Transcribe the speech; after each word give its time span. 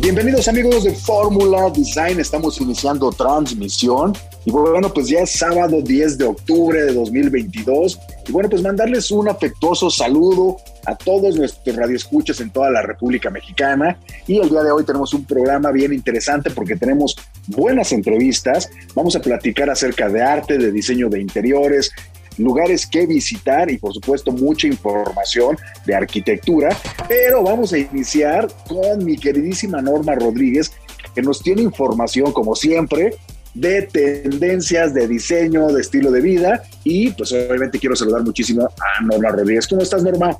Bienvenidos 0.00 0.48
amigos 0.48 0.84
de 0.84 0.94
Fórmula 0.94 1.68
Design, 1.68 2.18
estamos 2.20 2.58
iniciando 2.58 3.12
transmisión. 3.12 4.14
Y 4.46 4.50
bueno, 4.50 4.90
pues 4.94 5.08
ya 5.08 5.20
es 5.20 5.32
sábado 5.32 5.82
10 5.82 6.16
de 6.16 6.24
octubre 6.24 6.82
de 6.82 6.94
2022 6.94 8.00
y 8.26 8.32
bueno, 8.32 8.48
pues 8.48 8.62
mandarles 8.62 9.10
un 9.10 9.28
afectuoso 9.28 9.90
saludo 9.90 10.56
a 10.86 10.96
todos 10.96 11.36
nuestros 11.36 11.76
radioescuchas 11.76 12.40
en 12.40 12.48
toda 12.50 12.70
la 12.70 12.80
República 12.80 13.28
Mexicana. 13.28 13.98
Y 14.26 14.38
el 14.38 14.48
día 14.48 14.62
de 14.62 14.70
hoy 14.70 14.84
tenemos 14.84 15.12
un 15.12 15.26
programa 15.26 15.70
bien 15.70 15.92
interesante 15.92 16.50
porque 16.50 16.76
tenemos 16.76 17.14
buenas 17.48 17.92
entrevistas, 17.92 18.70
vamos 18.94 19.16
a 19.16 19.20
platicar 19.20 19.68
acerca 19.68 20.08
de 20.08 20.22
arte, 20.22 20.56
de 20.56 20.72
diseño 20.72 21.10
de 21.10 21.20
interiores, 21.20 21.90
lugares 22.40 22.86
que 22.86 23.06
visitar 23.06 23.70
y 23.70 23.78
por 23.78 23.92
supuesto 23.92 24.32
mucha 24.32 24.66
información 24.66 25.56
de 25.86 25.94
arquitectura, 25.94 26.76
pero 27.08 27.42
vamos 27.42 27.72
a 27.72 27.78
iniciar 27.78 28.48
con 28.68 29.04
mi 29.04 29.16
queridísima 29.16 29.80
Norma 29.80 30.14
Rodríguez, 30.14 30.72
que 31.14 31.22
nos 31.22 31.42
tiene 31.42 31.62
información 31.62 32.32
como 32.32 32.54
siempre 32.54 33.16
de 33.54 33.82
tendencias 33.82 34.94
de 34.94 35.08
diseño, 35.08 35.68
de 35.68 35.80
estilo 35.80 36.10
de 36.10 36.20
vida. 36.20 36.62
Y 36.84 37.10
pues 37.10 37.32
obviamente 37.32 37.78
quiero 37.78 37.96
saludar 37.96 38.22
muchísimo 38.22 38.62
a 38.62 39.02
Norma 39.02 39.30
Rodríguez. 39.30 39.66
¿Cómo 39.66 39.82
estás 39.82 40.02
Norma? 40.02 40.38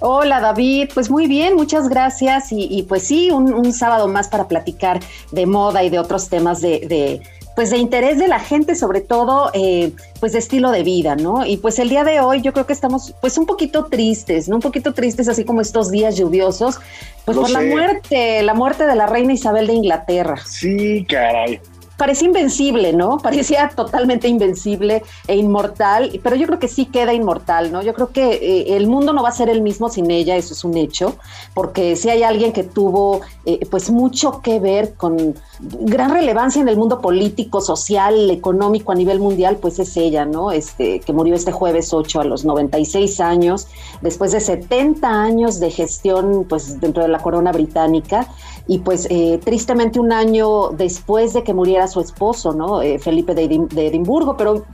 Hola 0.00 0.40
David, 0.40 0.90
pues 0.92 1.08
muy 1.08 1.26
bien, 1.26 1.56
muchas 1.56 1.88
gracias. 1.88 2.48
Y, 2.50 2.84
pues 2.88 3.04
sí, 3.04 3.30
un, 3.30 3.72
sábado 3.72 4.06
más 4.06 4.28
para 4.28 4.48
platicar 4.48 5.00
de 5.32 5.46
moda 5.46 5.82
y 5.82 5.90
de 5.90 5.98
otros 5.98 6.28
temas 6.28 6.60
de 6.60 7.22
pues 7.54 7.70
de 7.70 7.78
interés 7.78 8.18
de 8.18 8.28
la 8.28 8.40
gente, 8.40 8.74
sobre 8.74 9.00
todo, 9.00 9.50
eh, 9.54 9.92
pues 10.20 10.32
de 10.32 10.38
estilo 10.38 10.70
de 10.70 10.82
vida, 10.82 11.16
¿no? 11.16 11.46
Y 11.46 11.58
pues 11.58 11.78
el 11.78 11.88
día 11.88 12.04
de 12.04 12.20
hoy 12.20 12.40
yo 12.40 12.52
creo 12.52 12.66
que 12.66 12.72
estamos 12.72 13.14
pues 13.20 13.38
un 13.38 13.46
poquito 13.46 13.86
tristes, 13.86 14.48
¿no? 14.48 14.56
Un 14.56 14.62
poquito 14.62 14.92
tristes, 14.92 15.28
así 15.28 15.44
como 15.44 15.60
estos 15.60 15.90
días 15.90 16.16
lluviosos, 16.16 16.80
pues 17.24 17.36
por 17.38 17.50
la 17.50 17.60
muerte, 17.60 18.42
la 18.42 18.54
muerte 18.54 18.86
de 18.86 18.94
la 18.96 19.06
reina 19.06 19.32
Isabel 19.32 19.66
de 19.66 19.74
Inglaterra. 19.74 20.36
Sí, 20.44 21.06
caray 21.08 21.60
parecía 21.96 22.28
invencible, 22.28 22.92
¿no? 22.92 23.18
Parecía 23.22 23.70
totalmente 23.74 24.28
invencible 24.28 25.02
e 25.26 25.36
inmortal, 25.36 26.20
pero 26.22 26.36
yo 26.36 26.46
creo 26.46 26.58
que 26.58 26.68
sí 26.68 26.86
queda 26.86 27.12
inmortal, 27.12 27.72
¿no? 27.72 27.82
Yo 27.82 27.94
creo 27.94 28.10
que 28.10 28.32
eh, 28.34 28.76
el 28.76 28.86
mundo 28.86 29.12
no 29.12 29.22
va 29.22 29.30
a 29.30 29.32
ser 29.32 29.48
el 29.48 29.62
mismo 29.62 29.88
sin 29.88 30.10
ella, 30.10 30.36
eso 30.36 30.54
es 30.54 30.64
un 30.64 30.76
hecho, 30.76 31.16
porque 31.54 31.96
si 31.96 32.10
hay 32.10 32.22
alguien 32.22 32.52
que 32.52 32.64
tuvo 32.64 33.20
eh, 33.46 33.66
pues 33.70 33.90
mucho 33.90 34.40
que 34.40 34.60
ver 34.60 34.94
con 34.94 35.34
gran 35.60 36.10
relevancia 36.10 36.60
en 36.60 36.68
el 36.68 36.76
mundo 36.76 37.00
político, 37.00 37.60
social, 37.60 38.30
económico 38.30 38.92
a 38.92 38.94
nivel 38.94 39.20
mundial, 39.20 39.58
pues 39.60 39.78
es 39.78 39.96
ella, 39.96 40.24
¿no? 40.24 40.50
Este, 40.50 41.00
que 41.00 41.12
murió 41.12 41.34
este 41.34 41.52
jueves 41.52 41.92
8 41.92 42.20
a 42.20 42.24
los 42.24 42.44
96 42.44 43.20
años, 43.20 43.68
después 44.00 44.32
de 44.32 44.40
70 44.40 45.08
años 45.08 45.60
de 45.60 45.70
gestión, 45.70 46.46
pues 46.48 46.80
dentro 46.80 47.02
de 47.02 47.08
la 47.08 47.20
corona 47.20 47.52
británica, 47.52 48.28
y 48.66 48.78
pues 48.78 49.06
eh, 49.10 49.40
tristemente 49.44 50.00
un 50.00 50.12
año 50.12 50.70
después 50.70 51.32
de 51.32 51.42
que 51.42 51.52
muriera 51.52 51.86
su 51.88 52.00
esposo, 52.00 52.52
¿no? 52.52 52.82
Eh, 52.82 52.98
Felipe 52.98 53.34
de, 53.34 53.66
de 53.70 53.86
Edimburgo, 53.86 54.36
pero 54.36 54.64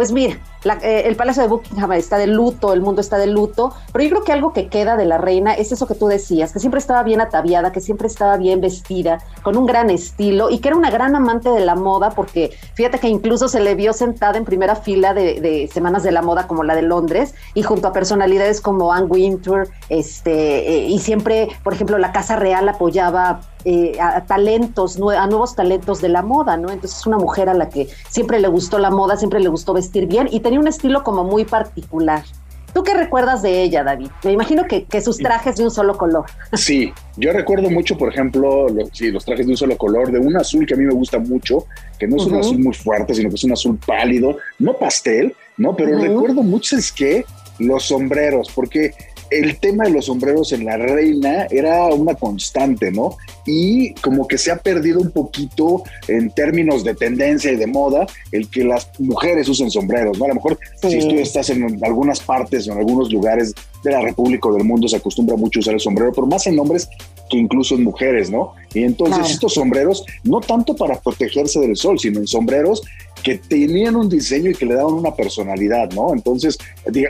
pues 0.00 0.12
mira, 0.12 0.38
eh, 0.82 1.02
el 1.04 1.14
Palacio 1.16 1.42
de 1.42 1.48
Buckingham 1.48 1.92
está 1.92 2.16
de 2.16 2.26
luto, 2.26 2.72
el 2.72 2.80
mundo 2.80 3.02
está 3.02 3.18
de 3.18 3.26
luto, 3.26 3.74
pero 3.92 4.02
yo 4.02 4.10
creo 4.10 4.24
que 4.24 4.32
algo 4.32 4.52
que 4.54 4.68
queda 4.68 4.96
de 4.96 5.04
la 5.04 5.18
reina 5.18 5.52
es 5.52 5.72
eso 5.72 5.86
que 5.86 5.94
tú 5.94 6.06
decías, 6.06 6.52
que 6.52 6.58
siempre 6.58 6.78
estaba 6.78 7.02
bien 7.02 7.20
ataviada, 7.20 7.70
que 7.70 7.80
siempre 7.82 8.06
estaba 8.06 8.38
bien 8.38 8.62
vestida, 8.62 9.18
con 9.42 9.58
un 9.58 9.66
gran 9.66 9.90
estilo 9.90 10.48
y 10.48 10.60
que 10.60 10.68
era 10.68 10.76
una 10.78 10.90
gran 10.90 11.14
amante 11.16 11.50
de 11.50 11.60
la 11.60 11.74
moda, 11.74 12.12
porque 12.12 12.50
fíjate 12.72 12.98
que 12.98 13.08
incluso 13.08 13.46
se 13.48 13.60
le 13.60 13.74
vio 13.74 13.92
sentada 13.92 14.38
en 14.38 14.46
primera 14.46 14.74
fila 14.74 15.12
de, 15.12 15.68
Semanas 15.70 16.02
de 16.02 16.12
la 16.12 16.22
Moda 16.22 16.46
como 16.46 16.64
la 16.64 16.74
de 16.74 16.80
Londres 16.82 17.34
y 17.52 17.62
junto 17.62 17.88
a 17.88 17.92
personalidades 17.92 18.62
como 18.62 18.94
Anne 18.94 19.06
Wintour, 19.06 19.68
este, 19.90 20.86
y 20.86 20.98
siempre, 21.00 21.48
por 21.62 21.74
ejemplo, 21.74 21.98
la 21.98 22.12
Casa 22.12 22.36
Real 22.36 22.66
apoyaba 22.68 23.40
eh, 23.64 23.98
a 24.00 24.24
talentos, 24.24 24.96
a 24.96 25.26
nuevos 25.26 25.54
talentos 25.54 26.00
de 26.00 26.08
la 26.08 26.22
moda, 26.22 26.56
¿no? 26.56 26.70
Entonces 26.70 26.98
es 26.98 27.06
una 27.06 27.18
mujer 27.18 27.48
a 27.48 27.54
la 27.54 27.68
que 27.68 27.88
siempre 28.08 28.40
le 28.40 28.48
gustó 28.48 28.78
la 28.78 28.90
moda, 28.90 29.16
siempre 29.16 29.40
le 29.40 29.48
gustó 29.48 29.72
vestir 29.72 30.06
bien 30.06 30.28
y 30.30 30.40
tenía 30.40 30.60
un 30.60 30.68
estilo 30.68 31.02
como 31.04 31.24
muy 31.24 31.44
particular. 31.44 32.24
¿Tú 32.72 32.84
qué 32.84 32.94
recuerdas 32.94 33.42
de 33.42 33.62
ella, 33.62 33.82
David? 33.82 34.08
Me 34.24 34.32
imagino 34.32 34.64
que, 34.66 35.00
sus 35.00 35.18
trajes 35.18 35.56
de 35.56 35.64
un 35.64 35.70
solo 35.70 35.96
color. 35.96 36.26
Sí, 36.52 36.92
yo 37.16 37.32
recuerdo 37.32 37.70
mucho, 37.70 37.96
por 37.96 38.08
ejemplo, 38.10 38.68
los, 38.68 38.90
sí, 38.92 39.10
los 39.10 39.24
trajes 39.24 39.46
de 39.46 39.52
un 39.52 39.56
solo 39.56 39.76
color, 39.76 40.12
de 40.12 40.18
un 40.18 40.36
azul 40.36 40.66
que 40.66 40.74
a 40.74 40.76
mí 40.76 40.84
me 40.84 40.94
gusta 40.94 41.18
mucho, 41.18 41.66
que 41.98 42.06
no 42.06 42.16
es 42.16 42.26
un 42.26 42.36
azul 42.36 42.58
muy 42.58 42.74
fuerte, 42.74 43.14
sino 43.14 43.28
que 43.28 43.34
es 43.34 43.44
un 43.44 43.52
azul 43.52 43.78
pálido, 43.84 44.36
no 44.58 44.74
pastel, 44.74 45.34
¿no? 45.56 45.74
Pero 45.74 45.98
recuerdo 45.98 46.42
mucho 46.42 46.76
es 46.76 46.92
que 46.92 47.24
los 47.58 47.84
sombreros, 47.84 48.50
porque 48.54 48.92
el 49.30 49.58
tema 49.58 49.84
de 49.84 49.90
los 49.90 50.06
sombreros 50.06 50.52
en 50.52 50.64
la 50.64 50.76
reina 50.76 51.46
era 51.50 51.86
una 51.86 52.14
constante, 52.14 52.90
¿no? 52.90 53.16
Y 53.46 53.94
como 53.94 54.26
que 54.26 54.38
se 54.38 54.50
ha 54.50 54.56
perdido 54.56 55.00
un 55.00 55.10
poquito 55.10 55.82
en 56.08 56.30
términos 56.30 56.84
de 56.84 56.94
tendencia 56.94 57.52
y 57.52 57.56
de 57.56 57.66
moda 57.66 58.06
el 58.32 58.48
que 58.50 58.64
las 58.64 58.90
mujeres 58.98 59.48
usen 59.48 59.70
sombreros, 59.70 60.18
¿no? 60.18 60.24
A 60.24 60.28
lo 60.28 60.34
mejor 60.34 60.58
si 60.82 60.98
tú 61.08 61.14
estás 61.16 61.50
en 61.50 61.82
algunas 61.84 62.20
partes 62.20 62.68
o 62.68 62.72
en 62.72 62.78
algunos 62.78 63.12
lugares 63.12 63.54
de 63.84 63.90
la 63.90 64.00
República 64.00 64.48
o 64.48 64.54
del 64.54 64.64
mundo 64.64 64.88
se 64.88 64.96
acostumbra 64.96 65.36
mucho 65.36 65.58
a 65.58 65.60
usar 65.60 65.74
el 65.74 65.80
sombrero, 65.80 66.12
pero 66.12 66.26
más 66.26 66.46
en 66.46 66.58
hombres 66.58 66.88
que 67.30 67.38
incluso 67.38 67.76
en 67.76 67.84
mujeres, 67.84 68.30
¿no? 68.30 68.54
Y 68.74 68.82
entonces 68.82 69.30
estos 69.30 69.54
sombreros, 69.54 70.04
no 70.24 70.40
tanto 70.40 70.76
para 70.76 71.00
protegerse 71.00 71.60
del 71.60 71.76
sol, 71.76 71.98
sino 71.98 72.20
en 72.20 72.26
sombreros 72.26 72.82
que 73.22 73.38
tenían 73.38 73.96
un 73.96 74.08
diseño 74.08 74.50
y 74.50 74.54
que 74.54 74.66
le 74.66 74.74
daban 74.74 74.94
una 74.94 75.14
personalidad, 75.14 75.90
¿no? 75.92 76.12
Entonces, 76.12 76.58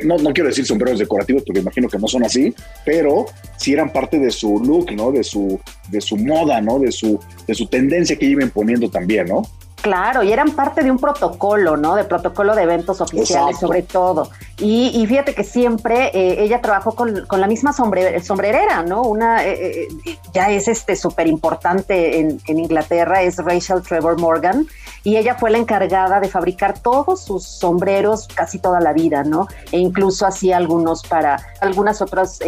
no, 0.04 0.18
no 0.18 0.32
quiero 0.32 0.48
decir 0.48 0.66
sombreros 0.66 0.98
decorativos 0.98 1.42
porque 1.44 1.60
imagino 1.60 1.88
que 1.88 1.98
no 1.98 2.08
son 2.08 2.24
así, 2.24 2.54
pero 2.84 3.26
sí 3.56 3.72
eran 3.72 3.92
parte 3.92 4.18
de 4.18 4.30
su 4.30 4.58
look, 4.60 4.92
¿no? 4.92 5.12
De 5.12 5.24
su, 5.24 5.58
de 5.88 6.00
su 6.00 6.16
moda, 6.16 6.60
¿no? 6.60 6.78
De 6.78 6.92
su, 6.92 7.18
de 7.46 7.54
su 7.54 7.66
tendencia 7.66 8.16
que 8.16 8.26
iban 8.26 8.50
poniendo 8.50 8.88
también, 8.90 9.26
¿no? 9.28 9.42
Claro, 9.82 10.22
y 10.22 10.30
eran 10.32 10.50
parte 10.50 10.82
de 10.82 10.90
un 10.90 10.98
protocolo, 10.98 11.76
¿no? 11.76 11.96
De 11.96 12.04
protocolo 12.04 12.54
de 12.54 12.64
eventos 12.64 13.00
oficiales, 13.00 13.58
sobre 13.58 13.82
todo. 13.82 14.30
Y, 14.60 15.06
fíjate 15.06 15.34
que 15.34 15.42
siempre 15.42 16.10
eh, 16.12 16.42
ella 16.42 16.60
trabajó 16.60 16.94
con, 16.94 17.26
la 17.30 17.46
misma 17.46 17.72
sombrerera, 17.72 18.82
¿no? 18.82 19.02
Una, 19.02 19.44
eh, 19.46 19.88
eh, 20.04 20.18
ya 20.34 20.50
es 20.50 20.68
este 20.68 20.96
súper 20.96 21.26
importante 21.26 22.20
en, 22.20 22.40
en, 22.46 22.58
Inglaterra, 22.58 23.22
es 23.22 23.38
Rachel 23.38 23.82
Trevor 23.82 24.20
Morgan, 24.20 24.66
y 25.02 25.16
ella 25.16 25.34
fue 25.36 25.50
la 25.50 25.56
encargada 25.56 26.20
de 26.20 26.28
fabricar 26.28 26.78
todos 26.78 27.24
sus 27.24 27.44
sombreros 27.44 28.28
casi 28.28 28.58
toda 28.58 28.80
la 28.80 28.92
vida, 28.92 29.24
¿no? 29.24 29.48
E 29.72 29.78
incluso 29.78 30.26
hacía 30.26 30.58
algunos 30.58 31.04
para 31.04 31.40
algunas 31.62 32.02
otras 32.02 32.38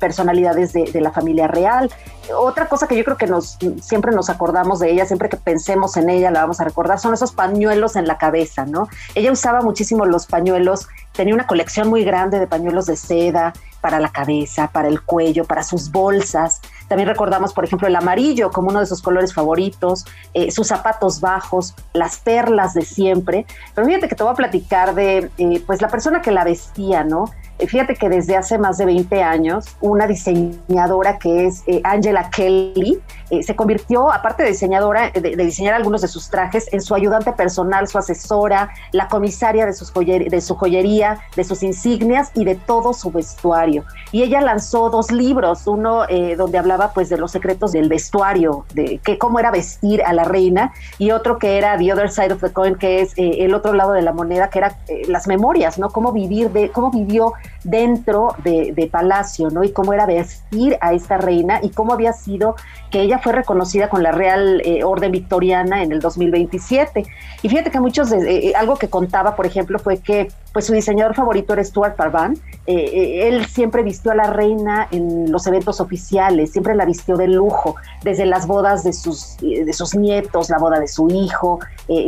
personalidades 0.00 0.72
de, 0.72 0.84
de 0.84 1.00
la 1.02 1.12
familia 1.12 1.48
real 1.48 1.90
otra 2.36 2.68
cosa 2.68 2.86
que 2.86 2.96
yo 2.96 3.04
creo 3.04 3.16
que 3.16 3.26
nos 3.26 3.58
siempre 3.80 4.12
nos 4.12 4.30
acordamos 4.30 4.80
de 4.80 4.90
ella, 4.90 5.06
siempre 5.06 5.28
que 5.28 5.36
pensemos 5.36 5.96
en 5.96 6.10
ella 6.10 6.30
la 6.30 6.42
vamos 6.42 6.60
a 6.60 6.64
recordar, 6.64 6.98
son 6.98 7.14
esos 7.14 7.32
pañuelos 7.32 7.96
en 7.96 8.06
la 8.06 8.18
cabeza, 8.18 8.64
¿no? 8.64 8.88
Ella 9.14 9.32
usaba 9.32 9.62
muchísimo 9.62 10.04
los 10.04 10.26
pañuelos, 10.26 10.88
tenía 11.18 11.34
una 11.34 11.48
colección 11.48 11.88
muy 11.88 12.04
grande 12.04 12.38
de 12.38 12.46
pañuelos 12.46 12.86
de 12.86 12.94
seda 12.94 13.52
para 13.80 14.00
la 14.00 14.10
cabeza, 14.10 14.68
para 14.68 14.88
el 14.88 15.02
cuello, 15.02 15.44
para 15.44 15.62
sus 15.62 15.90
bolsas. 15.90 16.60
También 16.88 17.08
recordamos, 17.08 17.52
por 17.52 17.64
ejemplo, 17.64 17.86
el 17.86 17.96
amarillo 17.96 18.50
como 18.50 18.70
uno 18.70 18.80
de 18.80 18.86
sus 18.86 19.02
colores 19.02 19.34
favoritos, 19.34 20.04
eh, 20.34 20.50
sus 20.50 20.68
zapatos 20.68 21.20
bajos, 21.20 21.74
las 21.92 22.18
perlas 22.18 22.74
de 22.74 22.82
siempre. 22.82 23.46
Pero 23.74 23.86
fíjate 23.86 24.08
que 24.08 24.14
te 24.14 24.22
voy 24.22 24.32
a 24.32 24.36
platicar 24.36 24.94
de, 24.94 25.30
eh, 25.38 25.62
pues, 25.66 25.82
la 25.82 25.88
persona 25.88 26.22
que 26.22 26.30
la 26.30 26.44
vestía, 26.44 27.04
¿no? 27.04 27.26
Fíjate 27.66 27.96
que 27.96 28.08
desde 28.08 28.36
hace 28.36 28.56
más 28.56 28.78
de 28.78 28.86
20 28.86 29.20
años, 29.20 29.76
una 29.80 30.06
diseñadora 30.06 31.18
que 31.18 31.46
es 31.46 31.64
eh, 31.66 31.80
Angela 31.82 32.30
Kelly 32.30 33.00
eh, 33.30 33.42
se 33.42 33.56
convirtió, 33.56 34.12
aparte 34.12 34.44
de 34.44 34.50
diseñadora, 34.50 35.10
de, 35.10 35.36
diseñar 35.36 35.74
algunos 35.74 36.00
de 36.00 36.08
sus 36.08 36.30
trajes, 36.30 36.72
en 36.72 36.80
su 36.80 36.94
ayudante 36.94 37.32
personal, 37.32 37.88
su 37.88 37.98
asesora, 37.98 38.70
la 38.92 39.08
comisaria 39.08 39.66
de, 39.66 39.72
sus 39.72 39.92
de 39.92 40.40
su 40.40 40.54
joyería, 40.54 41.18
de 41.34 41.42
sus 41.44 41.62
insignias 41.64 42.30
y 42.34 42.44
de 42.44 42.54
todo 42.54 42.94
su 42.94 43.10
vestuario. 43.10 43.67
Y 44.12 44.22
ella 44.22 44.40
lanzó 44.40 44.90
dos 44.90 45.10
libros, 45.10 45.66
uno 45.66 46.04
eh, 46.08 46.36
donde 46.36 46.58
hablaba 46.58 46.92
pues 46.92 47.08
de 47.08 47.18
los 47.18 47.30
secretos 47.30 47.72
del 47.72 47.88
vestuario, 47.88 48.64
de 48.74 48.98
que, 48.98 49.18
cómo 49.18 49.38
era 49.38 49.50
vestir 49.50 50.02
a 50.02 50.12
la 50.12 50.24
reina, 50.24 50.72
y 50.98 51.10
otro 51.10 51.38
que 51.38 51.58
era 51.58 51.76
The 51.76 51.92
Other 51.92 52.10
Side 52.10 52.32
of 52.32 52.40
the 52.40 52.52
Coin, 52.52 52.76
que 52.76 53.00
es 53.00 53.12
el 53.16 53.54
otro 53.54 53.72
lado 53.72 53.92
de 53.92 54.02
la 54.02 54.12
moneda, 54.12 54.50
que 54.50 54.58
era 54.58 54.76
las 55.08 55.26
memorias, 55.26 55.78
¿no? 55.78 55.90
Cómo 55.90 56.12
vivir 56.12 56.50
de, 56.50 56.70
cómo 56.70 56.90
vivió 56.90 57.32
dentro 57.64 58.34
de, 58.44 58.88
Palacio, 58.90 59.50
¿no? 59.50 59.64
Y 59.64 59.72
cómo 59.72 59.92
era 59.92 60.06
vestir 60.06 60.78
a 60.80 60.94
esta 60.94 61.18
reina 61.18 61.60
y 61.62 61.70
cómo 61.70 61.92
había 61.92 62.12
sido 62.12 62.56
que 62.90 63.02
ella 63.02 63.18
fue 63.18 63.32
reconocida 63.32 63.88
con 63.90 64.02
la 64.02 64.12
Real 64.12 64.62
eh, 64.64 64.82
Orden 64.82 65.12
Victoriana 65.12 65.82
en 65.82 65.92
el 65.92 66.00
2027. 66.00 67.04
Y 67.42 67.48
fíjate 67.48 67.70
que 67.70 67.80
muchos, 67.80 68.10
de, 68.10 68.48
eh, 68.48 68.52
algo 68.56 68.76
que 68.76 68.88
contaba, 68.88 69.36
por 69.36 69.44
ejemplo, 69.44 69.78
fue 69.78 69.98
que 69.98 70.28
pues 70.52 70.66
su 70.66 70.72
diseñador 70.72 71.14
favorito 71.14 71.52
era 71.52 71.62
Stuart 71.62 71.96
Parvan. 71.96 72.38
Eh, 72.66 73.28
él 73.28 73.46
siempre 73.58 73.82
vistió 73.82 74.12
a 74.12 74.14
la 74.14 74.30
reina 74.30 74.86
en 74.92 75.32
los 75.32 75.44
eventos 75.48 75.80
oficiales, 75.80 76.52
siempre 76.52 76.76
la 76.76 76.84
vistió 76.84 77.16
de 77.16 77.26
lujo, 77.26 77.74
desde 78.04 78.24
las 78.24 78.46
bodas 78.46 78.84
de 78.84 78.92
sus, 78.92 79.36
de 79.40 79.72
sus 79.72 79.96
nietos, 79.96 80.48
la 80.48 80.58
boda 80.58 80.78
de 80.78 80.86
su 80.86 81.08
hijo, 81.08 81.58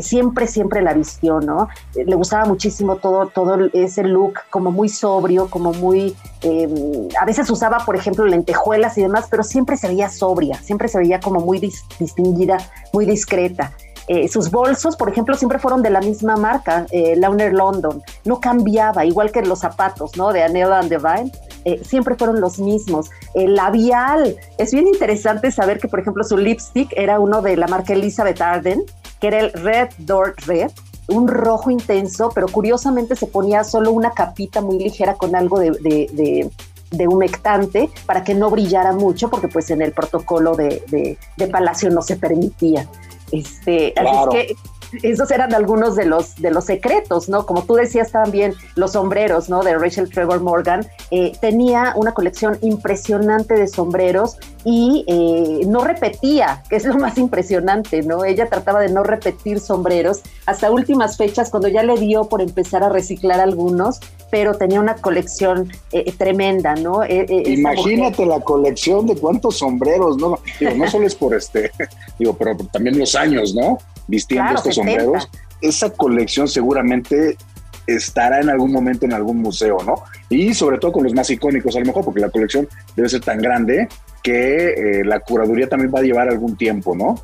siempre, 0.01 0.47
siempre 0.47 0.81
la 0.81 0.95
vistió, 0.95 1.41
¿no? 1.41 1.67
le 1.97 2.15
gustaba 2.15 2.45
muchísimo 2.45 2.97
todo, 2.97 3.27
todo 3.27 3.69
ese 3.73 4.05
look 4.05 4.35
como 4.49 4.71
muy 4.71 4.89
sobrio, 4.89 5.51
como 5.51 5.73
muy, 5.73 6.15
em, 6.43 7.09
a 7.21 7.25
veces 7.25 7.51
usaba, 7.51 7.79
por 7.85 7.97
ejemplo, 7.97 8.25
lentejuelas 8.27 8.97
y 8.97 9.03
demás, 9.03 9.27
pero 9.29 9.43
siempre 9.43 9.77
se 9.77 9.89
veía 9.89 10.09
sobria, 10.09 10.55
siempre 10.63 10.87
se 10.87 10.99
veía 10.99 11.19
como 11.19 11.41
muy 11.41 11.59
distinguida, 11.99 12.59
muy 12.93 13.07
discreta. 13.07 13.73
Eh, 14.13 14.27
sus 14.27 14.51
bolsos, 14.51 14.97
por 14.97 15.09
ejemplo, 15.09 15.37
siempre 15.37 15.61
fueron 15.61 15.85
de 15.85 15.91
la 15.91 16.01
misma 16.01 16.35
marca, 16.35 16.85
eh, 16.91 17.15
Launer 17.15 17.53
London. 17.53 18.03
No 18.25 18.41
cambiaba, 18.41 19.05
igual 19.05 19.31
que 19.31 19.41
los 19.43 19.61
zapatos, 19.61 20.17
¿no? 20.17 20.33
De 20.33 20.43
Anel 20.43 20.73
and 20.73 20.91
Divine. 20.91 21.31
Eh, 21.65 21.81
siempre 21.85 22.17
fueron 22.17 22.41
los 22.41 22.59
mismos. 22.59 23.09
El 23.35 23.55
labial. 23.55 24.37
Es 24.59 24.73
bien 24.73 24.89
interesante 24.89 25.53
saber 25.53 25.79
que, 25.79 25.87
por 25.87 26.01
ejemplo, 26.01 26.25
su 26.25 26.37
lipstick 26.37 26.93
era 26.97 27.21
uno 27.21 27.41
de 27.41 27.57
la 27.57 27.69
marca 27.69 27.93
Elizabeth 27.93 28.41
Arden, 28.41 28.83
que 29.21 29.29
era 29.29 29.39
el 29.39 29.53
Red 29.53 29.91
Door 29.99 30.35
Red 30.45 30.73
un 31.07 31.29
rojo 31.29 31.71
intenso, 31.71 32.31
pero 32.35 32.49
curiosamente 32.49 33.15
se 33.15 33.27
ponía 33.27 33.63
solo 33.63 33.93
una 33.93 34.11
capita 34.11 34.61
muy 34.61 34.79
ligera 34.79 35.15
con 35.15 35.35
algo 35.37 35.59
de, 35.61 36.51
humectante 37.09 37.91
para 38.07 38.25
que 38.25 38.35
no 38.35 38.51
brillara 38.51 38.93
mucho, 38.93 39.29
porque 39.29 39.49
pues 39.49 39.71
en 39.71 39.83
el 39.83 39.93
protocolo 39.93 40.57
de, 40.57 41.17
Palacio 41.51 41.91
no 41.91 42.03
se 42.03 42.17
permitía. 42.17 42.89
Este, 43.33 43.95
así 43.97 44.39
es 44.39 44.47
que 44.47 44.57
esos 45.03 45.31
eran 45.31 45.55
algunos 45.55 45.97
de 45.97 46.05
los, 46.05 46.37
de 46.37 46.51
los 46.51 46.65
secretos, 46.65 47.29
¿no? 47.29 47.47
Como 47.47 47.65
tú 47.65 47.75
decías 47.75 48.11
también, 48.13 48.55
los 48.75 48.93
sombreros, 48.93 49.49
¿no? 49.49 49.63
De 49.63 49.77
Rachel 49.77 50.11
Trevor 50.11 50.41
Morgan. 50.41 50.87
Eh, 51.11 51.33
tenía 51.41 51.95
una 51.97 52.13
colección 52.13 52.59
impresionante 52.61 53.55
de 53.55 53.69
sombreros 53.69 54.37
y 54.65 55.05
eh, 55.07 55.67
no 55.67 55.85
repetía, 55.85 56.63
que 56.69 56.77
es 56.77 56.85
lo 56.85 56.95
más 56.99 57.19
impresionante, 57.19 58.03
¿no? 58.03 58.25
Ella 58.25 58.49
trataba 58.49 58.81
de 58.81 58.91
no 58.91 59.03
repetir 59.03 59.61
sombreros 59.61 60.21
hasta 60.47 60.71
últimas 60.71 61.17
fechas, 61.17 61.51
cuando 61.51 61.69
ya 61.69 61.83
le 61.83 61.97
dio 61.97 62.25
por 62.25 62.43
empezar 62.43 62.83
a 62.83 62.89
reciclar 62.89 63.41
algunos, 63.41 64.01
pero 64.31 64.55
tenía 64.55 64.81
una 64.81 64.97
colección 64.97 65.71
eh, 65.93 66.13
tremenda, 66.13 66.75
¿no? 66.75 67.01
Imagínate 67.07 68.27
la 68.27 68.41
colección 68.41 69.07
de 69.07 69.17
cuántos 69.17 69.59
sombreros, 69.59 70.17
¿no? 70.19 70.39
Digo, 70.59 70.73
no 70.75 70.91
solo 70.91 71.07
es 71.07 71.15
por 71.15 71.35
este, 71.35 71.71
digo, 72.19 72.35
pero 72.35 72.57
también 72.73 72.99
los 72.99 73.15
años, 73.15 73.55
¿no? 73.55 73.79
Vistiendo 74.11 74.55
estos 74.55 74.75
sombreros. 74.75 75.29
Esa 75.61 75.91
colección 75.91 76.49
seguramente 76.49 77.37
estará 77.87 78.41
en 78.41 78.51
algún 78.51 78.73
momento 78.73 79.07
en 79.07 79.13
algún 79.13 79.39
museo, 79.39 79.79
¿no? 79.85 80.03
Y 80.29 80.55
sobre 80.55 80.79
todo 80.79 80.93
con 80.93 81.05
los 81.05 81.15
más 81.15 81.31
icónicos, 81.31 81.77
a 81.77 81.81
lo 81.81 81.87
mejor, 81.87 82.05
porque 82.05 82.21
la 82.21 82.31
colección 82.31 82.69
debe 82.97 83.09
ser 83.09 83.21
tan 83.21 83.39
grande 83.39 83.89
que 84.23 85.01
eh, 85.01 85.05
la 85.05 85.21
curaduría 85.21 85.69
también 85.69 85.93
va 85.95 86.01
a 86.01 86.03
llevar 86.03 86.29
algún 86.29 86.57
tiempo, 86.57 86.95
¿no? 86.95 87.23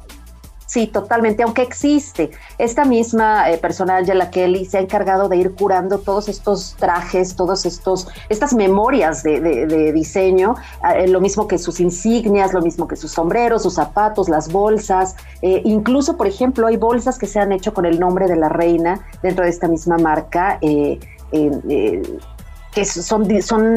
Sí, 0.76 0.87
totalmente, 0.87 1.43
aunque 1.43 1.62
existe. 1.62 2.31
Esta 2.58 2.84
misma 2.84 3.50
eh, 3.50 3.56
persona, 3.56 3.96
Angela 3.96 4.28
Kelly, 4.28 4.67
se 4.67 4.76
ha 4.76 4.82
encargado 4.82 5.31
de 5.31 5.38
ir 5.38 5.55
curando 5.55 6.00
todos 6.00 6.28
estos 6.28 6.76
trajes, 6.78 7.34
todos 7.34 7.64
estos, 7.64 8.08
estas 8.28 8.52
memorias 8.52 9.23
de, 9.23 9.90
diseño, 9.94 10.55
eh, 10.94 11.08
lo 11.08 11.23
mismo 11.23 11.49
que 11.49 11.56
sus 11.56 11.81
insignias, 11.81 12.52
lo 12.52 12.61
mismo 12.61 12.87
que 12.87 12.96
sus 12.96 13.11
sombreros, 13.11 13.62
sus 13.62 13.73
zapatos, 13.73 14.28
las 14.28 14.52
bolsas. 14.52 15.17
Eh, 15.40 15.62
incluso, 15.64 16.19
por 16.19 16.26
ejemplo, 16.26 16.67
hay 16.67 16.76
bolsas 16.76 17.19
que 17.19 17.26
se 17.26 17.40
han 17.40 17.52
hecho 17.52 17.72
con 17.72 17.87
el 17.87 17.99
nombre 17.99 18.26
de 18.26 18.37
la 18.37 18.50
reina 18.50 19.00
dentro 19.22 19.44
de 19.44 19.50
esta 19.52 19.69
misma 19.69 19.96
marca. 19.96 20.58
que 20.61 21.00
son, 22.84 23.26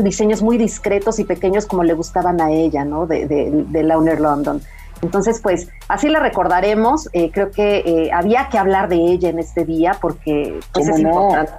diseños 0.04 0.42
muy 0.42 0.58
discretos 0.58 1.18
y 1.20 1.24
pequeños 1.24 1.66
como 1.66 1.86
le 1.86 1.94
gustaban 1.94 2.42
a 2.42 2.52
ella, 2.52 2.84
¿no? 2.84 3.08
De, 3.08 3.26
de, 3.26 3.64
de 3.70 3.84
Launer 3.84 4.20
London. 4.20 4.62
Entonces, 5.02 5.40
pues 5.42 5.68
así 5.88 6.10
la 6.10 6.20
recordaremos. 6.20 7.10
Eh, 7.14 7.32
creo 7.32 7.52
que 7.52 7.78
eh, 7.80 8.12
había 8.12 8.50
que 8.50 8.58
hablar 8.58 8.90
de 8.90 8.98
ella 8.98 9.30
en 9.30 9.40
este 9.40 9.66
día 9.66 9.98
porque 10.02 10.60
pues, 10.74 10.88
es 10.88 11.00
importante. 11.00 11.52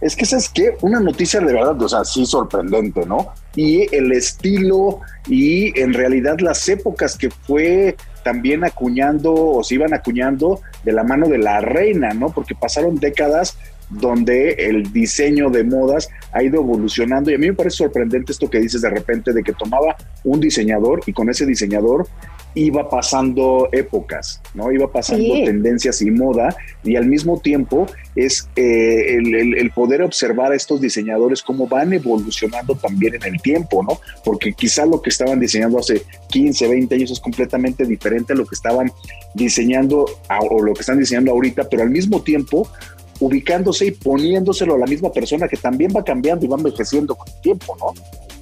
Es 0.00 0.14
que, 0.14 0.26
¿sabes 0.26 0.48
qué? 0.48 0.76
Una 0.82 1.00
noticia 1.00 1.40
de 1.40 1.52
verdad, 1.52 1.80
o 1.82 1.88
sea, 1.88 2.04
sí 2.04 2.24
sorprendente, 2.24 3.04
¿no? 3.04 3.32
Y 3.56 3.92
el 3.94 4.12
estilo 4.12 5.00
y 5.26 5.78
en 5.80 5.92
realidad 5.92 6.38
las 6.38 6.68
épocas 6.68 7.18
que 7.18 7.30
fue 7.30 7.96
también 8.22 8.62
acuñando 8.62 9.34
o 9.34 9.64
se 9.64 9.74
iban 9.74 9.92
acuñando 9.94 10.60
de 10.84 10.92
la 10.92 11.02
mano 11.02 11.26
de 11.26 11.38
la 11.38 11.60
reina, 11.60 12.10
¿no? 12.10 12.28
Porque 12.28 12.54
pasaron 12.54 12.96
décadas 12.96 13.56
donde 13.90 14.52
el 14.52 14.92
diseño 14.92 15.50
de 15.50 15.64
modas 15.64 16.08
ha 16.32 16.42
ido 16.42 16.60
evolucionando 16.60 17.30
y 17.30 17.34
a 17.34 17.38
mí 17.38 17.46
me 17.46 17.54
parece 17.54 17.78
sorprendente 17.78 18.32
esto 18.32 18.50
que 18.50 18.60
dices 18.60 18.82
de 18.82 18.90
repente 18.90 19.32
de 19.32 19.42
que 19.42 19.52
tomaba 19.52 19.96
un 20.24 20.40
diseñador 20.40 21.00
y 21.06 21.12
con 21.12 21.30
ese 21.30 21.46
diseñador 21.46 22.06
iba 22.54 22.88
pasando 22.88 23.68
épocas, 23.72 24.40
¿no? 24.54 24.72
Iba 24.72 24.90
pasando 24.90 25.44
tendencias 25.44 26.02
y 26.02 26.10
moda 26.10 26.56
y 26.82 26.96
al 26.96 27.06
mismo 27.06 27.40
tiempo 27.40 27.86
es 28.16 28.48
eh, 28.56 29.16
el, 29.16 29.70
poder 29.70 30.02
observar 30.02 30.52
a 30.52 30.56
estos 30.56 30.80
diseñadores 30.80 31.42
cómo 31.42 31.68
van 31.68 31.92
evolucionando 31.92 32.74
también 32.74 33.14
en 33.14 33.34
el 33.34 33.40
tiempo, 33.40 33.82
¿no? 33.82 34.00
Porque 34.24 34.52
quizá 34.52 34.86
lo 34.86 35.00
que 35.00 35.10
estaban 35.10 35.38
diseñando 35.38 35.78
hace 35.78 36.02
15, 36.30 36.68
20 36.68 36.94
años 36.94 37.10
es 37.10 37.20
completamente 37.20 37.84
diferente 37.84 38.32
a 38.32 38.36
lo 38.36 38.46
que 38.46 38.54
estaban 38.54 38.90
diseñando 39.34 40.06
o 40.50 40.62
lo 40.62 40.74
que 40.74 40.80
están 40.80 40.98
diseñando 40.98 41.30
ahorita, 41.32 41.68
pero 41.68 41.82
al 41.82 41.90
mismo 41.90 42.22
tiempo 42.22 42.68
ubicándose 43.20 43.86
y 43.86 43.90
poniéndoselo 43.92 44.74
a 44.74 44.78
la 44.78 44.86
misma 44.86 45.10
persona 45.10 45.48
que 45.48 45.56
también 45.56 45.92
va 45.94 46.02
cambiando 46.02 46.44
y 46.44 46.48
va 46.48 46.56
envejeciendo 46.56 47.14
con 47.14 47.28
el 47.28 47.40
tiempo, 47.40 47.76
¿no? 47.80 47.92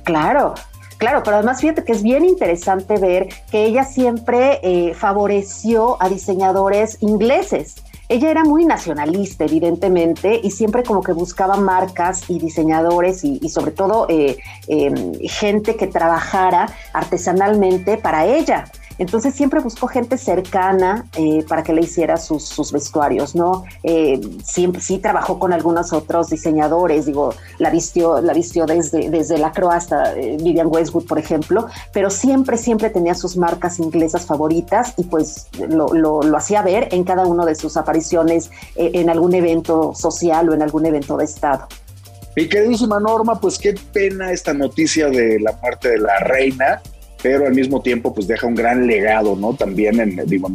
Claro, 0.05 0.55
Claro, 0.99 1.23
pero 1.23 1.37
además 1.37 1.61
fíjate 1.61 1.85
que 1.85 1.93
es 1.93 2.03
bien 2.03 2.25
interesante 2.25 2.99
ver 2.99 3.29
que 3.51 3.67
ella 3.67 3.85
siempre 3.85 4.61
eh, 4.63 4.95
favoreció 4.95 6.03
a 6.03 6.09
diseñadores 6.09 6.99
ingleses. 7.03 7.77
Ella 8.09 8.31
era 8.31 8.45
muy 8.45 8.65
nacionalista, 8.65 9.45
evidentemente, 9.45 10.41
y 10.43 10.53
siempre 10.53 10.85
como 10.85 11.03
que 11.03 11.13
buscaba 11.13 11.57
marcas 11.57 12.31
y 12.31 12.39
diseñadores 12.39 13.25
y, 13.25 13.47
sobre 13.49 13.73
todo 13.73 14.07
eh, 14.09 14.39
em, 14.69 15.15
gente 15.23 15.77
que 15.77 15.89
trabajara 15.89 16.69
artesanalmente 16.93 17.99
para 17.99 18.25
ella. 18.25 18.71
Entonces 18.99 19.35
siempre 19.35 19.61
buscó 19.61 19.89
gente 19.89 20.19
cercana 20.19 21.07
eh, 21.17 21.45
para 21.49 21.63
que 21.63 21.73
le 21.73 21.83
hiciera 21.83 22.17
sus, 22.17 22.73
vestuarios, 22.73 23.35
¿no? 23.35 23.65
Eh, 23.83 24.21
siempre, 24.45 24.81
sí 24.81 24.99
trabajó 24.99 25.39
con 25.39 25.53
algunos 25.53 25.93
otros 25.93 26.31
diseñadores, 26.31 27.07
digo, 27.07 27.35
la 27.59 27.71
vistió, 27.71 28.21
la 28.21 28.33
vistió 28.33 28.67
desde, 28.67 29.11
desde 29.11 29.39
la 29.39 29.53
Croa 29.53 29.77
hasta 29.77 30.15
eh, 30.15 30.37
Vivian 30.41 30.69
Westwood, 30.69 31.07
por 31.07 31.19
ejemplo, 31.19 31.67
pero 31.93 32.11
siempre, 32.11 32.57
siempre 32.57 32.91
tenía 32.91 33.15
sus 33.15 33.37
marcas 33.37 33.79
inglesas 33.79 34.27
favoritas 34.27 34.95
y 34.97 35.05
pues 35.05 35.49
lo, 35.69 35.93
lo, 35.93 36.37
hacía 36.37 36.63
ver 36.63 36.89
en 36.93 37.05
cada 37.05 37.27
una 37.27 37.47
de 37.47 37.55
sus 37.55 37.77
apariciones 37.77 38.51
en 38.75 39.09
algún 39.09 39.35
evento 39.35 39.95
social 39.95 40.49
o 40.51 40.55
en 40.55 40.63
algún 40.63 40.85
evento 40.85 41.17
de 41.17 41.25
Estado. 41.25 41.67
Mi 42.37 42.47
queridísima 42.47 43.01
Norma, 43.01 43.41
pues 43.41 43.59
qué 43.59 43.75
pena 43.95 44.31
esta 44.31 44.53
noticia 44.53 45.09
de 45.09 45.41
la 45.41 45.53
muerte 45.63 45.89
de 45.89 45.99
la 45.99 46.19
reina 46.19 46.83
pero 47.23 47.47
al 47.47 47.55
mismo 47.55 47.81
tiempo 47.83 48.15
pues 48.15 48.27
deja 48.27 48.47
un 48.47 48.55
gran 48.55 48.87
legado, 48.87 49.37
¿no? 49.37 49.55
También 49.55 50.01
en, 50.01 50.17
digo, 50.27 50.49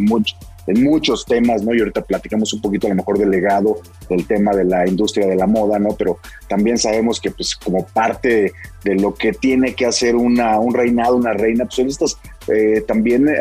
en 0.68 0.84
muchos 0.84 1.26
temas, 1.26 1.64
¿no? 1.64 1.74
Y 1.74 1.80
ahorita 1.80 2.02
platicamos 2.02 2.54
un 2.54 2.62
poquito 2.62 2.88
a 2.88 2.92
lo 2.92 2.96
mejor 2.96 3.18
del 3.18 3.30
legado 3.30 3.80
del 4.10 4.26
tema 4.28 4.52
de 4.52 4.66
la 4.66 4.88
industria 4.88 5.28
de 5.28 5.36
la 5.36 5.48
moda, 5.48 5.80
¿no? 5.80 5.90
Pero 5.98 6.20
también 6.48 6.78
sabemos 6.78 7.20
que 7.20 7.32
pues 7.32 7.56
como 7.56 7.86
parte 7.88 8.54
de, 8.84 8.96
lo 8.96 9.14
que 9.14 9.34
tiene 9.34 9.74
que 9.74 9.86
hacer 9.86 10.16
una, 10.16 10.60
un 10.60 10.74
reinado, 10.74 11.16
una 11.16 11.34
reina, 11.34 11.66
pues 11.66 11.76
son 11.76 11.88
estas 11.88 12.18
eh, 12.48 12.82
también 12.88 13.28
eh, 13.28 13.36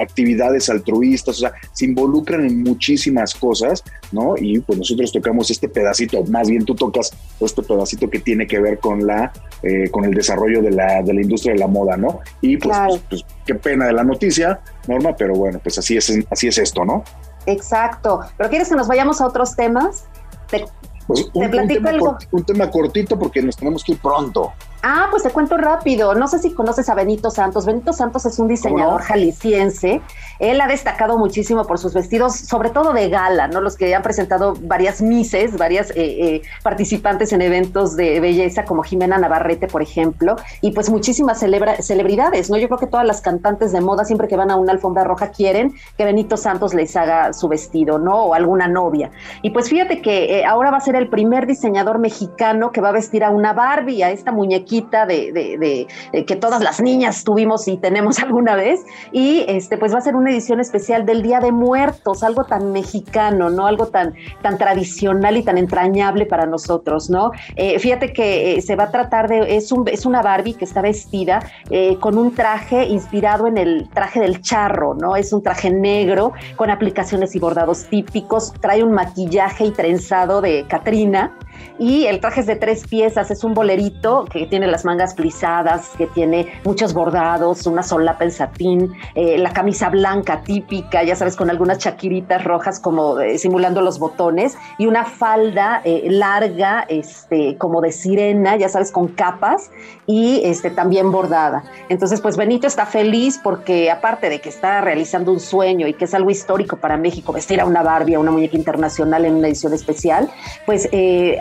actividades 0.00 0.70
altruistas, 0.70 1.36
o 1.36 1.40
sea, 1.40 1.52
se 1.72 1.86
involucran 1.86 2.46
en 2.46 2.62
muchísimas 2.62 3.34
cosas, 3.34 3.82
¿no? 4.12 4.36
Y 4.36 4.60
pues 4.60 4.78
nosotros 4.78 5.12
tocamos 5.12 5.50
este 5.50 5.68
pedacito, 5.68 6.22
más 6.24 6.48
bien 6.48 6.64
tú 6.64 6.74
tocas 6.74 7.12
este 7.40 7.62
pedacito 7.62 8.08
que 8.08 8.20
tiene 8.20 8.46
que 8.46 8.60
ver 8.60 8.78
con 8.78 9.06
la, 9.06 9.32
eh, 9.62 9.90
con 9.90 10.04
el 10.04 10.14
desarrollo 10.14 10.62
de 10.62 10.70
la, 10.70 11.02
de 11.02 11.14
la 11.14 11.20
industria 11.20 11.54
de 11.54 11.58
la 11.58 11.66
moda, 11.66 11.96
¿no? 11.96 12.20
Y 12.40 12.56
pues, 12.56 12.76
pues, 12.86 13.02
pues, 13.08 13.24
qué 13.44 13.54
pena 13.56 13.86
de 13.86 13.92
la 13.92 14.04
noticia, 14.04 14.60
Norma, 14.86 15.16
pero 15.16 15.34
bueno, 15.34 15.58
pues 15.62 15.78
así 15.78 15.96
es, 15.96 16.12
así 16.30 16.48
es 16.48 16.58
esto, 16.58 16.84
¿no? 16.84 17.02
Exacto. 17.46 18.20
¿Pero 18.36 18.50
quieres 18.50 18.68
que 18.68 18.76
nos 18.76 18.88
vayamos 18.88 19.20
a 19.20 19.26
otros 19.26 19.56
temas? 19.56 20.04
Te, 20.48 20.64
pues, 21.06 21.28
un, 21.34 21.68
tema 21.68 21.90
algo? 21.90 22.16
un 22.30 22.44
tema 22.44 22.70
cortito 22.70 23.18
porque 23.18 23.42
nos 23.42 23.56
tenemos 23.56 23.84
que 23.84 23.92
ir 23.92 23.98
pronto. 23.98 24.52
Ah, 24.86 25.06
pues 25.10 25.22
te 25.22 25.30
cuento 25.30 25.56
rápido. 25.56 26.14
No 26.14 26.28
sé 26.28 26.38
si 26.38 26.52
conoces 26.52 26.90
a 26.90 26.94
Benito 26.94 27.30
Santos. 27.30 27.64
Benito 27.64 27.94
Santos 27.94 28.26
es 28.26 28.38
un 28.38 28.48
diseñador 28.48 29.00
jalisciense. 29.00 30.02
Él 30.38 30.60
ha 30.60 30.66
destacado 30.66 31.16
muchísimo 31.16 31.66
por 31.66 31.78
sus 31.78 31.94
vestidos, 31.94 32.36
sobre 32.36 32.68
todo 32.68 32.92
de 32.92 33.08
gala, 33.08 33.48
¿no? 33.48 33.62
Los 33.62 33.76
que 33.76 33.94
han 33.94 34.02
presentado 34.02 34.52
varias 34.60 35.00
mises, 35.00 35.56
varias 35.56 35.90
eh, 35.92 35.94
eh, 35.96 36.42
participantes 36.62 37.32
en 37.32 37.40
eventos 37.40 37.96
de 37.96 38.20
belleza, 38.20 38.66
como 38.66 38.82
Jimena 38.82 39.16
Navarrete, 39.16 39.68
por 39.68 39.80
ejemplo, 39.80 40.36
y 40.60 40.72
pues 40.72 40.90
muchísimas 40.90 41.38
celebridades, 41.38 42.50
¿no? 42.50 42.58
Yo 42.58 42.66
creo 42.66 42.78
que 42.78 42.86
todas 42.86 43.06
las 43.06 43.22
cantantes 43.22 43.72
de 43.72 43.80
moda, 43.80 44.04
siempre 44.04 44.28
que 44.28 44.36
van 44.36 44.50
a 44.50 44.56
una 44.56 44.72
alfombra 44.72 45.02
roja, 45.02 45.30
quieren 45.30 45.72
que 45.96 46.04
Benito 46.04 46.36
Santos 46.36 46.74
les 46.74 46.94
haga 46.94 47.32
su 47.32 47.48
vestido, 47.48 47.98
¿no? 47.98 48.24
O 48.24 48.34
alguna 48.34 48.68
novia. 48.68 49.10
Y 49.40 49.48
pues 49.48 49.70
fíjate 49.70 50.02
que 50.02 50.40
eh, 50.40 50.44
ahora 50.44 50.70
va 50.70 50.76
a 50.76 50.80
ser 50.82 50.94
el 50.96 51.08
primer 51.08 51.46
diseñador 51.46 51.98
mexicano 51.98 52.70
que 52.70 52.82
va 52.82 52.90
a 52.90 52.92
vestir 52.92 53.24
a 53.24 53.30
una 53.30 53.54
Barbie, 53.54 54.02
a 54.02 54.10
esta 54.10 54.30
muñequita 54.30 54.73
de, 54.82 55.86
que 56.26 56.36
todas 56.36 56.62
las 56.62 56.80
niñas 56.80 57.24
tuvimos 57.24 57.68
y 57.68 57.76
tenemos 57.76 58.18
alguna 58.22 58.56
vez. 58.56 58.80
Y 59.12 59.44
este, 59.48 59.78
pues 59.78 59.94
va 59.94 59.98
a 59.98 60.02
ser 60.02 60.16
una 60.16 60.30
edición 60.30 60.60
especial 60.60 61.06
del 61.06 61.22
Día 61.22 61.40
de 61.40 61.52
Muertos, 61.52 62.22
algo 62.22 62.44
tan 62.44 62.72
mexicano, 62.72 63.50
¿no? 63.50 63.66
Algo 63.66 63.86
tan, 63.86 64.14
tan 64.42 64.58
tradicional 64.58 65.36
y 65.36 65.42
tan 65.42 65.58
entrañable 65.58 66.26
para 66.26 66.46
nosotros, 66.46 67.10
¿no? 67.10 67.32
Eh, 67.56 67.78
fíjate 67.78 68.12
que 68.12 68.56
eh, 68.56 68.62
se 68.62 68.76
va 68.76 68.84
a 68.84 68.90
tratar 68.90 69.28
de, 69.28 69.56
es, 69.56 69.72
un, 69.72 69.86
es 69.88 70.06
una 70.06 70.22
Barbie 70.22 70.54
que 70.54 70.64
está 70.64 70.80
vestida 70.80 71.40
eh, 71.70 71.96
con 72.00 72.18
un 72.18 72.34
traje 72.34 72.84
inspirado 72.86 73.46
en 73.46 73.58
el 73.58 73.88
traje 73.90 74.20
del 74.20 74.40
charro, 74.40 74.94
¿no? 74.94 75.16
Es 75.16 75.32
un 75.32 75.42
traje 75.42 75.70
negro 75.70 76.32
con 76.56 76.70
aplicaciones 76.70 77.34
y 77.34 77.38
bordados 77.38 77.84
típicos, 77.84 78.52
trae 78.60 78.82
un 78.82 78.92
maquillaje 78.92 79.66
y 79.66 79.70
trenzado 79.70 80.40
de 80.40 80.64
Catrina 80.68 81.36
y 81.78 82.06
el 82.06 82.20
traje 82.20 82.40
es 82.40 82.46
de 82.46 82.56
tres 82.56 82.86
piezas, 82.86 83.30
es 83.30 83.42
un 83.42 83.52
bolerito 83.52 84.24
que 84.30 84.46
tiene 84.46 84.66
las 84.66 84.84
mangas 84.84 85.14
plisadas, 85.14 85.90
que 85.98 86.06
tiene 86.06 86.46
muchos 86.64 86.94
bordados, 86.94 87.66
una 87.66 87.82
solapa 87.82 88.24
en 88.24 88.30
satín, 88.30 88.92
eh, 89.14 89.38
la 89.38 89.52
camisa 89.52 89.88
blanca 89.88 90.42
típica, 90.42 91.02
ya 91.02 91.16
sabes, 91.16 91.34
con 91.34 91.50
algunas 91.50 91.78
chaquiritas 91.78 92.44
rojas 92.44 92.78
como 92.78 93.18
eh, 93.18 93.38
simulando 93.38 93.80
los 93.80 93.98
botones, 93.98 94.56
y 94.78 94.86
una 94.86 95.04
falda 95.04 95.80
eh, 95.84 96.06
larga, 96.10 96.84
este, 96.88 97.56
como 97.58 97.80
de 97.80 97.90
sirena, 97.90 98.56
ya 98.56 98.68
sabes, 98.68 98.92
con 98.92 99.08
capas 99.08 99.70
y 100.06 100.42
este, 100.44 100.70
también 100.70 101.10
bordada. 101.10 101.64
Entonces, 101.88 102.20
pues 102.20 102.36
Benito 102.36 102.66
está 102.66 102.86
feliz 102.86 103.40
porque 103.42 103.90
aparte 103.90 104.28
de 104.28 104.40
que 104.40 104.48
está 104.48 104.80
realizando 104.80 105.32
un 105.32 105.40
sueño 105.40 105.88
y 105.88 105.94
que 105.94 106.04
es 106.04 106.14
algo 106.14 106.30
histórico 106.30 106.76
para 106.76 106.96
México, 106.96 107.32
vestir 107.32 107.60
a 107.60 107.66
una 107.66 107.82
Barbie, 107.82 108.14
a 108.14 108.20
una 108.20 108.30
muñeca 108.30 108.56
internacional 108.56 109.24
en 109.24 109.34
una 109.34 109.48
edición 109.48 109.72
especial, 109.72 110.30
pues 110.66 110.88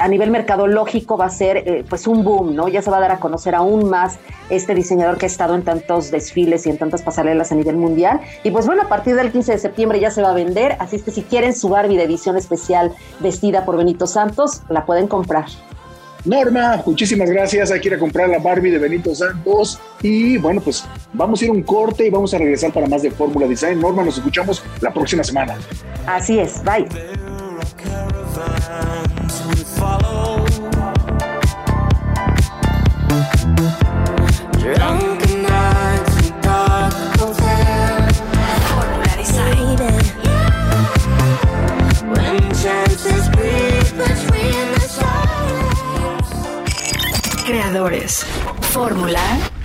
a 0.04 0.08
nivel 0.10 0.32
mercadológico 0.32 1.16
va 1.16 1.28
a 1.28 1.30
ser 1.30 1.86
pues 1.88 2.08
un 2.08 2.26
boom, 2.26 2.56
¿no? 2.56 2.68
Ya 2.68 2.82
se 2.82 2.92
va 2.92 2.98
a 2.98 3.00
dar 3.00 3.12
a 3.12 3.20
conocer 3.22 3.56
aún 3.56 3.90
más 3.90 4.20
este 4.50 4.76
diseñador 4.76 5.18
que 5.18 5.26
ha 5.26 5.28
estado 5.28 5.56
en 5.56 5.62
tantos 5.62 6.12
desfiles 6.12 6.68
y 6.68 6.72
en 6.72 6.78
tantas 6.78 7.02
pasarelas 7.02 7.54
a 7.54 7.56
nivel 7.56 7.78
mundial. 7.78 8.20
Y 8.44 8.52
pues 8.52 8.66
bueno, 8.66 8.82
a 8.82 8.90
partir 8.90 9.16
del 9.16 9.32
15 9.32 9.54
de 9.54 9.58
septiembre 9.60 10.02
ya 10.02 10.12
se 10.12 10.22
va 10.22 10.32
a 10.32 10.34
vender, 10.34 10.76
así 10.80 10.98
es 10.98 11.04
que 11.04 11.12
si 11.12 11.22
quieren 11.22 11.56
su 11.56 11.70
Barbie 11.70 11.96
de 11.96 12.04
edición 12.04 12.36
especial 12.36 12.92
vestida 13.22 13.64
por 13.64 13.78
Benito 13.78 14.06
Santos, 14.06 14.62
la 14.68 14.86
pueden 14.86 15.08
comprar. 15.08 15.46
Norma, 16.26 16.84
muchísimas 16.86 17.30
gracias. 17.30 17.72
Hay 17.72 17.80
que 17.80 17.88
ir 17.88 17.94
a 17.94 18.00
comprar 18.00 18.28
la 18.28 18.40
Barbie 18.40 18.72
de 18.72 18.80
Benito 18.80 19.16
Santos. 19.16 19.80
Y 20.02 20.38
bueno, 20.38 20.60
pues 20.60 20.84
vamos 21.14 21.42
a 21.42 21.46
ir 21.46 21.52
a 21.52 21.54
un 21.54 21.64
corte 21.64 22.06
y 22.08 22.10
vamos 22.10 22.34
a 22.34 22.40
regresar 22.40 22.74
para 22.74 22.88
más 22.88 23.04
de 23.04 23.12
Fórmula 23.12 23.48
Design. 23.48 23.80
Norma, 23.80 24.04
nos 24.04 24.18
escuchamos 24.18 24.62
la 24.82 24.94
próxima 24.94 25.24
semana. 25.24 25.56
Así 26.06 26.40
es, 26.40 26.62
bye. 26.66 26.86
Creadores. 47.46 48.26
Fórmula. 48.72 49.20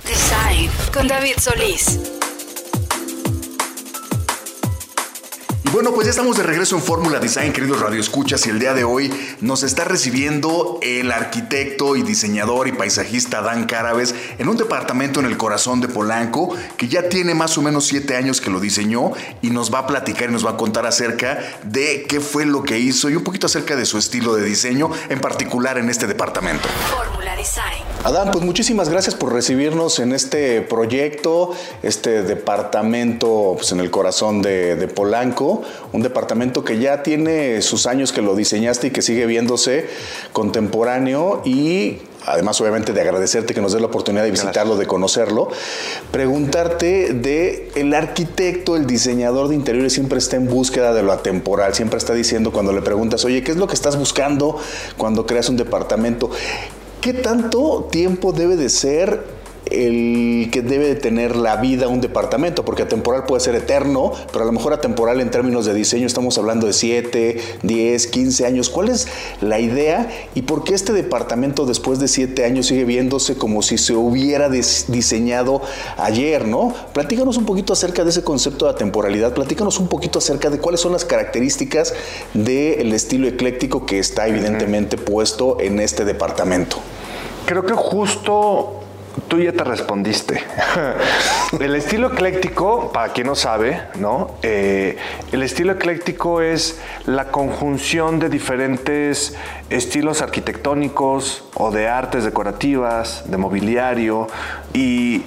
Design. 0.05 0.69
Con 0.93 1.07
David 1.07 1.35
Solís. 1.37 1.99
Bueno, 5.71 5.93
pues 5.93 6.05
ya 6.05 6.11
estamos 6.11 6.35
de 6.35 6.41
regreso 6.41 6.75
en 6.75 6.81
Fórmula 6.81 7.19
Design, 7.19 7.53
queridos 7.53 7.79
radioescuchas, 7.79 8.47
y 8.47 8.49
el 8.49 8.57
día 8.57 8.73
de 8.73 8.83
hoy 8.83 9.13
nos 9.39 9.61
está 9.61 9.83
recibiendo 9.83 10.79
el 10.81 11.11
arquitecto 11.11 11.95
y 11.95 12.01
diseñador 12.01 12.67
y 12.67 12.71
paisajista 12.71 13.41
Dan 13.41 13.65
Carabes 13.65 14.15
en 14.39 14.49
un 14.49 14.57
departamento 14.57 15.19
en 15.19 15.27
el 15.27 15.37
corazón 15.37 15.79
de 15.79 15.87
Polanco, 15.87 16.55
que 16.75 16.87
ya 16.87 17.07
tiene 17.07 17.35
más 17.35 17.55
o 17.59 17.61
menos 17.61 17.85
siete 17.85 18.15
años 18.15 18.41
que 18.41 18.49
lo 18.49 18.59
diseñó 18.59 19.11
y 19.43 19.51
nos 19.51 19.71
va 19.71 19.79
a 19.79 19.87
platicar 19.87 20.29
y 20.29 20.33
nos 20.33 20.43
va 20.43 20.51
a 20.51 20.57
contar 20.57 20.87
acerca 20.87 21.37
de 21.63 22.05
qué 22.09 22.19
fue 22.19 22.47
lo 22.47 22.63
que 22.63 22.79
hizo 22.79 23.07
y 23.11 23.15
un 23.15 23.23
poquito 23.23 23.45
acerca 23.45 23.75
de 23.75 23.85
su 23.85 23.99
estilo 23.99 24.35
de 24.35 24.43
diseño, 24.45 24.89
en 25.09 25.21
particular 25.21 25.77
en 25.77 25.91
este 25.91 26.07
departamento. 26.07 26.67
Fórmula 26.89 27.35
Design. 27.35 27.83
Adán, 28.05 28.31
pues 28.31 28.43
muchísimas 28.43 28.89
gracias 28.89 29.13
por 29.13 29.33
recibirnos 29.33 29.99
en 29.99 30.13
este 30.13 30.61
proyecto, 30.61 31.53
este 31.83 32.23
departamento 32.23 33.53
pues, 33.57 33.71
en 33.73 33.81
el 33.81 33.91
corazón 33.91 34.41
de, 34.41 34.75
de 34.75 34.87
Polanco 34.87 35.58
un 35.93 36.01
departamento 36.01 36.63
que 36.63 36.79
ya 36.79 37.03
tiene 37.03 37.61
sus 37.61 37.87
años 37.87 38.11
que 38.11 38.21
lo 38.21 38.35
diseñaste 38.35 38.87
y 38.87 38.91
que 38.91 39.01
sigue 39.01 39.25
viéndose 39.25 39.87
contemporáneo 40.33 41.41
y 41.45 41.99
además 42.25 42.59
obviamente 42.61 42.93
de 42.93 43.01
agradecerte 43.01 43.53
que 43.53 43.61
nos 43.61 43.73
dé 43.73 43.79
la 43.79 43.87
oportunidad 43.87 44.23
de 44.23 44.31
visitarlo, 44.31 44.77
de 44.77 44.85
conocerlo, 44.85 45.49
preguntarte 46.11 47.13
de 47.13 47.71
el 47.75 47.93
arquitecto, 47.93 48.75
el 48.75 48.85
diseñador 48.85 49.47
de 49.47 49.55
interiores 49.55 49.93
siempre 49.93 50.19
está 50.19 50.35
en 50.35 50.47
búsqueda 50.47 50.93
de 50.93 51.03
lo 51.03 51.11
atemporal, 51.11 51.73
siempre 51.73 51.97
está 51.97 52.13
diciendo 52.13 52.51
cuando 52.51 52.73
le 52.73 52.81
preguntas, 52.81 53.25
oye, 53.25 53.43
¿qué 53.43 53.51
es 53.51 53.57
lo 53.57 53.67
que 53.67 53.73
estás 53.73 53.97
buscando 53.97 54.57
cuando 54.97 55.25
creas 55.25 55.49
un 55.49 55.57
departamento? 55.57 56.29
¿Qué 57.01 57.13
tanto 57.13 57.87
tiempo 57.89 58.33
debe 58.33 58.57
de 58.57 58.69
ser 58.69 59.38
el 59.71 60.49
que 60.51 60.61
debe 60.61 60.87
de 60.87 60.95
tener 60.95 61.35
la 61.35 61.57
vida 61.57 61.87
un 61.87 62.01
departamento, 62.01 62.65
porque 62.65 62.83
atemporal 62.83 63.25
puede 63.25 63.41
ser 63.41 63.55
eterno, 63.55 64.13
pero 64.31 64.43
a 64.43 64.45
lo 64.45 64.51
mejor 64.51 64.73
atemporal 64.73 65.21
en 65.21 65.31
términos 65.31 65.65
de 65.65 65.73
diseño 65.73 66.07
estamos 66.07 66.37
hablando 66.37 66.67
de 66.67 66.73
7, 66.73 67.37
10, 67.63 68.07
15 68.07 68.45
años. 68.45 68.69
¿Cuál 68.69 68.89
es 68.89 69.07
la 69.41 69.59
idea 69.59 70.09
y 70.35 70.43
por 70.43 70.63
qué 70.63 70.73
este 70.73 70.93
departamento 70.93 71.65
después 71.65 71.99
de 71.99 72.07
7 72.07 72.45
años 72.45 72.67
sigue 72.67 72.85
viéndose 72.85 73.35
como 73.35 73.61
si 73.61 73.77
se 73.77 73.93
hubiera 73.93 74.49
diseñado 74.49 75.61
ayer, 75.97 76.47
¿no? 76.47 76.73
Platícanos 76.93 77.37
un 77.37 77.45
poquito 77.45 77.73
acerca 77.73 78.03
de 78.03 78.09
ese 78.09 78.23
concepto 78.23 78.65
de 78.65 78.71
atemporalidad, 78.71 79.33
platícanos 79.33 79.79
un 79.79 79.87
poquito 79.87 80.19
acerca 80.19 80.49
de 80.49 80.59
cuáles 80.59 80.81
son 80.81 80.91
las 80.91 81.05
características 81.05 81.93
del 82.33 82.93
estilo 82.93 83.27
ecléctico 83.27 83.85
que 83.85 83.99
está 83.99 84.27
evidentemente 84.27 84.97
puesto 84.97 85.59
en 85.59 85.79
este 85.79 86.05
departamento. 86.05 86.77
Creo 87.45 87.65
que 87.65 87.73
justo 87.73 88.81
Tú 89.27 89.39
ya 89.39 89.51
te 89.51 89.63
respondiste. 89.63 90.43
el 91.59 91.75
estilo 91.75 92.13
ecléctico, 92.13 92.91
para 92.91 93.11
quien 93.13 93.27
no 93.27 93.35
sabe, 93.35 93.81
¿no? 93.99 94.35
Eh, 94.41 94.97
el 95.31 95.43
estilo 95.43 95.73
ecléctico 95.73 96.41
es 96.41 96.79
la 97.05 97.31
conjunción 97.31 98.19
de 98.19 98.29
diferentes 98.29 99.35
estilos 99.69 100.21
arquitectónicos 100.21 101.43
o 101.55 101.71
de 101.71 101.87
artes 101.87 102.23
decorativas, 102.23 103.23
de 103.29 103.37
mobiliario 103.37 104.27
y 104.73 105.23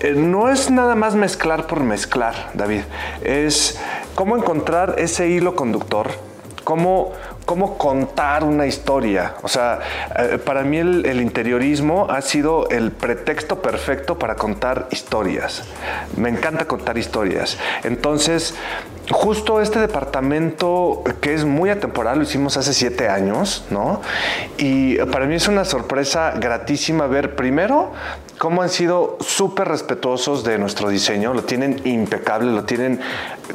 eh, 0.00 0.14
no 0.16 0.50
es 0.50 0.70
nada 0.70 0.94
más 0.94 1.14
mezclar 1.14 1.66
por 1.66 1.80
mezclar, 1.80 2.50
David. 2.54 2.82
Es 3.22 3.78
cómo 4.14 4.36
encontrar 4.36 4.96
ese 4.98 5.28
hilo 5.28 5.54
conductor, 5.54 6.10
cómo 6.64 7.12
cómo 7.44 7.76
contar 7.76 8.44
una 8.44 8.66
historia. 8.66 9.34
O 9.42 9.48
sea, 9.48 9.80
eh, 10.16 10.38
para 10.38 10.62
mí 10.62 10.78
el, 10.78 11.20
interiorismo 11.20 12.06
ha 12.10 12.22
sido 12.22 12.68
el 12.68 12.92
pretexto 12.92 13.60
perfecto 13.60 14.18
para 14.18 14.36
contar 14.36 14.88
historias. 14.90 15.64
Me 16.16 16.28
encanta 16.28 16.66
contar 16.66 16.98
historias. 16.98 17.58
Entonces, 17.84 18.54
justo 19.10 19.60
este 19.60 19.80
departamento 19.80 21.02
que 21.20 21.34
es 21.34 21.44
muy 21.44 21.70
atemporal, 21.70 22.18
lo 22.18 22.24
hicimos 22.24 22.56
hace 22.56 22.72
siete 22.72 23.08
años, 23.08 23.64
¿no? 23.70 24.00
Y 24.58 24.96
para 24.96 25.26
mí 25.26 25.34
es 25.34 25.48
una 25.48 25.64
sorpresa 25.64 26.32
gratísima 26.36 27.06
ver 27.06 27.34
primero 27.34 27.92
cómo 28.42 28.60
han 28.62 28.70
sido 28.70 29.18
súper 29.20 29.68
respetuosos 29.68 30.42
de 30.42 30.58
nuestro 30.58 30.88
diseño, 30.88 31.32
lo 31.32 31.44
tienen 31.44 31.80
impecable, 31.84 32.50
lo 32.50 32.64
tienen, 32.64 32.98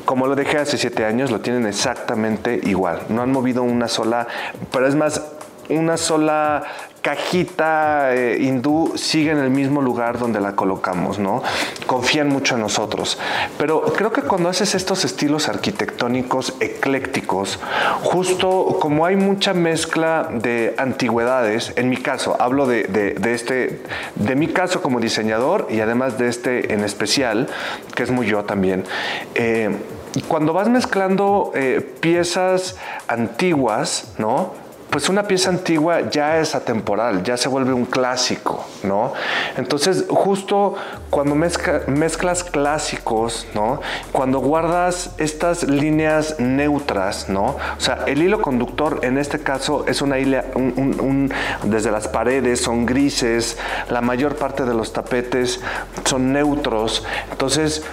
como 0.06 0.28
lo 0.28 0.36
dejé 0.38 0.60
hace 0.60 0.78
siete 0.78 1.04
años, 1.04 1.30
lo 1.30 1.42
tienen 1.42 1.66
exactamente 1.66 2.58
igual. 2.64 3.02
No 3.10 3.22
han 3.22 3.30
movido 3.30 3.64
una 3.64 3.90
sola, 3.90 4.30
pero 4.72 4.88
es 4.88 4.96
más, 4.96 5.22
una 5.68 5.98
sola 5.98 6.64
cajita 7.02 8.14
eh, 8.14 8.38
hindú 8.42 8.94
sigue 8.96 9.32
en 9.32 9.38
el 9.38 9.50
mismo 9.50 9.82
lugar 9.82 10.20
donde 10.20 10.40
la 10.40 10.56
colocamos, 10.56 11.20
¿no? 11.20 11.42
Confían 11.86 12.28
mucho 12.30 12.56
en 12.56 12.62
nosotros. 12.62 13.18
Pero 13.58 13.82
creo 13.82 14.12
que 14.12 14.22
cuando 14.22 14.50
haces 14.50 14.76
estos 14.76 15.06
estilos 15.06 15.48
arquitectónicos 15.48 16.56
eclécticos, 16.60 17.60
justo 18.02 18.78
como 18.80 19.06
hay 19.06 19.16
mucha 19.16 19.54
mezcla 19.54 20.30
de 20.32 20.76
antigüedades, 20.78 21.74
en 21.76 21.90
mi 21.90 21.98
caso, 21.98 22.36
hablo 22.40 22.68
de, 22.68 23.16
este, 23.26 23.82
de 24.16 24.36
mi 24.36 24.48
caso 24.48 24.82
como 24.82 25.00
diseñador 25.00 25.68
y 25.70 25.80
además 25.80 26.18
de 26.18 26.28
este 26.28 26.74
en 26.74 26.84
especial, 26.84 27.48
que 27.96 28.04
es 28.04 28.12
muy 28.12 28.28
yo 28.28 28.44
también. 28.44 28.84
Eh, 29.36 29.70
cuando 30.28 30.54
vas 30.54 30.68
mezclando 30.68 31.52
eh, 31.54 31.82
piezas 32.00 32.76
antiguas, 33.08 34.14
¿no? 34.18 34.67
Pues 34.98 35.10
una 35.10 35.28
pieza 35.28 35.52
antigua 35.52 36.10
ya 36.10 36.40
es 36.40 36.56
atemporal, 36.56 37.22
ya 37.22 37.38
se 37.38 37.48
vuelve 37.50 37.72
un 37.72 37.86
clásico, 37.86 38.66
¿no? 38.82 39.14
Entonces, 39.56 40.06
justo 40.10 40.74
cuando 41.12 41.36
mezclas 41.36 42.44
clásicos, 42.44 43.46
¿no? 43.54 43.80
Cuando 44.12 44.40
guardas 44.40 45.12
estas 45.20 45.62
líneas 45.68 46.40
neutras, 46.40 47.30
¿no? 47.30 47.58
O 47.78 47.80
sea, 47.80 48.06
el 48.08 48.24
hilo 48.24 48.42
conductor 48.42 49.02
en 49.04 49.20
este 49.20 49.38
caso 49.38 49.86
es 49.88 50.02
una 50.02 50.18
hila, 50.18 50.46
desde 51.62 51.92
las 51.92 52.08
paredes 52.08 52.62
son 52.62 52.88
grises, 52.88 53.60
la 53.92 54.02
mayor 54.02 54.36
parte 54.36 54.66
de 54.66 54.74
los 54.74 54.94
tapetes 54.94 55.60
son 56.06 56.34
neutros, 56.34 57.06
entonces 57.30 57.84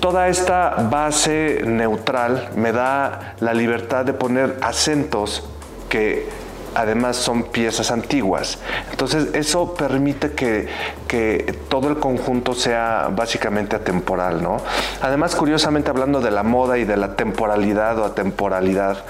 toda 0.00 0.28
esta 0.28 0.88
base 0.90 1.60
neutral 1.66 2.48
me 2.56 2.72
da 2.72 3.34
la 3.40 3.52
libertad 3.52 4.06
de 4.06 4.14
poner 4.14 4.56
acentos 4.62 5.44
que 5.90 6.45
además 6.76 7.16
son 7.16 7.44
piezas 7.44 7.90
antiguas. 7.90 8.58
Entonces 8.90 9.34
eso 9.34 9.74
permite 9.74 10.32
que, 10.32 10.68
que, 11.08 11.58
todo 11.68 11.88
el 11.88 11.98
conjunto 11.98 12.54
sea 12.54 13.08
básicamente 13.10 13.76
atemporal, 13.76 14.42
¿no? 14.42 14.58
Además, 15.00 15.34
curiosamente 15.34 15.90
hablando 15.90 16.20
de 16.20 16.30
la 16.30 16.42
moda 16.42 16.78
y 16.78 16.84
de 16.84 16.96
la 16.96 17.16
temporalidad 17.16 17.98
o 17.98 18.04
atemporalidad, 18.04 19.04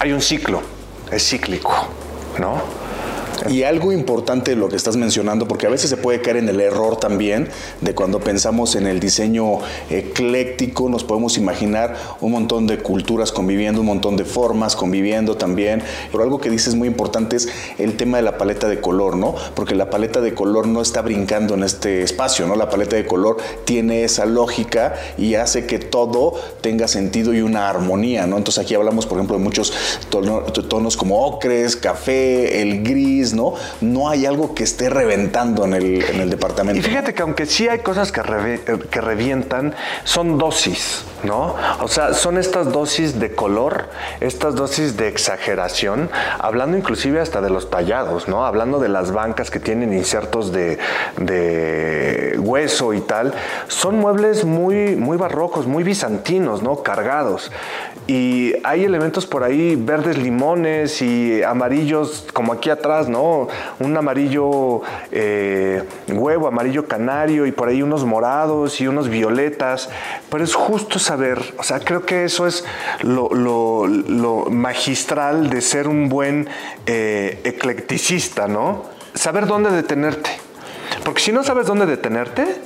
hay 0.00 0.12
un 0.12 0.20
ciclo, 0.20 0.62
es 1.10 1.28
cíclico, 1.28 1.74
¿no? 2.38 2.89
Y 3.48 3.62
algo 3.62 3.92
importante 3.92 4.52
de 4.52 4.56
lo 4.56 4.68
que 4.68 4.76
estás 4.76 4.96
mencionando, 4.96 5.48
porque 5.48 5.66
a 5.66 5.70
veces 5.70 5.90
se 5.90 5.96
puede 5.96 6.20
caer 6.20 6.36
en 6.36 6.48
el 6.48 6.60
error 6.60 6.96
también 6.96 7.48
de 7.80 7.94
cuando 7.94 8.20
pensamos 8.20 8.74
en 8.76 8.86
el 8.86 9.00
diseño 9.00 9.58
ecléctico, 9.88 10.88
nos 10.88 11.04
podemos 11.04 11.38
imaginar 11.38 11.96
un 12.20 12.32
montón 12.32 12.66
de 12.66 12.78
culturas 12.78 13.32
conviviendo, 13.32 13.80
un 13.80 13.86
montón 13.86 14.16
de 14.16 14.24
formas 14.24 14.76
conviviendo 14.76 15.36
también. 15.36 15.82
Pero 16.10 16.22
algo 16.24 16.40
que 16.40 16.50
dices 16.50 16.74
muy 16.74 16.88
importante 16.88 17.36
es 17.36 17.48
el 17.78 17.96
tema 17.96 18.18
de 18.18 18.22
la 18.22 18.38
paleta 18.38 18.68
de 18.68 18.80
color, 18.80 19.16
¿no? 19.16 19.34
Porque 19.54 19.74
la 19.74 19.90
paleta 19.90 20.20
de 20.20 20.34
color 20.34 20.66
no 20.66 20.82
está 20.82 21.02
brincando 21.02 21.54
en 21.54 21.62
este 21.62 22.02
espacio, 22.02 22.46
¿no? 22.46 22.56
La 22.56 22.68
paleta 22.68 22.96
de 22.96 23.06
color 23.06 23.38
tiene 23.64 24.04
esa 24.04 24.26
lógica 24.26 24.94
y 25.16 25.34
hace 25.34 25.66
que 25.66 25.78
todo 25.78 26.34
tenga 26.60 26.88
sentido 26.88 27.34
y 27.34 27.40
una 27.40 27.68
armonía, 27.68 28.26
¿no? 28.26 28.36
Entonces 28.36 28.64
aquí 28.64 28.74
hablamos, 28.74 29.06
por 29.06 29.18
ejemplo, 29.18 29.36
de 29.36 29.42
muchos 29.44 29.72
tonos 30.10 30.96
como 30.96 31.24
ocres, 31.26 31.76
café, 31.76 32.62
el 32.62 32.82
gris, 32.82 33.29
¿no? 33.34 33.54
No 33.80 34.08
hay 34.08 34.26
algo 34.26 34.54
que 34.54 34.64
esté 34.64 34.90
reventando 34.90 35.64
en 35.64 35.74
el, 35.74 36.30
departamento. 36.30 36.78
Y 36.78 36.82
fíjate 36.82 37.14
que 37.14 37.22
aunque 37.22 37.46
sí 37.46 37.68
hay 37.68 37.80
cosas 37.80 38.12
que, 38.12 38.22
que 38.90 39.00
revientan, 39.00 39.74
son 40.04 40.38
dosis, 40.38 41.04
¿no? 41.24 41.54
O 41.80 41.88
sea, 41.88 42.14
son 42.14 42.38
estas 42.38 42.72
dosis 42.72 43.18
de 43.18 43.34
color, 43.34 43.88
estas 44.20 44.54
dosis 44.54 44.96
de 44.96 45.08
exageración, 45.08 46.10
hablando 46.38 46.76
inclusive 46.76 47.20
hasta 47.20 47.40
de 47.40 47.50
los 47.50 47.70
tallados, 47.70 48.28
¿no? 48.28 48.44
Hablando 48.44 48.78
de 48.78 48.88
las 48.88 49.12
bancas 49.12 49.50
que 49.50 49.60
tienen 49.60 49.92
insertos 49.92 50.52
de, 50.52 50.78
hueso 52.38 52.94
y 52.94 53.00
tal, 53.00 53.34
son 53.68 53.98
muebles 53.98 54.44
muy, 54.44 54.96
muy 54.96 55.16
barrocos, 55.16 55.66
muy 55.66 55.84
bizantinos, 55.84 56.62
¿no? 56.62 56.82
Cargados. 56.82 57.50
Y 58.06 58.54
hay 58.64 58.84
elementos 58.84 59.26
por 59.26 59.44
ahí, 59.44 59.76
verdes 59.76 60.18
limones 60.18 61.00
y 61.02 61.42
amarillos, 61.42 62.26
como 62.32 62.52
aquí 62.52 62.70
atrás, 62.70 63.08
¿no? 63.08 63.19
Un 63.20 63.96
amarillo 63.96 64.82
eh, 65.10 65.82
huevo, 66.08 66.48
amarillo 66.48 66.86
canario 66.86 67.46
y 67.46 67.52
por 67.52 67.68
ahí 67.68 67.82
unos 67.82 68.04
morados 68.04 68.80
y 68.80 68.86
unos 68.86 69.08
violetas. 69.08 69.88
Pero 70.30 70.44
es 70.44 70.54
justo 70.54 70.98
saber, 70.98 71.54
o 71.58 71.62
sea, 71.62 71.80
creo 71.80 72.04
que 72.04 72.24
eso 72.24 72.46
es 72.46 72.64
lo, 73.02 74.46
magistral 74.50 75.50
de 75.50 75.60
ser 75.60 75.88
un 75.88 76.08
buen 76.08 76.48
eh, 76.86 77.40
eclecticista, 77.44 78.48
¿no? 78.48 78.84
Saber 79.14 79.46
dónde 79.46 79.70
detenerte. 79.70 80.30
Porque 81.04 81.20
si 81.20 81.32
no 81.32 81.42
sabes 81.42 81.66
dónde 81.66 81.86
detenerte, 81.86 82.56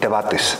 te 0.00 0.08
bates. 0.08 0.58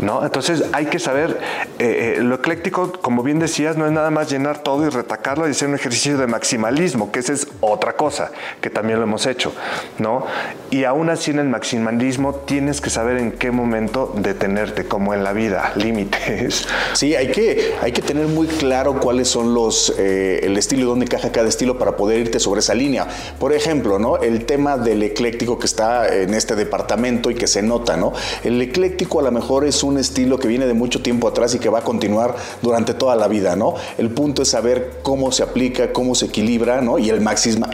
¿No? 0.00 0.24
Entonces 0.24 0.64
hay 0.72 0.86
que 0.86 0.98
saber, 0.98 1.38
eh, 1.78 2.16
eh, 2.18 2.22
lo 2.22 2.36
ecléctico, 2.36 2.92
como 3.00 3.22
bien 3.22 3.38
decías, 3.38 3.76
no 3.76 3.86
es 3.86 3.92
nada 3.92 4.10
más 4.10 4.30
llenar 4.30 4.62
todo 4.62 4.86
y 4.86 4.90
retacarlo 4.90 5.46
y 5.48 5.52
hacer 5.52 5.68
un 5.68 5.74
ejercicio 5.74 6.18
de 6.18 6.26
maximalismo, 6.26 7.10
que 7.12 7.20
esa 7.20 7.32
es 7.32 7.48
otra 7.60 7.94
cosa, 7.94 8.30
que 8.60 8.70
también 8.70 8.98
lo 8.98 9.04
hemos 9.04 9.26
hecho, 9.26 9.52
¿no? 9.98 10.26
Y 10.70 10.84
aún 10.84 11.10
así 11.10 11.30
en 11.30 11.38
el 11.38 11.48
maximalismo 11.48 12.34
tienes 12.34 12.80
que 12.80 12.90
saber 12.90 13.18
en 13.18 13.32
qué 13.32 13.50
momento 13.50 14.12
detenerte, 14.16 14.86
como 14.86 15.14
en 15.14 15.24
la 15.24 15.32
vida, 15.32 15.72
límites. 15.76 16.66
Sí, 16.92 17.14
hay 17.14 17.28
que, 17.28 17.74
hay 17.82 17.92
que 17.92 18.02
tener 18.02 18.26
muy 18.26 18.46
claro 18.46 19.00
cuáles 19.00 19.28
son 19.28 19.54
los, 19.54 19.94
eh, 19.98 20.40
el 20.42 20.56
estilo 20.56 20.82
y 20.82 20.86
dónde 20.86 21.06
encaja 21.06 21.32
cada 21.32 21.48
estilo 21.48 21.78
para 21.78 21.96
poder 21.96 22.20
irte 22.20 22.40
sobre 22.40 22.60
esa 22.60 22.74
línea. 22.74 23.06
Por 23.38 23.52
ejemplo, 23.52 23.98
¿no? 23.98 24.18
El 24.18 24.44
tema 24.44 24.76
del 24.76 25.02
ecléctico 25.02 25.58
que 25.58 25.66
está 25.66 26.14
en 26.14 26.34
este 26.34 26.54
departamento 26.56 27.30
y 27.30 27.34
que 27.34 27.46
se 27.46 27.62
nota, 27.62 27.96
¿no? 27.96 28.12
El 28.44 28.60
ecléctico 28.60 29.20
a 29.20 29.22
lo 29.22 29.32
mejor 29.32 29.64
es 29.64 29.82
un 29.86 29.98
estilo 29.98 30.38
que 30.38 30.48
viene 30.48 30.66
de 30.66 30.74
mucho 30.74 31.02
tiempo 31.02 31.28
atrás 31.28 31.54
y 31.54 31.58
que 31.58 31.68
va 31.68 31.80
a 31.80 31.84
continuar 31.84 32.34
durante 32.62 32.94
toda 32.94 33.16
la 33.16 33.28
vida, 33.28 33.56
¿no? 33.56 33.74
El 33.98 34.10
punto 34.10 34.42
es 34.42 34.48
saber 34.48 34.98
cómo 35.02 35.32
se 35.32 35.42
aplica, 35.42 35.92
cómo 35.92 36.14
se 36.14 36.26
equilibra, 36.26 36.80
¿no? 36.80 36.98
Y 36.98 37.10
el, 37.10 37.24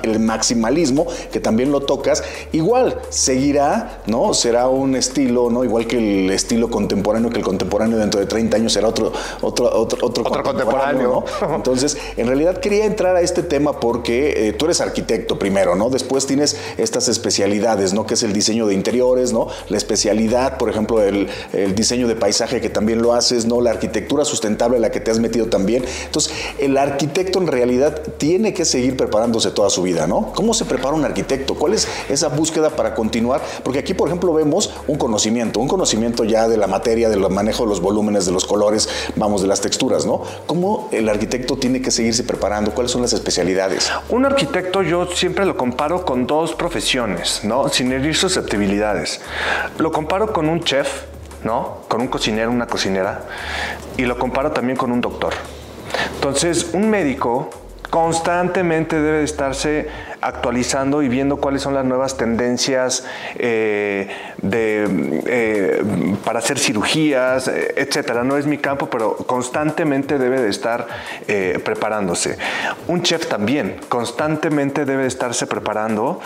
el 0.02 0.20
maximalismo, 0.20 1.06
que 1.32 1.40
también 1.40 1.72
lo 1.72 1.80
tocas, 1.80 2.22
igual 2.52 3.00
seguirá, 3.08 4.02
¿no? 4.06 4.34
Será 4.34 4.68
un 4.68 4.96
estilo, 4.96 5.50
¿no? 5.50 5.64
Igual 5.64 5.86
que 5.86 5.98
el 5.98 6.30
estilo 6.30 6.70
contemporáneo, 6.70 7.30
que 7.30 7.38
el 7.38 7.44
contemporáneo 7.44 7.98
dentro 7.98 8.20
de 8.20 8.26
30 8.26 8.56
años 8.56 8.72
será 8.72 8.88
otro, 8.88 9.12
otro, 9.40 9.66
otro, 9.72 10.06
otro, 10.06 10.42
contemporáneo, 10.42 11.24
Entonces, 11.54 11.96
en 12.16 12.26
realidad 12.26 12.58
quería 12.58 12.84
entrar 12.84 13.16
a 13.16 13.20
este 13.20 13.42
tema 13.42 13.80
porque 13.80 14.48
eh, 14.48 14.52
tú 14.52 14.66
eres 14.66 14.80
arquitecto 14.80 15.38
primero, 15.38 15.74
¿no? 15.74 15.90
Después 15.90 16.26
tienes 16.26 16.56
estas 16.76 17.08
especialidades, 17.08 17.92
¿no? 17.94 18.06
Que 18.06 18.14
es 18.14 18.22
el 18.22 18.32
diseño 18.32 18.66
de 18.66 18.74
interiores, 18.74 19.32
¿no? 19.32 19.48
La 19.68 19.76
especialidad, 19.76 20.58
por 20.58 20.70
ejemplo, 20.70 21.02
el, 21.02 21.28
el 21.52 21.74
diseño 21.74 22.01
de 22.08 22.16
paisaje 22.16 22.60
que 22.60 22.68
también 22.68 23.02
lo 23.02 23.14
haces, 23.14 23.46
¿no? 23.46 23.60
La 23.60 23.70
arquitectura 23.70 24.24
sustentable 24.24 24.76
a 24.76 24.80
la 24.80 24.90
que 24.90 25.00
te 25.00 25.10
has 25.10 25.18
metido 25.18 25.46
también. 25.46 25.84
Entonces, 26.04 26.32
el 26.58 26.76
arquitecto 26.76 27.38
en 27.38 27.46
realidad 27.46 28.02
tiene 28.18 28.54
que 28.54 28.64
seguir 28.64 28.96
preparándose 28.96 29.50
toda 29.50 29.70
su 29.70 29.82
vida, 29.82 30.06
¿no? 30.06 30.32
¿Cómo 30.34 30.54
se 30.54 30.64
prepara 30.64 30.94
un 30.94 31.04
arquitecto? 31.04 31.54
¿Cuál 31.54 31.74
es 31.74 31.88
esa 32.08 32.28
búsqueda 32.28 32.70
para 32.70 32.94
continuar? 32.94 33.40
Porque 33.62 33.78
aquí, 33.78 33.94
por 33.94 34.08
ejemplo, 34.08 34.32
vemos 34.32 34.72
un 34.86 34.96
conocimiento, 34.96 35.60
un 35.60 35.68
conocimiento 35.68 36.24
ya 36.24 36.48
de 36.48 36.56
la 36.56 36.66
materia, 36.66 37.08
del 37.08 37.20
manejo 37.30 37.64
de 37.64 37.68
los 37.68 37.80
volúmenes, 37.80 38.26
de 38.26 38.32
los 38.32 38.44
colores, 38.44 38.88
vamos, 39.16 39.42
de 39.42 39.48
las 39.48 39.60
texturas, 39.60 40.06
¿no? 40.06 40.22
¿Cómo 40.46 40.88
el 40.92 41.08
arquitecto 41.08 41.56
tiene 41.56 41.80
que 41.80 41.90
seguirse 41.90 42.24
preparando? 42.24 42.72
¿Cuáles 42.72 42.92
son 42.92 43.02
las 43.02 43.12
especialidades? 43.12 43.90
Un 44.08 44.24
arquitecto 44.24 44.82
yo 44.82 45.06
siempre 45.06 45.46
lo 45.46 45.56
comparo 45.56 46.04
con 46.04 46.26
dos 46.26 46.54
profesiones, 46.54 47.40
¿no? 47.44 47.68
Sin 47.68 47.92
herir 47.92 48.14
susceptibilidades. 48.14 49.20
Lo 49.78 49.92
comparo 49.92 50.32
con 50.32 50.48
un 50.48 50.62
chef, 50.62 50.88
¿no? 51.44 51.78
Con 51.88 52.00
un 52.00 52.08
cocinero, 52.08 52.50
una 52.50 52.66
cocinera, 52.66 53.22
y 53.96 54.04
lo 54.04 54.18
comparo 54.18 54.52
también 54.52 54.76
con 54.76 54.92
un 54.92 55.00
doctor. 55.00 55.34
Entonces, 56.14 56.70
un 56.72 56.88
médico 56.88 57.50
constantemente 57.92 58.98
debe 58.98 59.22
estarse 59.22 59.86
actualizando 60.22 61.02
y 61.02 61.08
viendo 61.08 61.36
cuáles 61.36 61.60
son 61.60 61.74
las 61.74 61.84
nuevas 61.84 62.16
tendencias 62.16 63.04
eh, 63.34 64.08
eh, 64.50 66.14
para 66.24 66.38
hacer 66.38 66.58
cirugías, 66.58 67.48
etcétera. 67.48 68.24
No 68.24 68.38
es 68.38 68.46
mi 68.46 68.56
campo, 68.56 68.88
pero 68.88 69.16
constantemente 69.16 70.16
debe 70.16 70.40
de 70.40 70.48
estar 70.48 70.86
eh, 71.28 71.60
preparándose. 71.62 72.38
Un 72.88 73.02
chef 73.02 73.26
también 73.26 73.76
constantemente 73.90 74.86
debe 74.86 75.02
de 75.02 75.08
estarse 75.08 75.46
preparando 75.46 76.20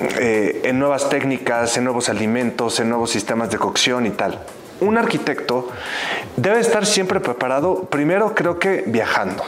eh, 0.00 0.62
en 0.64 0.78
nuevas 0.78 1.10
técnicas, 1.10 1.76
en 1.76 1.84
nuevos 1.84 2.08
alimentos, 2.08 2.80
en 2.80 2.88
nuevos 2.88 3.10
sistemas 3.10 3.50
de 3.50 3.58
cocción 3.58 4.06
y 4.06 4.10
tal. 4.10 4.38
Un 4.80 4.96
arquitecto 4.96 5.68
debe 6.36 6.58
estar 6.58 6.86
siempre 6.86 7.20
preparado, 7.20 7.82
primero 7.84 8.34
creo 8.34 8.58
que 8.58 8.82
viajando. 8.86 9.44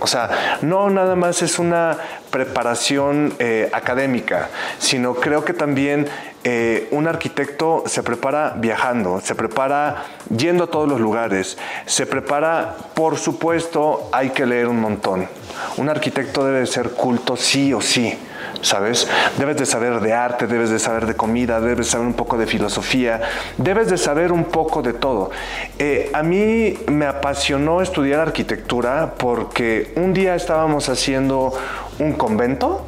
O 0.00 0.08
sea, 0.08 0.58
no 0.60 0.90
nada 0.90 1.14
más 1.14 1.40
es 1.40 1.60
una 1.60 1.96
preparación 2.30 3.32
eh, 3.38 3.70
académica, 3.72 4.50
sino 4.78 5.14
creo 5.14 5.44
que 5.44 5.54
también 5.54 6.06
eh, 6.42 6.88
un 6.90 7.06
arquitecto 7.06 7.84
se 7.86 8.02
prepara 8.02 8.54
viajando, 8.58 9.20
se 9.20 9.34
prepara 9.34 10.04
yendo 10.36 10.64
a 10.64 10.66
todos 10.66 10.88
los 10.88 11.00
lugares, 11.00 11.56
se 11.86 12.06
prepara, 12.06 12.76
por 12.94 13.18
supuesto, 13.18 14.08
hay 14.12 14.30
que 14.30 14.44
leer 14.46 14.66
un 14.66 14.80
montón. 14.80 15.28
Un 15.76 15.88
arquitecto 15.88 16.44
debe 16.44 16.66
ser 16.66 16.90
culto 16.90 17.36
sí 17.36 17.72
o 17.72 17.80
sí 17.80 18.18
¿sabes? 18.62 19.08
Debes 19.38 19.56
de 19.56 19.66
saber 19.66 20.00
de 20.00 20.12
arte, 20.12 20.46
debes 20.46 20.70
de 20.70 20.78
saber 20.78 21.06
de 21.06 21.14
comida, 21.14 21.60
debes 21.60 21.78
de 21.78 21.84
saber 21.84 22.06
un 22.06 22.14
poco 22.14 22.36
de 22.38 22.46
filosofía, 22.46 23.20
debes 23.56 23.88
de 23.88 23.98
saber 23.98 24.32
un 24.32 24.44
poco 24.44 24.82
de 24.82 24.92
todo. 24.92 25.30
Eh, 25.78 26.10
a 26.12 26.22
mí 26.22 26.78
me 26.88 27.06
apasionó 27.06 27.80
estudiar 27.80 28.20
arquitectura 28.20 29.14
porque 29.18 29.92
un 29.96 30.12
día 30.12 30.34
estábamos 30.34 30.88
haciendo 30.88 31.52
un 31.98 32.12
convento, 32.12 32.84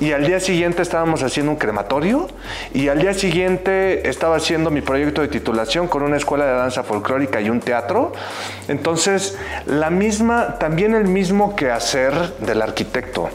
y 0.00 0.12
al 0.12 0.26
día 0.26 0.40
siguiente 0.40 0.82
estábamos 0.82 1.22
haciendo 1.22 1.52
un 1.52 1.56
crematorio 1.56 2.28
y 2.72 2.88
al 2.88 2.98
día 2.98 3.14
siguiente 3.14 4.08
estaba 4.08 4.36
haciendo 4.36 4.70
mi 4.70 4.80
proyecto 4.80 5.22
de 5.22 5.28
titulación 5.28 5.86
con 5.86 6.02
una 6.02 6.16
escuela 6.16 6.46
de 6.46 6.52
danza 6.52 6.82
folclórica 6.82 7.40
y 7.40 7.48
un 7.48 7.60
teatro. 7.60 8.12
Entonces, 8.66 9.38
la 9.66 9.90
misma, 9.90 10.58
también 10.58 10.94
el 10.94 11.06
mismo 11.06 11.54
quehacer 11.54 12.34
del 12.38 12.62
arquitecto 12.62 13.30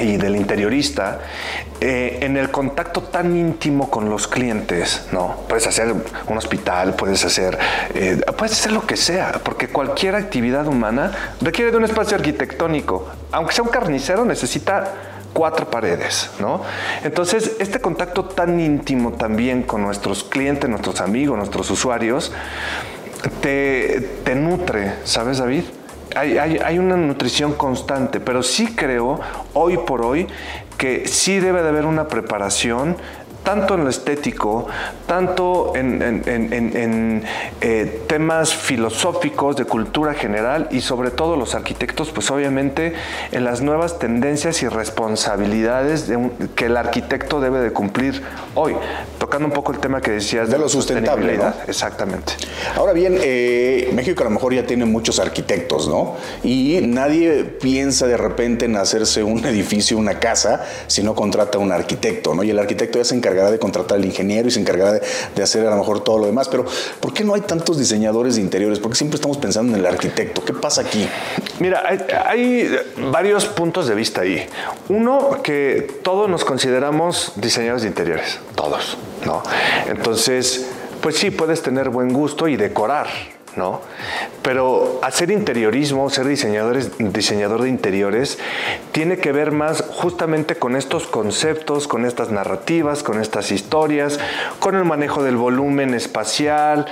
y 0.00 0.16
del 0.16 0.36
interiorista 0.36 1.20
eh, 1.80 2.18
en 2.22 2.36
el 2.36 2.50
contacto 2.50 3.02
tan 3.02 3.36
íntimo 3.36 3.90
con 3.90 4.10
los 4.10 4.28
clientes, 4.28 5.06
¿no? 5.12 5.36
Puedes 5.48 5.66
hacer 5.66 5.94
un 6.26 6.36
hospital, 6.36 6.94
puedes 6.94 7.24
hacer, 7.24 7.58
eh, 7.94 8.20
puedes 8.36 8.52
hacer 8.52 8.72
lo 8.72 8.86
que 8.86 8.96
sea, 8.96 9.40
porque 9.42 9.68
cualquier 9.68 10.14
actividad 10.14 10.66
humana 10.66 11.12
requiere 11.40 11.70
de 11.70 11.76
un 11.76 11.84
espacio 11.84 12.16
arquitectónico. 12.16 13.08
Aunque 13.32 13.54
sea 13.54 13.64
un 13.64 13.70
carnicero, 13.70 14.24
necesita 14.24 14.92
cuatro 15.32 15.70
paredes, 15.70 16.30
¿no? 16.38 16.62
Entonces, 17.02 17.52
este 17.58 17.80
contacto 17.80 18.24
tan 18.24 18.60
íntimo 18.60 19.12
también 19.12 19.62
con 19.62 19.82
nuestros 19.82 20.24
clientes, 20.24 20.68
nuestros 20.68 21.00
amigos, 21.00 21.38
nuestros 21.38 21.70
usuarios, 21.70 22.32
te, 23.40 24.00
te 24.24 24.34
nutre, 24.34 24.94
¿sabes, 25.04 25.38
David? 25.38 25.64
Hay, 26.16 26.38
hay, 26.38 26.58
hay, 26.58 26.78
una 26.78 26.96
nutrición 26.96 27.54
constante, 27.54 28.20
pero 28.20 28.42
sí 28.42 28.74
creo 28.74 29.20
hoy 29.54 29.78
por 29.78 30.02
hoy 30.02 30.26
que 30.76 31.06
sí 31.06 31.38
debe 31.40 31.62
de 31.62 31.68
haber 31.68 31.84
una 31.84 32.08
preparación 32.08 32.96
tanto 33.44 33.74
en 33.74 33.84
lo 33.84 33.90
estético, 33.90 34.66
tanto 35.06 35.72
en, 35.74 37.24
eh, 37.60 38.02
temas 38.06 38.54
filosóficos 38.54 39.56
de 39.56 39.64
cultura 39.64 40.14
general 40.14 40.68
y 40.70 40.80
sobre 40.80 41.10
todo 41.10 41.36
los 41.36 41.54
arquitectos, 41.54 42.10
pues 42.10 42.30
obviamente 42.30 42.94
en 43.32 43.44
las 43.44 43.60
nuevas 43.60 43.98
tendencias 43.98 44.62
y 44.62 44.68
responsabilidades 44.68 46.10
que 46.54 46.66
el 46.66 46.76
arquitecto 46.76 47.40
debe 47.40 47.60
de 47.60 47.72
cumplir 47.72 48.22
hoy. 48.54 48.74
Tocando 49.18 49.46
un 49.46 49.52
poco 49.52 49.72
el 49.72 49.78
tema 49.78 50.00
que 50.00 50.12
decías 50.12 50.50
de, 50.50 50.58
lo 50.58 50.68
sustentable. 50.68 51.38
Exactamente. 51.66 52.34
Ahora 52.76 52.92
bien, 52.92 53.16
eh, 53.20 53.90
México 53.94 54.22
a 54.22 54.24
lo 54.24 54.30
mejor 54.30 54.54
ya 54.54 54.66
tiene 54.66 54.84
muchos 54.84 55.18
arquitectos, 55.18 55.88
¿no? 55.88 56.16
Y 56.42 56.80
nadie 56.82 57.44
piensa 57.44 58.06
de 58.06 58.16
repente 58.16 58.66
en 58.66 58.76
hacerse 58.76 59.22
un 59.22 59.44
edificio, 59.44 59.96
una 59.98 60.18
casa, 60.18 60.64
si 60.86 61.02
no 61.02 61.14
contrata 61.14 61.58
a 61.58 61.60
un 61.60 61.72
arquitecto, 61.72 62.34
¿no? 62.34 62.42
Y 62.42 62.50
el 62.50 62.58
arquitecto 62.58 62.98
ya 62.98 63.04
se 63.04 63.14
encarga 63.14 63.29
encargará 63.30 63.50
de 63.50 63.58
contratar 63.58 63.98
al 63.98 64.04
ingeniero 64.04 64.48
y 64.48 64.50
se 64.50 64.60
encargará 64.60 65.00
de, 65.34 65.42
hacer 65.42 65.66
a 65.66 65.70
lo 65.70 65.76
mejor 65.76 66.02
todo 66.02 66.18
lo 66.18 66.26
demás. 66.26 66.48
Pero 66.48 66.64
¿por 67.00 67.12
qué 67.14 67.24
no 67.24 67.34
hay 67.34 67.42
tantos 67.42 67.78
diseñadores 67.78 68.36
de 68.36 68.42
interiores? 68.42 68.78
Porque 68.78 68.96
siempre 68.96 69.16
estamos 69.16 69.38
pensando 69.38 69.74
en 69.74 69.80
el 69.80 69.86
arquitecto. 69.86 70.44
¿Qué 70.44 70.52
pasa 70.52 70.82
aquí? 70.82 71.08
Mira, 71.60 71.82
hay, 72.26 72.70
varios 73.10 73.46
puntos 73.46 73.86
de 73.86 73.94
vista 73.94 74.22
ahí. 74.22 74.46
Uno, 74.88 75.40
que 75.42 76.00
todos 76.02 76.28
nos 76.28 76.44
consideramos 76.44 77.32
diseñadores 77.36 77.82
de 77.82 77.88
interiores, 77.88 78.38
todos, 78.54 78.96
¿no? 79.24 79.42
Entonces, 79.88 80.66
pues 81.00 81.16
sí, 81.16 81.30
puedes 81.30 81.62
tener 81.62 81.90
buen 81.90 82.12
gusto 82.12 82.48
y 82.48 82.56
decorar, 82.56 83.08
¿no? 83.56 83.80
Pero 84.42 85.00
hacer 85.02 85.30
interiorismo, 85.30 86.08
ser 86.10 86.26
diseñador 86.26 87.62
de 87.62 87.68
interiores, 87.68 88.38
tiene 88.92 89.18
que 89.18 89.32
ver 89.32 89.52
más 89.52 89.82
justamente 89.88 90.56
con 90.56 90.76
estos 90.76 91.06
conceptos, 91.06 91.86
con 91.88 92.04
estas 92.04 92.30
narrativas, 92.30 93.02
con 93.02 93.20
estas 93.20 93.52
historias, 93.52 94.18
con 94.58 94.76
el 94.76 94.84
manejo 94.84 95.22
del 95.22 95.36
volumen 95.36 95.94
espacial. 95.94 96.86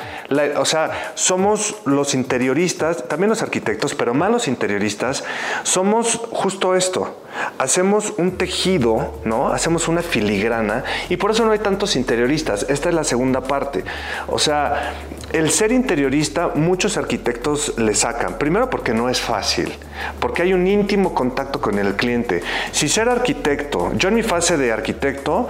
o 0.57 0.64
sea, 0.64 1.12
somos 1.14 1.77
los 1.85 2.14
interioristas, 2.14 3.09
también 3.09 3.31
los 3.31 3.42
arquitectos, 3.42 3.94
pero 3.94 4.14
más 4.14 4.31
los 4.31 4.49
interioristas, 4.49 5.25
somos 5.62 6.21
justo 6.31 6.75
esto. 6.75 7.16
Hacemos 7.59 8.14
un 8.16 8.33
tejido, 8.33 9.20
¿no? 9.24 9.48
Hacemos 9.48 9.88
una 9.88 10.03
filigrana 10.03 10.85
y 11.09 11.16
por 11.16 11.31
eso 11.31 11.44
no 11.44 11.53
hay 11.53 11.59
tantos 11.59 11.96
interioristas. 11.96 12.66
Esta 12.68 12.88
es 12.88 12.94
la 12.94 13.05
segunda 13.05 13.40
parte. 13.40 13.85
O 14.27 14.38
sea, 14.38 14.94
el 15.33 15.51
ser 15.51 15.72
interiorista, 15.72 16.53
muchos 16.55 16.96
arquitectos 16.96 17.79
le 17.79 17.94
sacan. 17.94 18.38
Primero 18.38 18.70
porque 18.70 18.94
no 18.94 19.09
es 19.09 19.20
fácil, 19.20 19.72
porque 20.20 20.42
hay 20.42 20.53
un 20.53 20.66
íntimo 20.66 21.14
contacto 21.14 21.61
con 21.61 21.79
el 21.79 21.94
cliente. 21.94 22.42
Si 22.72 22.88
ser 22.88 23.09
arquitecto, 23.09 23.92
yo 23.94 24.09
en 24.09 24.14
mi 24.14 24.22
fase 24.22 24.57
de 24.57 24.72
arquitecto 24.72 25.48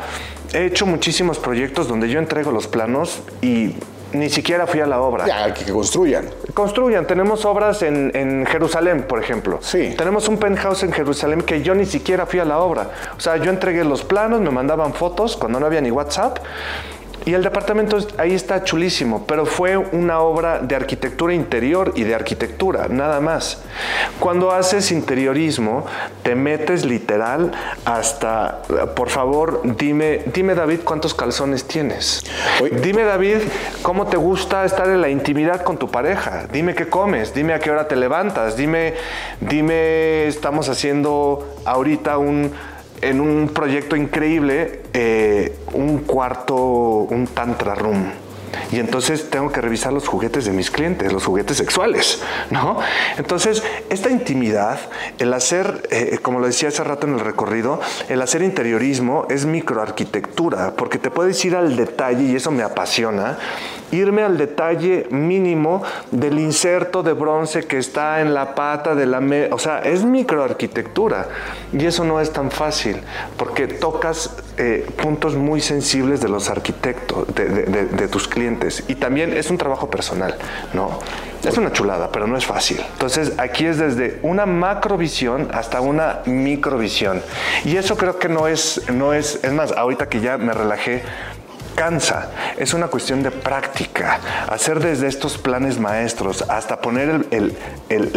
he 0.53 0.65
hecho 0.65 0.87
muchísimos 0.87 1.39
proyectos 1.39 1.89
donde 1.89 2.09
yo 2.09 2.19
entrego 2.19 2.51
los 2.51 2.67
planos 2.67 3.23
y 3.43 3.75
ni 4.13 4.31
siquiera 4.31 4.67
fui 4.67 4.81
a 4.81 4.87
la 4.87 5.01
obra. 5.01 5.27
Ya, 5.27 5.53
que 5.53 5.71
construyan. 5.71 6.27
Construyan. 6.55 7.07
Tenemos 7.07 7.45
obras 7.45 7.83
en, 7.83 8.11
en, 8.15 8.47
Jerusalén, 8.47 9.03
por 9.03 9.23
ejemplo. 9.23 9.59
Sí. 9.61 9.95
Tenemos 9.97 10.29
un 10.29 10.39
penthouse 10.39 10.83
en 10.83 10.93
Jerusalén 10.93 11.43
que 11.43 11.63
yo 11.63 11.75
ni 11.75 11.87
siquiera 11.87 12.27
fui 12.27 12.41
a 12.41 12.45
la 12.45 12.59
obra. 12.59 12.91
O 13.17 13.21
sea, 13.21 13.37
yo 13.37 13.51
entregué 13.51 13.85
los 13.85 14.05
planos, 14.05 14.41
me 14.41 14.51
mandaban 14.51 14.95
fotos 14.95 15.37
cuando 15.37 15.61
no 15.61 15.67
había 15.67 15.81
ni 15.81 15.91
WhatsApp 15.91 16.39
y 17.27 17.35
el 17.35 17.43
departamento 17.43 17.99
ahí 18.17 18.35
está 18.35 18.65
chulísimo, 18.65 19.25
pero 19.27 19.45
fue 19.47 19.77
una 19.77 20.21
obra 20.21 20.61
de 20.61 20.75
arquitectura 20.75 21.35
interior 21.35 21.93
y 21.95 22.05
de 22.05 22.15
arquitectura, 22.15 22.89
nada 22.89 23.21
más. 23.21 23.63
Cuando 24.19 24.51
haces 24.51 24.91
interiorismo, 24.93 25.87
te 26.23 26.35
metes 26.35 26.85
literal 26.85 27.53
hasta, 27.85 28.63
por 28.95 29.11
favor, 29.11 29.63
dime, 29.77 30.23
dime 30.33 30.55
David 30.55 30.81
cuántos 30.85 31.15
calzones 31.15 31.67
tienes. 31.67 32.25
Dime 32.83 33.05
David 33.05 33.39
cómo 33.83 34.07
te 34.07 34.17
gusta 34.17 34.65
estar 34.65 34.89
en 34.89 35.01
la 35.01 35.09
intimidad 35.09 35.63
con 35.63 35.77
tu 35.77 35.91
pareja. 35.91 36.47
Dime 36.53 36.75
qué 36.75 36.89
comes, 36.89 37.35
dime 37.35 37.55
a 37.55 37.59
qué 37.59 37.71
hora 37.71 37.89
te 37.89 37.97
levantas, 37.97 38.57
dime, 38.57 38.95
dime, 39.41 40.27
estamos 40.27 40.69
haciendo 40.69 41.47
ahorita 41.65 42.19
un 42.19 42.53
en 43.01 43.21
un 43.21 43.49
proyecto 43.49 43.97
increíble 43.97 44.83
eh, 44.93 45.57
un 45.73 45.99
cuarto, 45.99 46.57
un 46.57 47.27
tantra 47.27 47.75
room. 47.75 48.11
Y 48.73 48.79
entonces 48.79 49.31
tengo 49.31 49.51
que 49.51 49.61
revisar 49.61 49.93
los 49.93 50.09
juguetes 50.09 50.45
de 50.45 50.53
mis 50.53 50.71
clientes, 50.71 51.13
los 51.13 51.25
juguetes 51.25 51.57
sexuales, 51.57 52.23
¿no? 52.51 52.79
Entonces, 53.17 53.63
esta 53.91 54.11
intimidad, 54.11 54.79
el 55.19 55.33
hacer, 55.33 55.87
eh, 55.91 56.19
como 56.23 56.41
lo 56.41 56.47
decía 56.47 56.69
hace 56.69 56.85
rato 56.85 57.07
en 57.07 57.15
el 57.15 57.21
recorrido, 57.21 57.81
el 58.09 58.21
hacer 58.23 58.43
interiorismo 58.43 59.27
es 59.31 59.47
microarquitectura, 59.47 60.75
porque 60.77 60.99
te 60.99 61.11
puedes 61.11 61.43
ir 61.45 61.57
al 61.57 61.77
detalle, 61.77 62.25
y 62.25 62.37
eso 62.37 62.51
me 62.51 62.63
apasiona, 62.63 63.39
irme 63.93 64.23
al 64.23 64.37
detalle 64.37 65.07
mínimo 65.11 65.83
del 66.11 66.39
inserto 66.39 67.03
de 67.03 67.13
bronce 67.13 67.67
que 67.67 67.79
está 67.79 68.21
en 68.21 68.35
la 68.35 68.55
pata 68.55 68.95
de 68.95 69.07
la. 69.07 69.21
O 69.51 69.59
sea, 69.59 69.81
es 69.81 70.05
microarquitectura. 70.05 71.29
Y 71.73 71.85
eso 71.85 72.05
no 72.05 72.21
es 72.21 72.33
tan 72.33 72.51
fácil, 72.51 72.97
porque 73.37 73.67
tocas 73.67 74.37
eh, 74.57 74.87
puntos 75.01 75.37
muy 75.37 75.61
sensibles 75.61 76.21
de 76.21 76.29
los 76.29 76.49
arquitectos, 76.51 77.27
de, 77.35 78.09
tus 78.09 78.27
clientes. 78.27 78.85
Y 78.89 78.95
también 78.95 79.37
es 79.37 79.51
un 79.51 79.59
trabajo 79.59 79.91
personal, 79.91 80.37
¿no? 80.73 80.99
Es 81.45 81.57
una 81.57 81.73
chulada, 81.73 82.11
pero 82.11 82.27
no 82.27 82.37
es 82.37 82.47
fácil. 82.47 82.81
Entonces, 82.93 83.35
aquí 83.39 83.67
es 83.67 83.79
desde 83.79 84.19
una 84.23 84.47
macrovisión 84.47 85.49
hasta 85.53 85.81
una 85.81 86.21
microvisión. 86.27 87.23
Y 87.65 87.77
eso 87.77 87.97
creo 87.97 88.19
que 88.19 88.29
no 88.29 88.49
es, 88.49 88.83
no 88.91 89.13
es, 89.13 89.39
es 89.45 89.53
más, 89.53 89.73
ahorita 89.73 90.09
que 90.09 90.21
ya 90.21 90.37
me 90.39 90.53
relajé, 90.53 91.03
cansa. 91.79 92.31
Es 92.57 92.75
una 92.75 92.89
cuestión 92.89 93.23
de 93.23 93.31
práctica. 93.31 94.19
Hacer 94.49 94.81
desde 94.81 95.07
estos 95.07 95.39
planes 95.39 95.79
maestros 95.79 96.45
hasta 96.49 96.81
poner 96.81 97.27
el, 97.31 97.57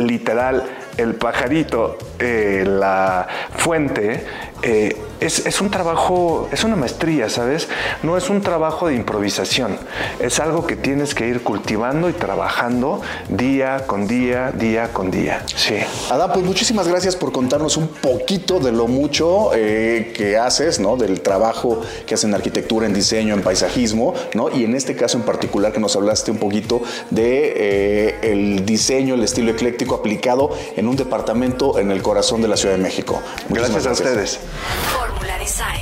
literal, 0.08 0.63
el 0.97 1.15
pajarito, 1.15 1.97
eh, 2.19 2.63
la 2.67 3.27
fuente, 3.56 4.25
eh, 4.63 4.95
es, 5.19 5.62
un 5.62 5.69
trabajo, 5.69 6.49
es 6.51 6.63
una 6.63 6.75
maestría, 6.75 7.30
¿sabes? 7.30 7.67
No 8.01 8.17
es 8.17 8.30
un 8.30 8.41
trabajo 8.41 8.88
de 8.88 8.95
improvisación, 8.95 9.77
es 10.19 10.39
algo 10.39 10.65
que 10.65 10.75
tienes 10.75 11.13
que 11.13 11.27
ir 11.27 11.41
cultivando 11.41 12.10
y 12.10 12.13
trabajando 12.13 13.01
día 13.30 13.86
con 13.86 14.08
día, 14.08 14.51
día 14.51 14.93
con 14.93 15.12
día. 15.12 15.43
Sí. 15.56 15.75
Adán, 16.10 16.32
pues 16.34 16.45
muchísimas 16.45 16.88
gracias 16.88 17.15
por 17.15 17.32
contarnos 17.32 17.77
un 17.77 17.88
poquito 17.88 18.60
de 18.60 18.71
lo 18.71 18.88
mucho 18.88 19.51
eh, 19.54 20.12
que 20.15 20.38
haces, 20.38 20.80
¿no? 20.80 20.97
Del 20.97 21.21
trabajo 21.21 21.82
que 22.06 22.15
haces 22.15 22.25
en 22.25 22.34
arquitectura, 22.34 22.88
en 22.88 22.93
diseño, 22.93 23.36
en 23.36 23.41
paisajismo, 23.41 24.15
¿no? 24.34 24.49
Y 24.49 24.63
en 24.63 24.75
este 24.75 24.95
caso 24.95 25.17
en 25.17 25.23
particular 25.23 25.71
que 25.71 25.80
nos 25.80 25.95
hablaste 25.95 26.32
un 26.32 26.38
poquito 26.38 26.82
de 27.12 28.17
el 28.21 28.65
diseño, 28.65 29.15
el 29.15 29.23
estilo 29.23 29.51
ecléctico 29.51 29.95
aplicado 29.95 30.51
un 30.87 30.95
departamento 30.95 31.79
en 31.79 31.91
el 31.91 32.01
corazón 32.01 32.41
de 32.41 32.47
la 32.47 32.57
Ciudad 32.57 32.75
de 32.75 32.81
México. 32.81 33.21
gracias 33.49 33.85
a 33.85 33.91
ustedes. 33.91 34.39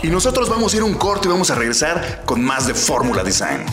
Y 0.02 0.08
nosotros 0.08 0.50
vamos 0.50 0.74
a 0.74 0.78
ir 0.78 0.82
a 0.82 0.86
un 0.86 0.94
corte 0.96 1.28
y 1.28 1.32
vamos 1.32 1.50
a 1.52 1.56
regresar 1.56 2.24
con 2.26 2.44
más 2.44 2.68
de 2.68 2.74
Fórmula 2.74 3.24
Design. 3.24 3.66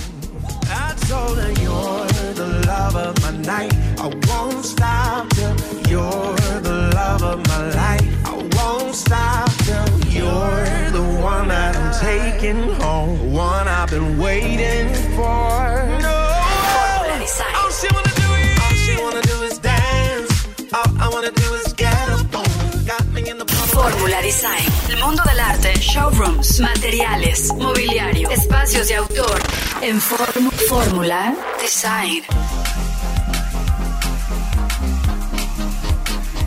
One 11.26 11.48
that 11.48 11.76
I'm 11.76 11.92
taking 12.00 12.62
home. 12.80 13.32
One 13.32 13.66
I've 13.66 13.90
been 13.90 14.16
waiting 14.16 14.94
for. 15.16 15.98
No. 16.00 16.15
Design. 24.06 24.64
El 24.88 24.96
mundo 24.98 25.20
del 25.26 25.40
arte, 25.40 25.74
showrooms, 25.80 26.60
materiales, 26.60 27.52
mobiliario, 27.54 28.30
espacios 28.30 28.86
de 28.88 28.94
autor. 28.96 29.42
En 29.82 30.00
Form- 30.00 30.50
Fórmula 30.68 31.34
Design. 31.60 32.22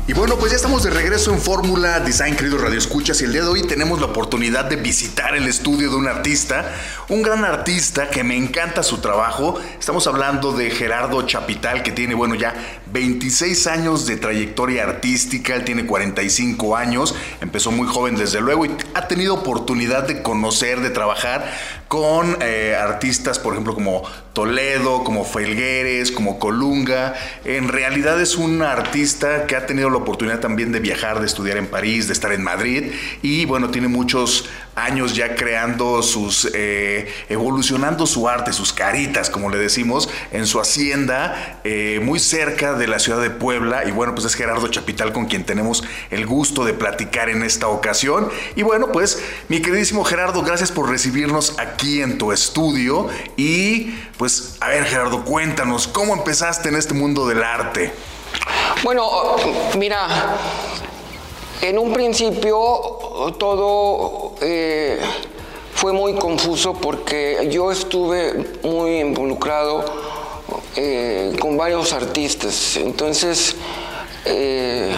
Y 0.09 0.13
bueno, 0.13 0.39
pues 0.39 0.51
ya 0.51 0.55
estamos 0.55 0.81
de 0.81 0.89
regreso 0.89 1.31
en 1.31 1.39
Fórmula 1.39 1.99
Design, 1.99 2.35
queridos 2.35 2.61
Radio 2.61 2.79
Escuchas, 2.79 3.21
y 3.21 3.25
el 3.25 3.31
día 3.31 3.43
de 3.43 3.49
hoy 3.49 3.61
tenemos 3.61 3.99
la 3.99 4.07
oportunidad 4.07 4.65
de 4.65 4.75
visitar 4.75 5.35
el 5.35 5.47
estudio 5.47 5.91
de 5.91 5.97
un 5.97 6.07
artista, 6.07 6.73
un 7.09 7.21
gran 7.21 7.45
artista 7.45 8.09
que 8.09 8.23
me 8.23 8.35
encanta 8.35 8.81
su 8.81 9.01
trabajo. 9.01 9.61
Estamos 9.79 10.07
hablando 10.07 10.51
de 10.51 10.71
Gerardo 10.71 11.21
Chapital, 11.27 11.83
que 11.83 11.91
tiene, 11.91 12.15
bueno, 12.15 12.33
ya 12.33 12.55
26 12.91 13.67
años 13.67 14.07
de 14.07 14.17
trayectoria 14.17 14.81
artística, 14.81 15.53
él 15.55 15.63
tiene 15.63 15.85
45 15.85 16.75
años, 16.75 17.13
empezó 17.39 17.69
muy 17.69 17.87
joven 17.87 18.15
desde 18.15 18.41
luego 18.41 18.65
y 18.65 18.71
ha 18.95 19.07
tenido 19.07 19.35
oportunidad 19.35 20.07
de 20.07 20.23
conocer, 20.23 20.79
de 20.79 20.89
trabajar 20.89 21.45
con 21.89 22.37
eh, 22.41 22.77
artistas, 22.79 23.39
por 23.39 23.53
ejemplo, 23.53 23.73
como 23.73 24.03
Toledo, 24.33 25.03
como 25.03 25.25
Felgueres, 25.25 26.11
como 26.11 26.37
Colunga. 26.37 27.15
En 27.43 27.67
realidad 27.67 28.21
es 28.21 28.37
un 28.37 28.61
artista 28.61 29.47
que 29.47 29.55
ha 29.55 29.65
tenido 29.65 29.89
la 29.89 29.97
oportunidad 29.97 30.39
también 30.39 30.71
de 30.71 30.79
viajar, 30.79 31.19
de 31.19 31.25
estudiar 31.25 31.57
en 31.57 31.65
París, 31.65 32.05
de 32.05 32.13
estar 32.13 32.31
en 32.31 32.43
Madrid 32.43 32.91
y 33.23 33.45
bueno, 33.45 33.71
tiene 33.71 33.87
muchos 33.87 34.47
años 34.83 35.15
ya 35.15 35.35
creando 35.35 36.01
sus, 36.01 36.49
eh, 36.53 37.11
evolucionando 37.29 38.05
su 38.05 38.27
arte, 38.27 38.53
sus 38.53 38.73
caritas, 38.73 39.29
como 39.29 39.49
le 39.49 39.57
decimos, 39.57 40.09
en 40.31 40.47
su 40.47 40.59
hacienda, 40.59 41.59
eh, 41.63 41.99
muy 42.03 42.19
cerca 42.19 42.73
de 42.73 42.87
la 42.87 42.99
ciudad 42.99 43.21
de 43.21 43.29
Puebla. 43.29 43.85
Y 43.85 43.91
bueno, 43.91 44.13
pues 44.13 44.25
es 44.25 44.35
Gerardo 44.35 44.67
Chapital 44.67 45.13
con 45.13 45.25
quien 45.25 45.45
tenemos 45.45 45.83
el 46.09 46.25
gusto 46.25 46.65
de 46.65 46.73
platicar 46.73 47.29
en 47.29 47.43
esta 47.43 47.67
ocasión. 47.67 48.29
Y 48.55 48.63
bueno, 48.63 48.91
pues 48.91 49.21
mi 49.47 49.61
queridísimo 49.61 50.03
Gerardo, 50.03 50.41
gracias 50.41 50.71
por 50.71 50.89
recibirnos 50.89 51.57
aquí 51.59 52.01
en 52.01 52.17
tu 52.17 52.31
estudio. 52.31 53.09
Y 53.37 53.91
pues, 54.17 54.57
a 54.59 54.69
ver 54.69 54.85
Gerardo, 54.85 55.23
cuéntanos, 55.23 55.87
¿cómo 55.87 56.13
empezaste 56.13 56.69
en 56.69 56.75
este 56.75 56.93
mundo 56.93 57.27
del 57.27 57.43
arte? 57.43 57.91
Bueno, 58.83 59.35
mira, 59.77 60.07
en 61.61 61.77
un 61.77 61.93
principio 61.93 62.57
todo 63.37 64.35
eh, 64.41 64.99
fue 65.73 65.91
muy 65.93 66.13
confuso 66.15 66.73
porque 66.73 67.49
yo 67.51 67.71
estuve 67.71 68.59
muy 68.63 68.99
involucrado 68.99 69.83
eh, 70.75 71.35
con 71.39 71.57
varios 71.57 71.91
artistas. 71.93 72.77
Entonces, 72.77 73.55
eh, 74.25 74.95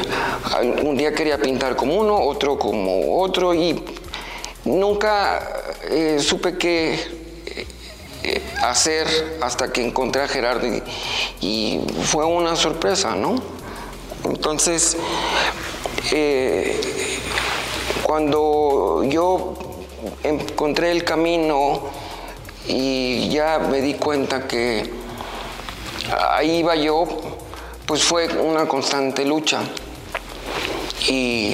un 0.84 0.96
día 0.98 1.14
quería 1.14 1.40
pintar 1.40 1.76
como 1.76 1.96
uno, 1.96 2.20
otro 2.20 2.58
como 2.58 3.20
otro 3.22 3.54
y 3.54 3.84
nunca 4.66 5.64
supe 6.20 6.58
qué 6.58 7.22
hacer 8.62 9.08
hasta 9.42 9.72
que 9.72 9.84
encontré 9.84 10.22
a 10.22 10.28
Gerardo 10.28 10.68
y 11.42 11.80
fue 12.04 12.24
una 12.24 12.56
sorpresa, 12.56 13.16
¿no? 13.16 13.36
Entonces, 14.24 14.98
eh, 16.10 16.80
cuando 18.04 19.04
yo 19.08 19.54
encontré 20.24 20.92
el 20.92 21.04
camino 21.04 21.82
y 22.68 23.30
ya 23.30 23.60
me 23.60 23.82
di 23.82 23.94
cuenta 23.94 24.48
que 24.48 24.92
ahí 26.32 26.58
iba 26.58 26.76
yo, 26.76 27.08
pues 27.86 28.04
fue 28.04 28.28
una 28.28 28.68
constante 28.68 29.26
lucha. 29.26 29.62
Y 31.08 31.54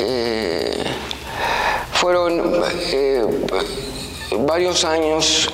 eh, 0.00 0.84
fueron 1.92 2.62
eh, 2.92 3.24
varios 4.40 4.84
años 4.84 5.50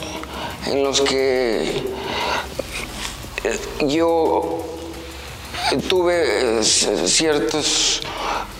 en 0.66 0.82
los 0.82 1.00
que 1.00 1.82
yo 3.86 4.69
tuve 5.88 6.60
eh, 6.60 6.64
ciertos 6.64 8.00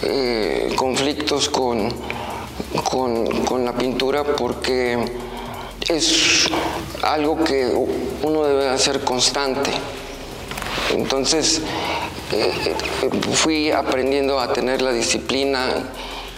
eh, 0.03 0.73
conflictos 0.77 1.49
con, 1.49 1.93
con, 2.85 3.45
con 3.45 3.65
la 3.65 3.73
pintura 3.73 4.25
porque 4.25 4.99
es 5.89 6.49
algo 7.03 7.43
que 7.43 7.67
uno 8.23 8.45
debe 8.45 8.69
hacer 8.69 9.01
constante. 9.03 9.71
Entonces 10.95 11.63
eh, 12.33 12.75
fui 13.33 13.71
aprendiendo 13.71 14.39
a 14.39 14.53
tener 14.53 14.83
la 14.83 14.93
disciplina 14.93 15.91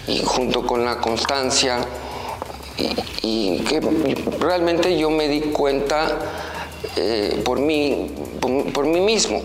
y 0.06 0.22
junto 0.24 0.66
con 0.66 0.84
la 0.84 0.98
constancia 0.98 1.78
y, 3.22 3.58
que 3.68 3.80
realmente 4.40 4.98
yo 4.98 5.10
me 5.10 5.28
di 5.28 5.40
cuenta 5.40 6.18
por, 7.44 7.60
mí, 7.60 8.10
por 8.40 8.86
mí 8.86 9.00
mismo. 9.00 9.42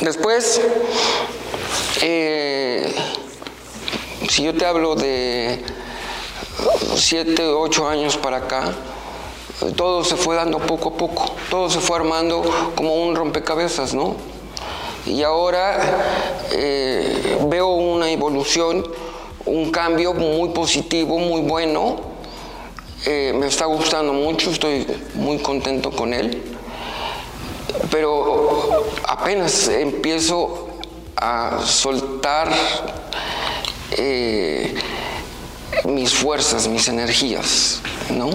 Después, 0.00 0.60
eh, 2.02 2.94
si 4.28 4.44
yo 4.44 4.54
te 4.54 4.64
hablo 4.64 4.94
de 4.94 5.60
siete, 6.94 7.44
ocho 7.44 7.88
años 7.88 8.16
para 8.16 8.36
acá, 8.36 8.74
todo 9.74 10.04
se 10.04 10.14
fue 10.14 10.36
dando 10.36 10.58
poco 10.60 10.90
a 10.90 10.96
poco, 10.96 11.34
todo 11.50 11.68
se 11.68 11.80
fue 11.80 11.96
armando 11.96 12.42
como 12.76 12.94
un 13.04 13.16
rompecabezas, 13.16 13.92
¿no? 13.92 14.14
Y 15.04 15.24
ahora 15.24 15.80
eh, 16.52 17.36
veo 17.48 17.70
una 17.70 18.08
evolución, 18.12 18.86
un 19.46 19.72
cambio 19.72 20.14
muy 20.14 20.50
positivo, 20.50 21.18
muy 21.18 21.40
bueno. 21.40 21.96
Eh, 23.04 23.34
me 23.36 23.48
está 23.48 23.64
gustando 23.64 24.12
mucho, 24.12 24.50
estoy 24.50 24.86
muy 25.14 25.38
contento 25.38 25.90
con 25.90 26.14
él. 26.14 26.57
Pero 27.90 28.84
apenas 29.06 29.68
empiezo 29.68 30.68
a 31.16 31.60
soltar 31.64 32.50
eh, 33.92 34.74
mis 35.84 36.14
fuerzas, 36.14 36.68
mis 36.68 36.88
energías, 36.88 37.80
¿no? 38.10 38.30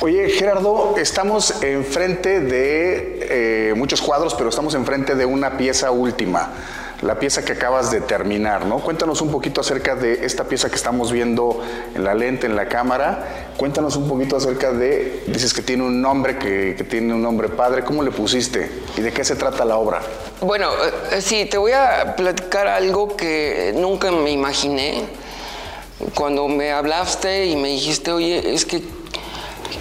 Oye, 0.00 0.28
Gerardo, 0.30 0.94
estamos 0.96 1.62
enfrente 1.62 2.40
de 2.40 3.70
eh, 3.70 3.74
muchos 3.74 4.00
cuadros, 4.00 4.34
pero 4.34 4.48
estamos 4.48 4.74
enfrente 4.74 5.16
de 5.16 5.26
una 5.26 5.56
pieza 5.56 5.90
última, 5.90 6.50
la 7.02 7.18
pieza 7.18 7.44
que 7.44 7.52
acabas 7.52 7.90
de 7.90 8.00
terminar, 8.00 8.66
¿no? 8.66 8.80
Cuéntanos 8.80 9.20
un 9.20 9.30
poquito 9.30 9.60
acerca 9.60 9.94
de 9.94 10.24
esta 10.24 10.44
pieza 10.44 10.68
que 10.68 10.74
estamos 10.74 11.12
viendo 11.12 11.62
en 11.94 12.02
la 12.02 12.14
lente, 12.14 12.46
en 12.46 12.56
la 12.56 12.68
cámara. 12.68 13.52
Cuéntanos 13.56 13.94
un 13.96 14.08
poquito 14.08 14.36
acerca 14.36 14.72
de, 14.72 15.22
dices 15.28 15.54
que 15.54 15.62
tiene 15.62 15.84
un 15.84 16.02
nombre, 16.02 16.38
que, 16.38 16.74
tiene 16.90 17.14
un 17.14 17.22
nombre 17.22 17.48
padre, 17.48 17.84
¿cómo 17.84 18.02
le 18.02 18.10
pusiste? 18.10 18.68
¿Y 18.96 19.00
de 19.00 19.12
qué 19.12 19.24
se 19.24 19.36
trata 19.36 19.64
la 19.64 19.76
obra? 19.76 20.00
Bueno, 20.40 20.70
eh, 21.12 21.20
sí, 21.20 21.44
te 21.44 21.56
voy 21.56 21.72
a 21.72 22.16
platicar 22.16 22.66
algo 22.66 23.16
que 23.16 23.72
nunca 23.76 24.10
me 24.10 24.32
imaginé. 24.32 25.04
Cuando 26.14 26.48
me 26.48 26.72
hablaste 26.72 27.46
y 27.46 27.56
me 27.56 27.68
dijiste, 27.68 28.10
oye, 28.10 28.54
es 28.54 28.64
que 28.64 28.82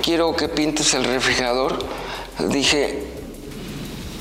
quiero 0.03 0.35
que 0.35 0.49
pintes 0.49 0.93
el 0.93 1.03
refrigerador, 1.03 1.77
dije, 2.39 3.06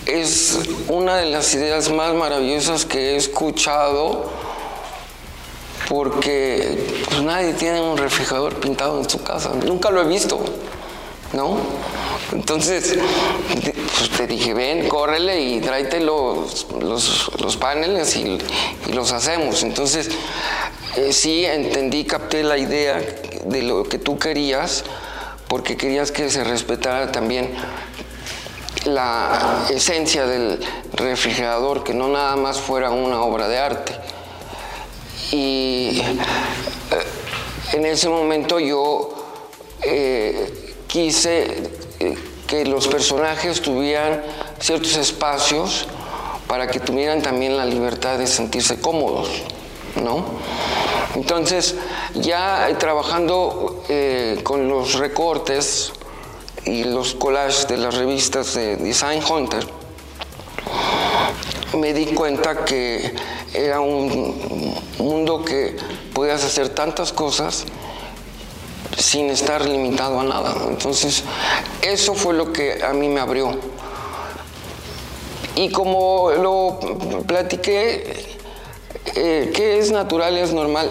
es 0.06 0.60
una 0.88 1.16
de 1.16 1.26
las 1.26 1.52
ideas 1.54 1.90
más 1.90 2.14
maravillosas 2.14 2.84
que 2.86 3.12
he 3.12 3.16
escuchado 3.16 4.30
porque 5.88 6.78
pues, 7.08 7.22
nadie 7.22 7.52
tiene 7.54 7.80
un 7.80 7.96
refrigerador 7.96 8.56
pintado 8.56 8.98
en 9.00 9.08
su 9.08 9.22
casa, 9.22 9.52
nunca 9.64 9.90
lo 9.90 10.02
he 10.02 10.06
visto, 10.06 10.40
¿no? 11.32 11.58
Entonces, 12.32 12.98
pues 13.98 14.10
te 14.16 14.26
dije, 14.26 14.52
ven, 14.52 14.88
córrele 14.88 15.40
y 15.40 15.60
tráete 15.60 16.00
los, 16.00 16.66
los, 16.80 17.30
los 17.40 17.56
paneles 17.56 18.16
y, 18.16 18.38
y 18.88 18.92
los 18.92 19.12
hacemos. 19.12 19.62
Entonces, 19.62 20.10
eh, 20.96 21.12
sí, 21.12 21.44
entendí, 21.44 22.04
capté 22.04 22.42
la 22.42 22.58
idea 22.58 23.00
de 23.44 23.62
lo 23.62 23.84
que 23.84 23.98
tú 23.98 24.18
querías, 24.18 24.84
porque 25.46 25.76
querías 25.76 26.10
que 26.10 26.28
se 26.30 26.42
respetara 26.42 27.12
también 27.12 27.54
la 28.86 29.66
esencia 29.70 30.26
del 30.26 30.64
refrigerador, 30.92 31.84
que 31.84 31.94
no 31.94 32.08
nada 32.08 32.36
más 32.36 32.58
fuera 32.60 32.90
una 32.90 33.22
obra 33.22 33.48
de 33.48 33.58
arte. 33.58 33.92
Y 35.32 36.00
eh, 36.00 37.72
en 37.72 37.86
ese 37.86 38.08
momento 38.08 38.60
yo 38.60 39.14
eh, 39.82 40.74
quise 40.86 41.70
eh, 41.98 42.16
que 42.46 42.64
los 42.64 42.86
personajes 42.86 43.60
tuvieran 43.60 44.22
ciertos 44.60 44.96
espacios 44.96 45.88
para 46.46 46.68
que 46.68 46.78
tuvieran 46.78 47.22
también 47.22 47.56
la 47.56 47.64
libertad 47.64 48.18
de 48.18 48.26
sentirse 48.26 48.80
cómodos, 48.80 49.28
¿no? 49.96 50.24
Entonces, 51.16 51.74
ya 52.14 52.68
trabajando 52.78 53.82
con 54.44 54.68
los 54.68 54.94
recortes 54.94 55.92
y 56.66 56.84
los 56.84 57.14
collages 57.14 57.66
de 57.68 57.78
las 57.78 57.94
revistas 57.94 58.54
de 58.54 58.76
Design 58.76 59.22
Hunter, 59.24 59.66
me 61.78 61.94
di 61.94 62.06
cuenta 62.06 62.64
que 62.64 63.14
era 63.54 63.80
un 63.80 64.74
mundo 64.98 65.44
que 65.44 65.76
podías 66.12 66.42
hacer 66.44 66.70
tantas 66.70 67.12
cosas 67.12 67.64
sin 68.98 69.30
estar 69.30 69.64
limitado 69.64 70.20
a 70.20 70.24
nada. 70.24 70.54
Entonces, 70.68 71.22
eso 71.82 72.14
fue 72.14 72.34
lo 72.34 72.52
que 72.52 72.82
a 72.82 72.92
mí 72.92 73.08
me 73.08 73.20
abrió. 73.20 73.58
Y 75.54 75.70
como 75.70 76.30
lo 76.32 76.78
platiqué, 77.26 78.36
eh, 79.14 79.52
¿qué 79.54 79.78
es 79.78 79.90
natural, 79.90 80.36
es 80.36 80.52
normal? 80.52 80.90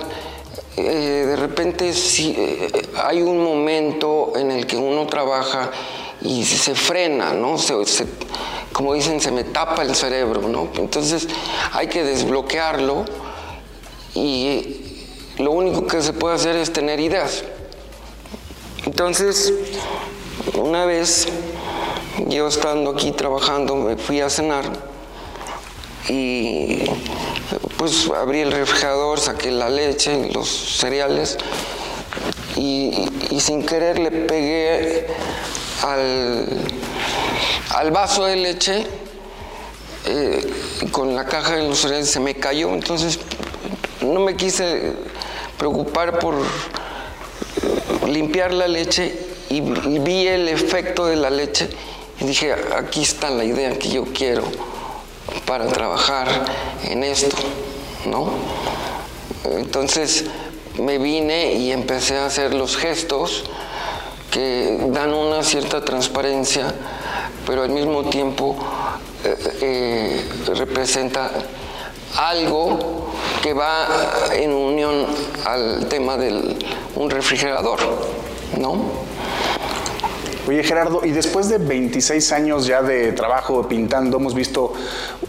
Eh, 0.77 1.25
de 1.27 1.35
repente 1.37 1.89
eh, 1.89 2.69
hay 3.01 3.21
un 3.21 3.41
momento 3.41 4.33
en 4.35 4.51
el 4.51 4.67
que 4.67 4.75
uno 4.75 5.07
trabaja 5.07 5.71
y 6.21 6.43
se 6.43 6.75
frena, 6.75 7.33
¿no? 7.33 7.55
como 8.73 8.93
dicen, 8.93 9.21
se 9.21 9.31
me 9.31 9.45
tapa 9.45 9.83
el 9.83 9.95
cerebro, 9.95 10.49
¿no? 10.49 10.67
Entonces 10.75 11.29
hay 11.71 11.87
que 11.87 12.03
desbloquearlo 12.03 13.05
y 14.13 14.81
lo 15.37 15.51
único 15.51 15.87
que 15.87 16.01
se 16.01 16.11
puede 16.11 16.35
hacer 16.35 16.57
es 16.57 16.73
tener 16.73 16.99
ideas. 16.99 17.45
Entonces, 18.85 19.53
una 20.55 20.85
vez, 20.85 21.27
yo 22.27 22.47
estando 22.47 22.91
aquí 22.91 23.11
trabajando, 23.11 23.75
me 23.77 23.95
fui 23.95 24.19
a 24.19 24.29
cenar 24.29 24.94
y 26.09 26.83
pues 27.77 28.09
abrí 28.09 28.41
el 28.41 28.51
refrigerador, 28.51 29.19
saqué 29.19 29.51
la 29.51 29.69
leche, 29.69 30.29
los 30.33 30.47
cereales 30.47 31.37
y, 32.55 32.91
sin 33.39 33.65
querer 33.65 33.99
le 33.99 34.11
pegué 34.11 35.07
al, 35.83 36.47
al 37.75 37.91
vaso 37.91 38.25
de 38.25 38.35
leche 38.37 38.87
eh, 40.07 40.53
con 40.91 41.15
la 41.15 41.25
caja 41.25 41.55
de 41.55 41.67
los 41.67 41.79
cereales 41.79 42.09
se 42.09 42.19
me 42.19 42.35
cayó, 42.35 42.73
entonces 42.73 43.19
no 44.01 44.19
me 44.19 44.35
quise 44.35 44.93
preocupar 45.57 46.19
por 46.19 46.35
limpiar 48.07 48.53
la 48.53 48.67
leche 48.67 49.17
y, 49.49 49.61
vi 49.61 50.27
el 50.27 50.47
efecto 50.47 51.07
de 51.07 51.15
la 51.15 51.29
leche 51.29 51.69
y 52.19 52.25
dije, 52.25 52.53
aquí 52.77 53.01
está 53.01 53.29
la 53.29 53.43
idea 53.43 53.77
que 53.79 53.89
yo 53.89 54.05
quiero 54.05 54.43
para 55.45 55.67
trabajar 55.67 56.27
en 56.83 57.03
esto, 57.03 57.35
¿no? 58.05 58.29
Entonces 59.43 60.25
me 60.79 60.97
vine 60.97 61.53
y 61.53 61.71
empecé 61.71 62.17
a 62.17 62.25
hacer 62.25 62.53
los 62.53 62.77
gestos 62.77 63.43
que 64.31 64.77
dan 64.89 65.13
una 65.13 65.43
cierta 65.43 65.83
transparencia, 65.85 66.73
pero 67.45 67.63
al 67.63 67.69
mismo 67.69 68.03
tiempo 68.09 68.55
eh, 69.23 69.37
eh, 69.61 70.29
representa 70.55 71.31
algo 72.17 73.11
que 73.41 73.53
va 73.53 73.87
en 74.33 74.51
unión 74.51 75.05
al 75.45 75.87
tema 75.87 76.17
de 76.17 76.57
un 76.95 77.09
refrigerador, 77.09 77.79
¿no? 78.57 79.04
Oye 80.47 80.63
Gerardo, 80.63 81.03
y 81.03 81.09
después 81.09 81.49
de 81.49 81.57
26 81.57 82.31
años 82.31 82.67
ya 82.67 82.83
de 82.83 83.13
trabajo 83.13 83.67
pintando, 83.67 84.17
hemos 84.17 84.35
visto 84.35 84.73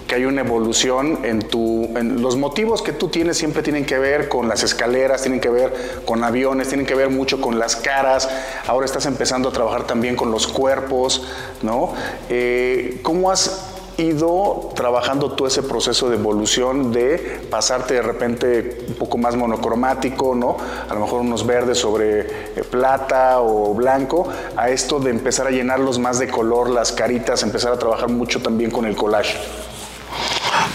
que 0.07 0.15
hay 0.15 0.27
una 0.27 0.43
evolución 0.43 1.21
en 1.25 1.41
tu, 1.41 1.85
en 1.97 2.21
los 2.21 2.37
motivos 2.37 2.83
que 2.83 2.93
tú 2.93 3.09
tienes 3.09 3.39
siempre 3.39 3.63
tienen 3.63 3.87
que 3.87 3.99
ver 3.99 4.29
con 4.29 4.47
las 4.47 4.63
escaleras, 4.63 5.23
tienen 5.23 5.41
que 5.41 5.49
ver 5.49 6.03
con 6.05 6.23
aviones, 6.23 6.69
tienen 6.69 6.85
que 6.85 6.95
ver 6.95 7.09
mucho 7.09 7.41
con 7.41 7.59
las 7.59 7.77
caras. 7.77 8.29
Ahora 8.67 8.85
estás 8.85 9.07
empezando 9.07 9.49
a 9.49 9.53
trabajar 9.53 9.87
también 9.87 10.17
con 10.17 10.31
los 10.31 10.47
cuerpos, 10.47 11.27
¿no? 11.63 11.95
Eh, 12.29 13.01
¿Cómo 13.03 13.31
has 13.31 13.76
ido 13.99 14.71
trabajando 14.75 15.33
todo 15.33 15.49
ese 15.49 15.63
proceso 15.63 16.11
de 16.11 16.17
evolución 16.17 16.93
de 16.93 17.41
pasarte 17.51 17.95
de 17.95 18.03
repente 18.03 18.85
un 18.89 18.95
poco 18.95 19.17
más 19.17 19.37
monocromático, 19.37 20.35
¿no? 20.35 20.57
A 20.89 20.95
lo 20.95 21.01
mejor 21.01 21.21
unos 21.21 21.47
verdes 21.47 21.79
sobre 21.79 22.21
eh, 22.21 22.65
plata 22.71 23.41
o 23.41 23.73
blanco, 23.75 24.29
a 24.57 24.69
esto 24.69 24.99
de 24.99 25.11
empezar 25.11 25.47
a 25.47 25.51
llenarlos 25.51 25.99
más 25.99 26.19
de 26.19 26.29
color, 26.29 26.69
las 26.69 26.93
caritas, 26.93 27.43
empezar 27.43 27.73
a 27.73 27.79
trabajar 27.79 28.11
mucho 28.11 28.43
también 28.43 28.71
con 28.71 28.85
el 28.85 28.97
collage. 28.97 29.39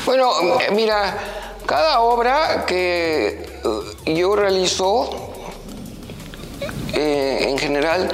Bueno, 0.06 0.32
eh, 0.60 0.72
mira, 0.74 1.18
cada 1.66 2.02
obra 2.02 2.66
que 2.66 3.46
eh, 4.08 4.16
yo 4.16 4.36
realizo, 4.36 5.10
en 6.94 7.58
general, 7.58 8.10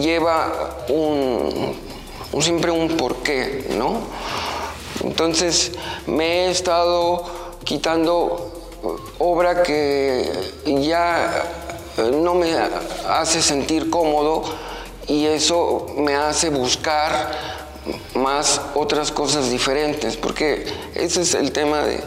lleva 0.00 0.76
un, 0.88 1.83
siempre 2.42 2.70
un 2.70 2.96
porqué, 2.96 3.66
¿no? 3.76 4.00
Entonces 5.02 5.72
me 6.06 6.46
he 6.46 6.50
estado 6.50 7.24
quitando 7.64 8.52
obra 9.18 9.62
que 9.62 10.30
ya 10.82 11.44
no 12.22 12.34
me 12.34 12.54
hace 13.08 13.40
sentir 13.42 13.90
cómodo 13.90 14.42
y 15.06 15.26
eso 15.26 15.86
me 15.96 16.14
hace 16.14 16.50
buscar 16.50 17.30
más 18.14 18.60
otras 18.74 19.12
cosas 19.12 19.50
diferentes, 19.50 20.16
porque 20.16 20.66
ese 20.94 21.22
es 21.22 21.34
el 21.34 21.52
tema 21.52 21.82
de 21.82 22.00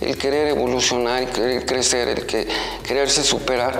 el 0.00 0.16
querer 0.16 0.48
evolucionar, 0.48 1.22
el 1.22 1.28
querer 1.28 1.66
crecer, 1.66 2.08
el 2.08 2.26
que, 2.26 2.48
quererse 2.86 3.22
superar 3.22 3.78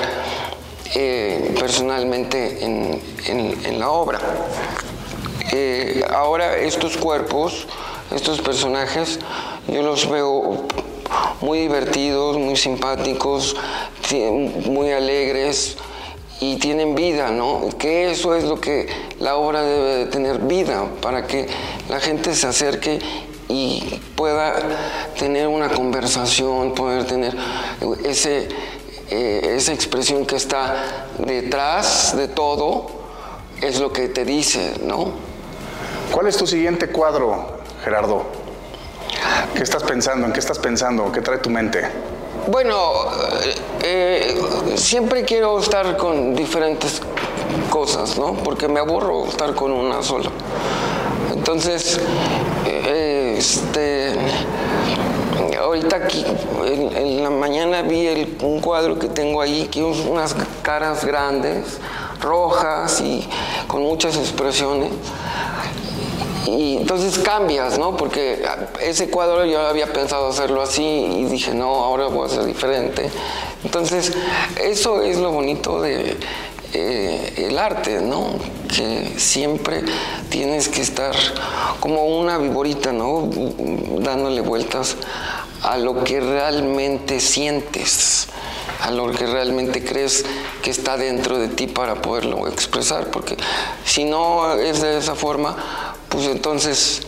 eh, 0.95 1.55
personalmente 1.59 2.63
en 2.63 3.79
la 3.79 3.91
obra. 3.91 4.21
Eh, 5.53 6.05
ahora 6.09 6.57
estos 6.59 6.97
cuerpos, 6.97 7.67
estos 8.15 8.41
personajes, 8.41 9.19
yo 9.67 9.83
los 9.83 10.09
veo 10.09 10.65
muy 11.41 11.61
divertidos, 11.61 12.37
muy 12.37 12.57
simpáticos, 12.57 13.57
muy 14.67 14.93
alegres 14.93 15.77
y 16.41 16.57
tienen 16.57 16.95
vida, 16.95 17.31
¿no? 17.31 17.69
Que 17.79 18.11
eso 18.11 18.35
es 18.35 18.45
lo 18.45 18.61
que 18.61 18.89
la 19.19 19.37
obra 19.37 19.63
debe 19.63 19.97
de 19.97 20.07
tener 20.07 20.39
vida 20.39 20.87
para 21.03 21.27
que 21.27 21.49
la 21.89 22.01
gente 22.01 22.35
se 22.35 22.47
acerque 22.47 23.01
y 23.49 24.01
pueda 24.15 24.55
tener 25.19 25.49
una 25.49 25.69
conversación, 25.69 26.75
poder 26.75 27.05
tener 27.05 27.37
ese, 28.05 28.49
eh, 29.11 29.55
esa 29.57 29.73
expresión 29.73 30.25
que 30.25 30.37
está 30.37 31.09
detrás 31.19 32.17
de 32.17 32.29
todo, 32.29 32.87
es 33.61 33.81
lo 33.81 33.93
que 33.93 34.09
te 34.09 34.25
dice, 34.25 34.73
¿no? 34.85 35.30
¿Cuál 36.13 36.27
es 36.27 36.37
tu 36.37 36.47
siguiente 36.47 36.89
cuadro, 36.89 37.61
Gerardo? 37.85 38.25
¿Qué 39.55 39.63
estás 39.63 39.85
pensando? 39.85 40.27
¿En 40.27 40.33
qué 40.33 40.41
estás 40.41 40.59
pensando? 40.59 41.13
¿Qué 41.13 41.21
trae 41.21 41.39
tu 41.39 41.51
mente? 41.51 41.89
Bueno, 42.49 42.93
eh, 43.83 44.37
siempre 44.75 45.25
quiero 45.25 45.61
estar 45.61 45.97
con 45.97 46.35
diferentes 46.35 47.01
cosas, 47.71 48.19
¿no? 48.19 48.35
Porque 48.35 48.67
me 48.67 48.81
aburro 48.81 49.27
estar 49.27 49.55
con 49.55 49.71
una 49.71 50.03
sola. 50.03 50.31
Entonces, 51.33 52.01
eh, 52.67 53.37
este, 53.39 54.17
ahorita 55.61 55.97
aquí, 55.97 56.27
en, 56.67 57.23
la 57.23 57.31
mañana 57.31 57.83
vi 57.83 58.37
un 58.43 58.61
cuadro 58.61 58.99
que 58.99 59.09
tengo 59.09 59.41
ahí, 59.41 59.69
que 59.71 59.85
unas 59.85 60.35
caras 60.63 61.05
grandes, 61.05 61.79
rojas 62.21 63.01
y 63.01 63.29
con 63.69 63.83
muchas 63.83 64.17
expresiones. 64.17 64.91
Y 66.47 66.79
entonces 66.79 67.19
cambias, 67.19 67.79
¿no? 67.79 67.97
Porque 67.97 68.43
ese 68.81 69.11
cuadro 69.11 69.45
yo 69.45 69.61
había 69.61 69.93
pensado 69.93 70.29
hacerlo 70.29 70.63
así 70.63 70.83
y 70.83 71.25
dije, 71.25 71.55
no, 71.55 71.85
ahora 71.85 72.07
voy 72.07 72.23
a 72.23 72.27
hacer 72.27 72.45
diferente. 72.45 73.11
Entonces, 73.65 74.13
eso 74.63 75.03
es 75.03 75.19
lo 75.19 75.33
bonito 75.33 75.83
de 75.83 76.17
eh, 76.73 77.35
el 77.49 77.59
arte, 77.59 78.01
¿no? 78.01 78.27
Que 78.75 79.13
siempre 79.19 79.83
tienes 80.31 80.69
que 80.69 80.81
estar 80.81 81.15
como 81.81 82.05
una 82.07 82.39
viborita, 82.39 82.93
¿no? 82.93 83.29
Dándole 83.99 84.41
vueltas 84.41 84.97
a 85.63 85.77
lo 85.77 86.05
que 86.05 86.21
realmente 86.21 87.21
sientes, 87.21 88.29
a 88.81 88.91
lo 88.91 89.11
que 89.11 89.27
realmente 89.27 89.85
crees 89.85 90.25
que 90.63 90.71
está 90.71 90.97
dentro 90.97 91.39
de 91.39 91.49
ti 91.49 91.67
para 91.67 91.97
poderlo 91.97 92.47
expresar, 92.49 93.11
porque 93.11 93.37
si 93.85 94.05
no 94.05 94.55
es 94.55 94.81
de 94.81 94.97
esa 94.97 95.15
forma, 95.15 95.57
pues 96.11 96.27
entonces 96.27 97.03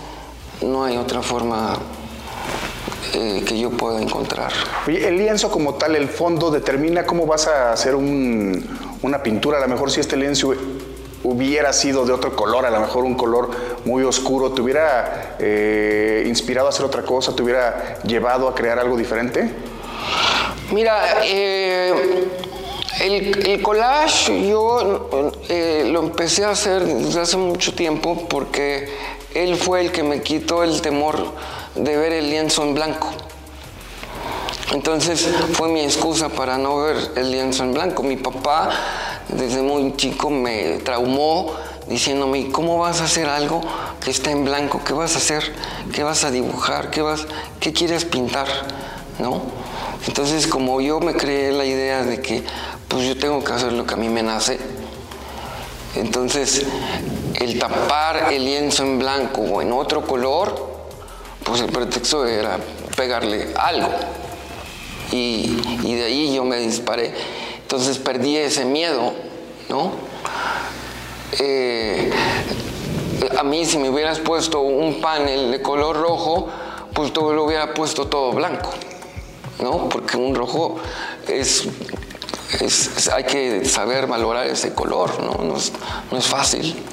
no 0.63 0.85
hay 0.85 0.97
otra 0.97 1.21
forma 1.21 1.77
eh, 3.15 3.45
que 3.47 3.59
yo 3.59 3.71
pueda 3.71 4.01
encontrar. 4.01 4.53
Oye, 4.87 5.07
el 5.07 5.19
lienzo 5.19 5.51
como 5.51 5.75
tal, 5.75 5.97
el 5.97 6.09
fondo, 6.09 6.51
determina 6.51 7.05
cómo 7.05 7.27
vas 7.27 7.49
a 7.49 7.73
hacer 7.73 7.95
una 7.95 9.23
pintura. 9.23 9.59
A 9.59 9.61
lo 9.61 9.69
mejor 9.69 9.91
si 9.91 10.01
este 10.01 10.17
lienzo 10.17 10.55
hubiera 11.25 11.73
sido 11.73 12.07
de 12.07 12.13
otro 12.13 12.35
color, 12.35 12.65
a 12.65 12.71
lo 12.71 12.81
mejor 12.81 13.05
un 13.05 13.15
color 13.15 13.51
muy 13.85 14.05
oscuro, 14.05 14.53
¿te 14.53 14.63
hubiera 14.63 15.37
eh, 15.39 16.25
inspirado 16.27 16.69
a 16.69 16.71
hacer 16.71 16.87
otra 16.87 17.03
cosa? 17.03 17.35
¿Te 17.35 17.43
hubiera 17.43 17.99
llevado 18.05 18.49
a 18.49 18.55
crear 18.55 18.79
algo 18.79 18.97
diferente? 18.97 19.51
Mira, 20.71 21.23
eh, 21.25 22.29
el, 23.01 23.63
collage 23.63 24.49
yo 24.49 25.09
eh, 25.49 25.89
lo 25.91 26.01
empecé 26.01 26.45
a 26.45 26.51
hacer 26.51 26.85
desde 26.85 27.21
hace 27.21 27.37
mucho 27.37 27.75
tiempo 27.75 28.27
porque 28.29 28.89
él 29.35 29.57
fue 29.57 29.81
el 29.81 29.93
que 29.93 30.03
me 30.03 30.21
quitó 30.23 30.63
el 30.63 30.81
temor 30.83 31.33
de 31.75 31.97
ver 31.97 32.13
el 32.13 32.29
lienzo 32.29 32.63
en 32.63 32.75
blanco. 32.75 33.09
Entonces 34.73 35.29
fue 35.53 35.69
mi 35.69 35.81
excusa 35.81 36.29
para 36.29 36.59
no 36.59 36.83
ver 36.83 36.97
el 37.17 37.31
lienzo 37.31 37.63
en 37.65 37.75
blanco. 37.75 38.03
Mi 38.03 38.17
papá 38.17 38.71
desde 39.29 39.63
muy 39.63 39.95
chico 39.97 40.31
me 40.31 40.79
traumó 40.79 41.55
diciéndome, 41.89 42.51
¿cómo 42.51 42.79
vas 42.79 43.01
a 43.01 43.05
hacer 43.05 43.29
algo 43.29 43.61
que 44.03 44.11
está 44.11 44.31
en 44.31 44.45
blanco? 44.45 44.81
¿Qué 44.85 44.93
vas 44.93 45.15
a 45.15 45.19
hacer? 45.19 45.55
¿Qué 45.93 46.03
vas 46.03 46.25
a 46.25 46.31
dibujar? 46.31 46.91
¿Qué, 46.91 47.03
vas, 47.03 47.27
qué 47.61 47.73
quieres 47.73 48.05
pintar? 48.05 48.49
¿No? 49.19 49.43
Entonces 50.07 50.47
como 50.47 50.81
yo 50.81 51.01
me 51.01 51.15
creé 51.15 51.53
la 51.53 51.65
idea 51.65 52.03
de 52.03 52.21
que 52.21 52.43
pues 52.93 53.07
yo 53.07 53.17
tengo 53.17 53.43
que 53.43 53.53
hacer 53.53 53.73
lo 53.73 53.87
que 53.87 53.95
a 53.95 53.97
mí 53.97 54.11
me 54.11 54.23
nace, 54.23 54.59
entonces 55.97 56.67
el 57.41 57.59
tapar 57.59 58.33
el 58.33 58.45
lienzo 58.45 58.83
en 58.83 58.99
blanco 58.99 59.41
o 59.41 59.63
en 59.63 59.73
otro 59.73 60.07
color, 60.07 60.71
pues 61.43 61.63
el 61.63 61.71
pretexto 61.71 62.27
era 62.27 62.59
pegarle 62.97 63.49
algo. 63.57 63.89
Y, 65.11 65.59
y 65.83 65.95
de 65.95 66.05
ahí 66.05 66.35
yo 66.35 66.45
me 66.45 66.59
disparé. 66.59 67.13
Entonces 67.63 67.99
perdí 67.99 68.37
ese 68.37 68.65
miedo, 68.65 69.13
¿no? 69.69 69.93
Eh, 71.41 72.11
a 73.39 73.43
mí 73.43 73.65
si 73.65 73.79
me 73.79 73.89
hubieras 73.89 74.19
puesto 74.21 74.61
un 74.61 75.01
panel 75.01 75.51
de 75.51 75.63
color 75.63 75.97
rojo, 75.97 76.49
pues 76.93 77.13
todo 77.13 77.33
lo 77.33 77.45
hubiera 77.45 77.73
puesto 77.73 78.07
todo 78.09 78.33
blanco, 78.33 78.71
¿no? 79.63 79.89
Porque 79.89 80.19
un 80.19 80.35
rojo 80.35 80.77
es, 81.27 81.67
hay 83.15 83.25
que 83.25 83.65
saber 83.65 84.07
valorar 84.07 84.47
ese 84.47 84.75
color, 84.75 85.23
¿no? 85.23 85.45
No 85.45 85.57
es, 85.57 85.73
no 86.11 86.19
es 86.19 86.27
fácil. 86.27 86.85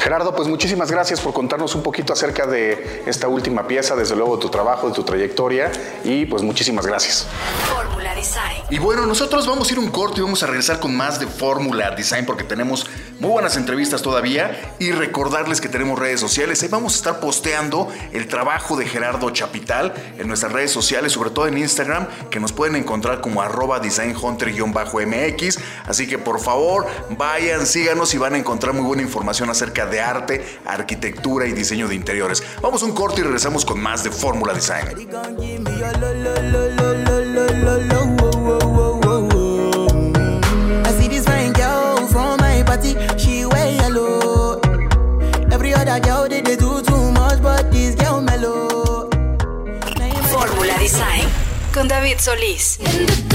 Gerardo, 0.00 0.34
pues 0.34 0.46
muchísimas 0.46 0.92
gracias 0.92 1.20
por 1.20 1.32
contarnos 1.32 1.74
un 1.74 1.82
poquito 1.82 2.12
acerca 2.12 2.46
de 2.46 3.02
esta 3.06 3.26
última 3.26 3.66
pieza, 3.66 3.96
desde 3.96 4.14
luego 4.14 4.36
de 4.36 4.42
tu 4.42 4.48
trabajo, 4.48 4.88
de 4.88 4.94
tu 4.94 5.02
trayectoria 5.02 5.72
y 6.04 6.24
pues 6.26 6.42
muchísimas 6.42 6.86
gracias. 6.86 7.26
Fórmula 7.66 8.14
Design. 8.14 8.62
Y 8.70 8.78
bueno, 8.78 9.06
nosotros 9.06 9.46
vamos 9.46 9.68
a 9.68 9.72
ir 9.72 9.78
un 9.80 9.90
corto 9.90 10.20
y 10.20 10.22
vamos 10.22 10.42
a 10.44 10.46
regresar 10.46 10.78
con 10.78 10.96
más 10.96 11.18
de 11.18 11.26
Fórmula 11.26 11.90
Design 11.90 12.26
porque 12.26 12.44
tenemos 12.44 12.86
muy 13.20 13.30
buenas 13.30 13.56
entrevistas 13.56 14.02
todavía 14.02 14.76
y 14.78 14.92
recordarles 14.92 15.60
que 15.60 15.68
tenemos 15.68 15.98
redes 15.98 16.20
sociales. 16.20 16.62
Ahí 16.62 16.68
vamos 16.68 16.94
a 16.94 16.96
estar 16.96 17.20
posteando 17.20 17.88
el 18.12 18.28
trabajo 18.28 18.76
de 18.76 18.86
Gerardo 18.86 19.30
Chapital 19.30 19.92
en 20.18 20.28
nuestras 20.28 20.52
redes 20.52 20.70
sociales, 20.70 21.12
sobre 21.12 21.30
todo 21.30 21.48
en 21.48 21.58
Instagram, 21.58 22.06
que 22.30 22.38
nos 22.38 22.52
pueden 22.52 22.76
encontrar 22.76 23.20
como 23.20 23.42
arroba 23.42 23.80
designhunter-mx. 23.80 25.58
Así 25.86 26.06
que 26.06 26.18
por 26.18 26.40
favor, 26.40 26.86
vayan, 27.10 27.66
síganos 27.66 28.14
y 28.14 28.18
van 28.18 28.34
a 28.34 28.38
encontrar 28.38 28.74
muy 28.74 28.84
buena 28.84 29.02
información 29.02 29.50
acerca 29.50 29.86
de 29.86 30.00
arte, 30.00 30.58
arquitectura 30.64 31.46
y 31.46 31.52
diseño 31.52 31.88
de 31.88 31.94
interiores. 31.94 32.42
Vamos 32.62 32.82
a 32.82 32.86
un 32.86 32.92
corto 32.92 33.20
y 33.20 33.24
regresamos 33.24 33.64
con 33.64 33.80
más 33.80 34.04
de 34.04 34.10
Fórmula 34.10 34.54
Design. 34.54 35.08
Këndavit 51.78 52.18
Solis. 52.18 53.27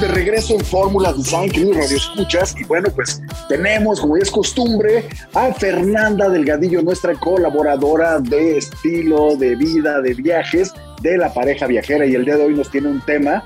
De 0.00 0.08
regreso 0.08 0.54
en 0.54 0.64
Fórmula 0.64 1.12
Design, 1.12 1.50
queridos 1.50 1.76
Radio 1.76 1.96
Escuchas. 1.96 2.54
Y 2.58 2.64
bueno, 2.64 2.88
pues 2.94 3.20
tenemos, 3.48 4.00
como 4.00 4.16
ya 4.16 4.22
es 4.22 4.30
costumbre, 4.30 5.08
a 5.34 5.52
Fernanda 5.52 6.28
Delgadillo, 6.28 6.82
nuestra 6.82 7.14
colaboradora 7.14 8.18
de 8.18 8.58
estilo, 8.58 9.36
de 9.36 9.54
vida, 9.54 10.00
de 10.00 10.14
viajes, 10.14 10.72
de 11.02 11.18
la 11.18 11.32
pareja 11.32 11.66
viajera. 11.66 12.06
Y 12.06 12.14
el 12.14 12.24
día 12.24 12.36
de 12.36 12.44
hoy 12.44 12.54
nos 12.54 12.70
tiene 12.70 12.88
un 12.88 13.00
tema 13.02 13.44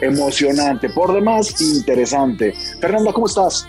emocionante, 0.00 0.88
por 0.88 1.12
demás 1.12 1.60
interesante. 1.60 2.54
Fernanda, 2.80 3.12
¿cómo 3.12 3.26
estás? 3.26 3.66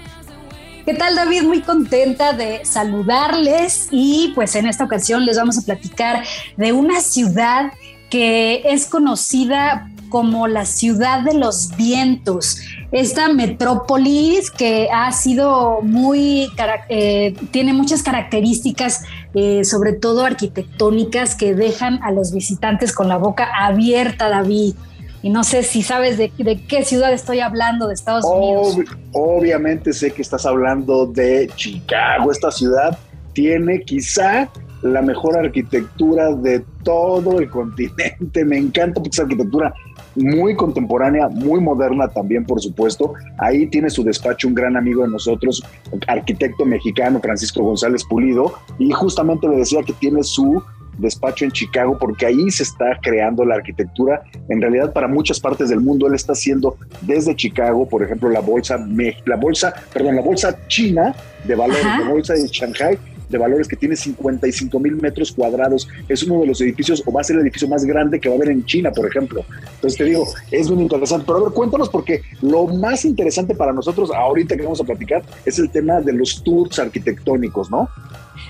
¿Qué 0.86 0.94
tal 0.94 1.16
David? 1.16 1.44
Muy 1.44 1.62
contenta 1.62 2.34
de 2.34 2.64
saludarles 2.64 3.88
y 3.92 4.32
pues 4.36 4.56
en 4.56 4.68
esta 4.68 4.84
ocasión 4.84 5.26
les 5.26 5.38
vamos 5.38 5.58
a 5.58 5.62
platicar 5.62 6.24
de 6.58 6.72
una 6.72 7.02
ciudad 7.02 7.72
que 8.10 8.62
es 8.66 8.86
conocida 8.86 9.90
como 10.14 10.48
la 10.48 10.66
ciudad 10.66 11.24
de 11.24 11.34
los 11.34 11.76
vientos. 11.76 12.60
Esta 12.92 13.34
metrópolis 13.34 14.52
que 14.52 14.88
ha 14.94 15.12
sido 15.12 15.80
muy, 15.82 16.52
eh, 16.88 17.34
tiene 17.50 17.74
muchas 17.74 18.04
características, 18.04 19.02
eh, 19.34 19.64
sobre 19.64 19.94
todo 19.94 20.24
arquitectónicas, 20.24 21.34
que 21.34 21.56
dejan 21.56 22.00
a 22.04 22.12
los 22.12 22.32
visitantes 22.32 22.94
con 22.94 23.08
la 23.08 23.18
boca 23.18 23.50
abierta, 23.60 24.30
David. 24.30 24.76
Y 25.24 25.32
no 25.32 25.44
sé 25.44 25.64
si 25.64 25.82
sabes 25.82 26.20
de, 26.20 26.32
de 26.38 26.64
qué 26.68 26.86
ciudad 26.86 27.12
estoy 27.12 27.40
hablando 27.40 27.88
de 27.88 27.96
Estados 27.96 28.24
Unidos. 28.24 28.78
Ob- 28.78 28.98
obviamente 29.14 29.94
sé 29.94 30.12
que 30.12 30.22
estás 30.22 30.46
hablando 30.46 31.08
de 31.08 31.50
Chicago. 31.56 32.32
Esta 32.32 32.52
ciudad 32.52 33.00
tiene 33.34 33.82
quizá 33.82 34.48
la 34.84 35.02
mejor 35.02 35.38
arquitectura 35.38 36.34
de 36.36 36.62
todo 36.84 37.40
el 37.40 37.50
continente. 37.50 38.44
Me 38.46 38.58
encanta 38.58 38.96
porque 39.02 39.16
es 39.16 39.20
arquitectura 39.22 39.74
muy 40.16 40.56
contemporánea, 40.56 41.28
muy 41.28 41.60
moderna 41.60 42.08
también, 42.08 42.46
por 42.46 42.62
supuesto. 42.62 43.14
Ahí 43.38 43.68
tiene 43.68 43.90
su 43.90 44.04
despacho 44.04 44.48
un 44.48 44.54
gran 44.54 44.78
amigo 44.78 45.04
de 45.04 45.10
nosotros, 45.10 45.64
arquitecto 46.08 46.66
mexicano 46.66 47.20
Francisco 47.20 47.64
González 47.64 48.04
Pulido, 48.04 48.54
y 48.78 48.92
justamente 48.92 49.48
me 49.48 49.58
decía 49.58 49.82
que 49.84 49.94
tiene 49.94 50.24
su 50.24 50.62
despacho 50.98 51.46
en 51.46 51.52
Chicago 51.52 51.98
porque 52.00 52.26
ahí 52.26 52.52
se 52.52 52.64
está 52.64 52.98
creando 53.02 53.44
la 53.46 53.56
arquitectura 53.56 54.22
en 54.50 54.62
realidad 54.62 54.94
para 54.94 55.08
muchas 55.08 55.40
partes 55.40 55.70
del 55.70 55.80
mundo 55.80 56.08
él 56.08 56.14
está 56.14 56.34
haciendo 56.34 56.78
desde 57.02 57.36
Chicago 57.36 57.88
por 57.88 58.04
ejemplo 58.04 58.30
la 58.30 58.42
bolsa 58.42 58.78
la 59.26 59.36
bolsa 59.36 59.74
perdón 59.92 60.18
la 60.18 60.22
bolsa 60.22 60.56
china 60.68 61.16
de 61.46 61.56
valores 61.56 61.84
la 61.84 62.10
bolsa 62.10 62.34
de 62.34 62.48
Shanghai 62.48 62.98
de 63.34 63.38
valores 63.38 63.68
que 63.68 63.76
tiene 63.76 63.96
55 63.96 64.80
mil 64.80 64.96
metros 64.96 65.32
cuadrados 65.32 65.90
es 66.08 66.24
uno 66.24 66.42
de 66.42 66.48
los 66.48 66.62
edificios 66.62 67.04
o 67.06 67.12
va 67.12 67.22
a 67.22 67.24
ser 67.24 67.36
el 67.36 67.42
edificio 67.42 67.68
más 67.68 67.84
grande 67.84 68.20
que 68.20 68.30
va 68.30 68.36
a 68.36 68.38
haber 68.38 68.50
en 68.50 68.66
China 68.66 68.92
por 68.92 69.06
ejemplo 69.06 69.44
entonces 69.76 69.98
te 69.98 70.06
digo 70.06 70.26
es 70.52 70.70
muy 70.70 70.84
interesante 70.84 71.26
pero 71.28 71.40
a 71.40 71.44
ver 71.44 71.52
cuéntanos 71.52 71.90
porque 71.90 72.22
lo 72.42 72.68
más 72.68 73.04
interesante 73.04 73.56
para 73.56 73.74
nosotros 73.74 74.12
ahorita 74.12 74.56
que 74.56 74.64
vamos 74.64 74.80
a 74.80 74.86
platicar 74.86 75.24
es 75.46 75.60
el 75.60 75.70
tema 75.70 76.00
de 76.00 76.14
los 76.14 76.42
tours 76.44 76.80
arquitectónicos 76.80 77.70
¿no? 77.70 77.90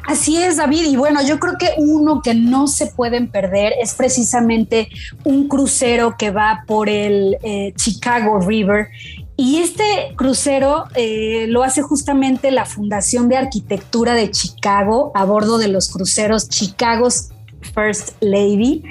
Así 0.06 0.38
es, 0.38 0.58
David. 0.58 0.86
Y 0.86 0.96
bueno, 0.96 1.22
yo 1.26 1.40
creo 1.40 1.54
que 1.58 1.70
uno 1.78 2.22
que 2.22 2.34
no 2.34 2.68
se 2.68 2.88
pueden 2.88 3.30
perder 3.30 3.74
es 3.82 3.94
precisamente 3.94 4.90
un 5.24 5.48
crucero 5.48 6.16
que 6.18 6.32
va 6.32 6.64
por 6.68 6.90
el 6.90 7.38
eh, 7.44 7.74
Chicago 7.76 8.40
River. 8.40 8.88
Y 9.36 9.58
este 9.58 10.14
crucero 10.16 10.86
eh, 10.96 11.48
lo 11.50 11.64
hace 11.64 11.82
justamente 11.82 12.52
la 12.52 12.66
Fundación 12.66 13.30
de 13.30 13.38
Arquitectura 13.38 14.14
de 14.14 14.30
Chicago 14.30 15.12
a 15.16 15.26
bordo 15.26 15.58
de 15.58 15.70
los 15.70 15.90
cruceros 15.90 16.50
Chicago's 16.50 17.30
First 17.64 18.12
Lady, 18.20 18.84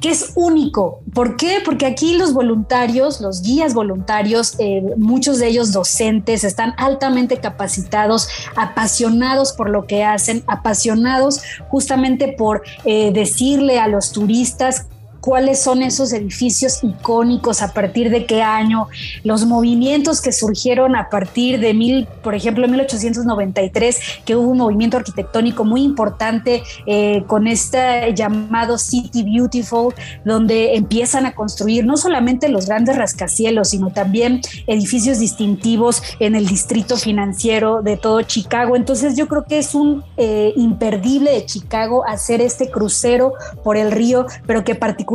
que 0.00 0.10
es 0.10 0.32
único. 0.36 1.00
¿Por 1.12 1.36
qué? 1.36 1.58
Porque 1.64 1.86
aquí 1.86 2.16
los 2.16 2.32
voluntarios, 2.32 3.20
los 3.20 3.42
guías 3.42 3.74
voluntarios, 3.74 4.54
eh, 4.58 4.82
muchos 4.96 5.38
de 5.38 5.48
ellos 5.48 5.72
docentes, 5.72 6.44
están 6.44 6.74
altamente 6.76 7.38
capacitados, 7.38 8.28
apasionados 8.54 9.52
por 9.52 9.70
lo 9.70 9.86
que 9.86 10.04
hacen, 10.04 10.44
apasionados 10.46 11.42
justamente 11.68 12.34
por 12.36 12.62
eh, 12.84 13.10
decirle 13.12 13.78
a 13.78 13.88
los 13.88 14.12
turistas 14.12 14.86
cuáles 15.20 15.60
son 15.60 15.82
esos 15.82 16.12
edificios 16.12 16.82
icónicos, 16.82 17.62
a 17.62 17.72
partir 17.72 18.10
de 18.10 18.26
qué 18.26 18.42
año, 18.42 18.88
los 19.24 19.44
movimientos 19.44 20.20
que 20.20 20.32
surgieron 20.32 20.96
a 20.96 21.08
partir 21.10 21.60
de 21.60 21.74
mil, 21.74 22.06
por 22.22 22.34
ejemplo, 22.34 22.66
1893, 22.68 24.00
que 24.24 24.36
hubo 24.36 24.50
un 24.50 24.58
movimiento 24.58 24.96
arquitectónico 24.96 25.64
muy 25.64 25.82
importante 25.82 26.62
eh, 26.86 27.24
con 27.26 27.46
este 27.46 28.14
llamado 28.14 28.78
City 28.78 29.22
Beautiful, 29.22 29.94
donde 30.24 30.76
empiezan 30.76 31.26
a 31.26 31.34
construir 31.34 31.84
no 31.84 31.96
solamente 31.96 32.48
los 32.48 32.66
grandes 32.66 32.96
rascacielos, 32.96 33.70
sino 33.70 33.90
también 33.90 34.40
edificios 34.66 35.18
distintivos 35.18 36.02
en 36.20 36.34
el 36.34 36.46
distrito 36.46 36.96
financiero 36.96 37.82
de 37.82 37.96
todo 37.96 38.22
Chicago. 38.22 38.76
Entonces 38.76 39.16
yo 39.16 39.28
creo 39.28 39.44
que 39.44 39.58
es 39.58 39.74
un 39.74 40.04
eh, 40.16 40.52
imperdible 40.56 41.32
de 41.32 41.44
Chicago 41.44 42.04
hacer 42.06 42.40
este 42.40 42.70
crucero 42.70 43.32
por 43.64 43.76
el 43.76 43.90
río, 43.90 44.26
pero 44.46 44.64
que 44.64 44.74
particularmente 44.74 45.07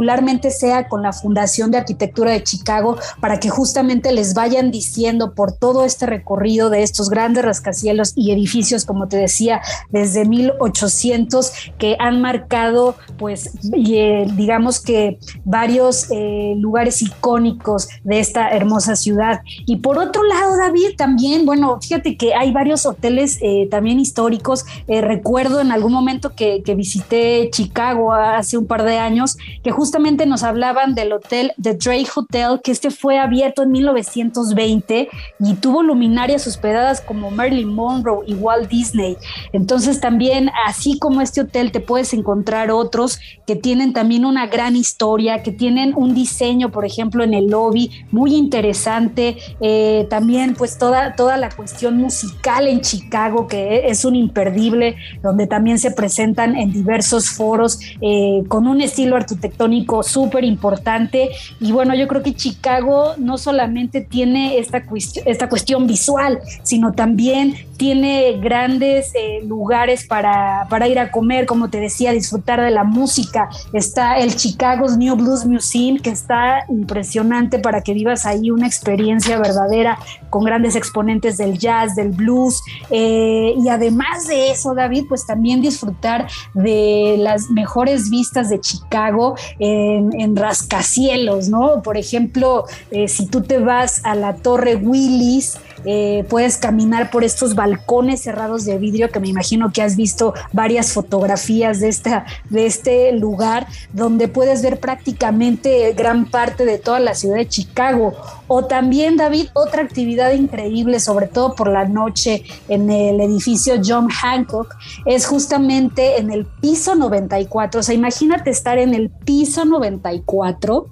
sea 0.49 0.87
con 0.87 1.03
la 1.03 1.13
Fundación 1.13 1.71
de 1.71 1.77
Arquitectura 1.77 2.31
de 2.31 2.43
Chicago, 2.43 2.97
para 3.19 3.39
que 3.39 3.49
justamente 3.49 4.11
les 4.11 4.33
vayan 4.33 4.71
diciendo 4.71 5.33
por 5.33 5.51
todo 5.51 5.83
este 5.85 6.05
recorrido 6.05 6.69
de 6.69 6.83
estos 6.83 7.09
grandes 7.09 7.45
rascacielos 7.45 8.13
y 8.15 8.31
edificios, 8.31 8.85
como 8.85 9.07
te 9.07 9.17
decía, 9.17 9.61
desde 9.89 10.25
1800, 10.25 11.51
que 11.77 11.95
han 11.99 12.21
marcado, 12.21 12.95
pues, 13.17 13.51
eh, 13.73 14.27
digamos 14.35 14.79
que 14.79 15.19
varios 15.45 16.07
eh, 16.11 16.55
lugares 16.57 17.01
icónicos 17.01 17.87
de 18.03 18.19
esta 18.19 18.49
hermosa 18.49 18.95
ciudad. 18.95 19.41
Y 19.65 19.77
por 19.77 19.97
otro 19.97 20.23
lado, 20.23 20.57
David, 20.57 20.95
también, 20.97 21.45
bueno, 21.45 21.79
fíjate 21.81 22.17
que 22.17 22.33
hay 22.33 22.51
varios 22.51 22.85
hoteles 22.85 23.37
eh, 23.41 23.67
también 23.69 23.99
históricos. 23.99 24.65
Recuerdo 24.87 25.59
en 25.59 25.71
algún 25.71 25.91
momento 25.91 26.35
que, 26.35 26.63
que 26.63 26.75
visité 26.75 27.49
Chicago 27.51 28.13
hace 28.13 28.57
un 28.57 28.65
par 28.65 28.83
de 28.83 28.97
años, 28.97 29.37
que 29.63 29.71
justamente 29.71 29.82
nos 30.25 30.43
hablaban 30.43 30.95
del 30.95 31.11
hotel 31.13 31.53
The 31.61 31.73
Drake 31.75 32.09
Hotel, 32.15 32.61
que 32.63 32.71
este 32.71 32.89
fue 32.89 33.19
abierto 33.19 33.63
en 33.63 33.71
1920 33.71 35.09
y 35.39 35.53
tuvo 35.55 35.83
luminarias 35.83 36.47
hospedadas 36.47 37.01
como 37.01 37.31
Marilyn 37.31 37.73
Monroe 37.73 38.23
y 38.25 38.33
Walt 38.33 38.69
Disney. 38.69 39.17
Entonces 39.51 39.99
también, 39.99 40.49
así 40.65 40.97
como 40.99 41.21
este 41.21 41.41
hotel, 41.41 41.71
te 41.71 41.79
puedes 41.79 42.13
encontrar 42.13 42.71
otros 42.71 43.19
que 43.45 43.55
tienen 43.55 43.93
también 43.93 44.25
una 44.25 44.47
gran 44.47 44.75
historia, 44.75 45.43
que 45.43 45.51
tienen 45.51 45.93
un 45.95 46.13
diseño, 46.13 46.71
por 46.71 46.85
ejemplo, 46.85 47.23
en 47.23 47.33
el 47.33 47.47
lobby 47.47 47.91
muy 48.11 48.35
interesante. 48.35 49.37
Eh, 49.59 50.07
también 50.09 50.55
pues 50.55 50.77
toda, 50.77 51.15
toda 51.15 51.37
la 51.37 51.49
cuestión 51.49 51.97
musical 51.97 52.67
en 52.67 52.81
Chicago, 52.81 53.47
que 53.47 53.89
es 53.89 54.05
un 54.05 54.15
imperdible, 54.15 54.95
donde 55.21 55.47
también 55.47 55.77
se 55.77 55.91
presentan 55.91 56.55
en 56.55 56.71
diversos 56.71 57.29
foros 57.29 57.79
eh, 58.01 58.43
con 58.47 58.67
un 58.67 58.81
estilo 58.81 59.15
arquitectónico 59.15 59.72
súper 60.03 60.43
importante. 60.43 61.29
Y 61.59 61.71
bueno, 61.71 61.95
yo 61.95 62.07
creo 62.07 62.21
que 62.23 62.33
Chicago 62.33 63.13
no 63.17 63.37
solamente 63.37 64.01
tiene 64.01 64.57
esta, 64.57 64.85
cuest- 64.85 65.21
esta 65.25 65.49
cuestión 65.49 65.87
visual, 65.87 66.39
sino 66.63 66.93
también 66.93 67.55
tiene 67.83 68.39
grandes 68.39 69.11
eh, 69.13 69.41
lugares 69.45 70.07
para, 70.07 70.67
para 70.69 70.87
ir 70.87 70.99
a 70.99 71.11
comer, 71.11 71.45
como 71.45 71.69
te 71.69 71.81
decía, 71.81 72.13
disfrutar 72.13 72.61
de 72.61 72.71
la 72.71 72.85
música. 72.85 73.49
Está 73.73 74.19
el 74.19 74.37
Chicago's 74.37 74.95
New 74.95 75.17
Blues 75.17 75.45
Museum, 75.45 75.99
que 75.99 76.09
está 76.09 76.63
impresionante 76.69 77.59
para 77.59 77.81
que 77.81 77.93
vivas 77.93 78.25
ahí 78.25 78.51
una 78.51 78.67
experiencia 78.67 79.37
verdadera 79.37 79.99
con 80.29 80.45
grandes 80.45 80.77
exponentes 80.77 81.35
del 81.35 81.57
jazz, 81.57 81.93
del 81.97 82.11
blues. 82.11 82.63
eh, 82.89 83.53
y 83.61 83.67
además 83.67 84.27
de 84.29 84.51
eso, 84.51 84.73
David, 84.73 85.03
pues 85.09 85.25
también 85.25 85.61
disfrutar 85.61 86.27
de 86.53 87.17
las 87.19 87.49
mejores 87.49 88.09
vistas 88.09 88.49
de 88.49 88.61
Chicago 88.61 89.35
en, 89.59 90.37
rascacielos, 90.37 91.49
¿no? 91.49 91.81
Por 91.83 91.97
ejemplo, 91.97 92.63
eh, 92.91 93.09
si 93.09 93.27
tú 93.27 93.41
te 93.41 93.59
vas 93.59 93.99
a 94.05 94.15
la 94.15 94.35
Torre 94.35 94.77
Willis, 94.77 95.57
eh, 95.85 96.25
puedes 96.29 96.57
caminar 96.57 97.11
por 97.11 97.23
estos 97.23 97.55
balcones 97.55 98.21
cerrados 98.21 98.65
de 98.65 98.77
vidrio 98.77 99.09
que 99.09 99.19
me 99.19 99.27
imagino 99.27 99.71
que 99.71 99.81
has 99.81 99.95
visto 99.95 100.33
varias 100.51 100.93
fotografías 100.93 101.79
de, 101.79 101.89
esta, 101.89 102.25
de 102.49 102.65
este 102.65 103.11
lugar 103.13 103.67
donde 103.91 104.27
puedes 104.27 104.61
ver 104.61 104.79
prácticamente 104.79 105.93
gran 105.93 106.25
parte 106.25 106.65
de 106.65 106.77
toda 106.77 106.99
la 106.99 107.15
ciudad 107.15 107.37
de 107.37 107.47
Chicago. 107.47 108.13
O 108.47 108.65
también, 108.65 109.17
David, 109.17 109.47
otra 109.53 109.81
actividad 109.81 110.31
increíble, 110.33 110.99
sobre 110.99 111.27
todo 111.27 111.55
por 111.55 111.69
la 111.69 111.85
noche 111.85 112.43
en 112.67 112.89
el 112.89 113.19
edificio 113.19 113.75
John 113.83 114.09
Hancock, 114.09 114.75
es 115.05 115.25
justamente 115.25 116.19
en 116.19 116.31
el 116.31 116.45
piso 116.45 116.95
94. 116.95 117.79
O 117.79 117.83
sea, 117.83 117.95
imagínate 117.95 118.49
estar 118.49 118.77
en 118.77 118.93
el 118.93 119.09
piso 119.09 119.65
94 119.65 120.89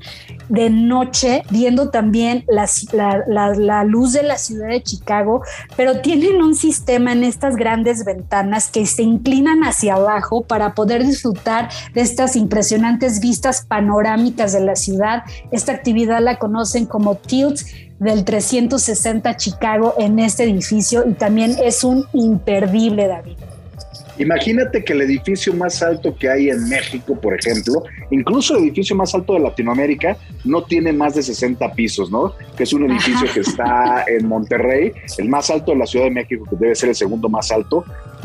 de 0.51 0.69
noche 0.69 1.43
viendo 1.49 1.89
también 1.89 2.43
la, 2.47 3.83
luz 3.85 4.13
de 4.13 4.23
la 4.23 4.37
ciudad 4.37 4.67
de 4.67 4.83
Chicago, 4.83 5.41
pero 5.77 6.01
tienen 6.01 6.41
un 6.41 6.55
sistema 6.55 7.13
en 7.13 7.23
estas 7.23 7.55
grandes 7.55 8.03
ventanas 8.03 8.69
que 8.69 8.85
se 8.85 9.03
inclinan 9.03 9.63
hacia 9.63 9.95
abajo 9.95 10.43
para 10.43 10.75
poder 10.75 11.05
disfrutar 11.05 11.69
de 11.93 12.01
estas 12.01 12.35
impresionantes 12.35 13.21
vistas 13.21 13.65
panorámicas 13.65 14.51
de 14.51 14.59
la 14.59 14.75
ciudad. 14.75 15.23
Esta 15.51 15.71
actividad 15.71 16.21
la 16.21 16.37
conocen 16.37 16.85
como 16.85 17.15
Tilt 17.15 17.61
del 17.99 18.25
360 18.25 19.37
Chicago 19.37 19.95
en 19.97 20.19
este 20.19 20.43
edificio 20.43 21.07
y 21.07 21.13
también 21.13 21.55
es 21.63 21.83
un 21.85 22.05
imperdible, 22.13 23.07
David. 23.07 23.50
Imagínate 24.17 24.83
que 24.83 24.93
el 24.93 25.01
edificio 25.01 25.53
más 25.53 25.81
alto 25.81 26.15
que 26.15 26.29
hay 26.29 26.49
en 26.49 26.67
México, 26.67 27.19
por 27.19 27.33
ejemplo, 27.33 27.83
incluso 28.09 28.57
el 28.57 28.63
edificio 28.63 28.95
más 28.95 29.13
alto 29.15 29.33
de 29.33 29.39
Latinoamérica, 29.39 30.17
no 30.43 30.63
tiene 30.63 30.91
más 30.93 31.15
de 31.15 31.23
60 31.23 31.73
pisos, 31.73 32.11
¿no? 32.11 32.33
Que 32.55 32.63
es 32.63 32.73
un 32.73 32.89
edificio 32.89 33.25
Ajá. 33.25 33.33
que 33.33 33.39
está 33.39 34.05
en 34.07 34.27
Monterrey, 34.27 34.91
el 35.17 35.29
más 35.29 35.49
alto 35.49 35.71
de 35.71 35.77
la 35.77 35.85
Ciudad 35.85 36.05
de 36.05 36.11
México, 36.11 36.45
que 36.49 36.55
debe 36.55 36.75
ser 36.75 36.89
el 36.89 36.95
segundo 36.95 37.29
más 37.29 37.51
alto. 37.51 37.83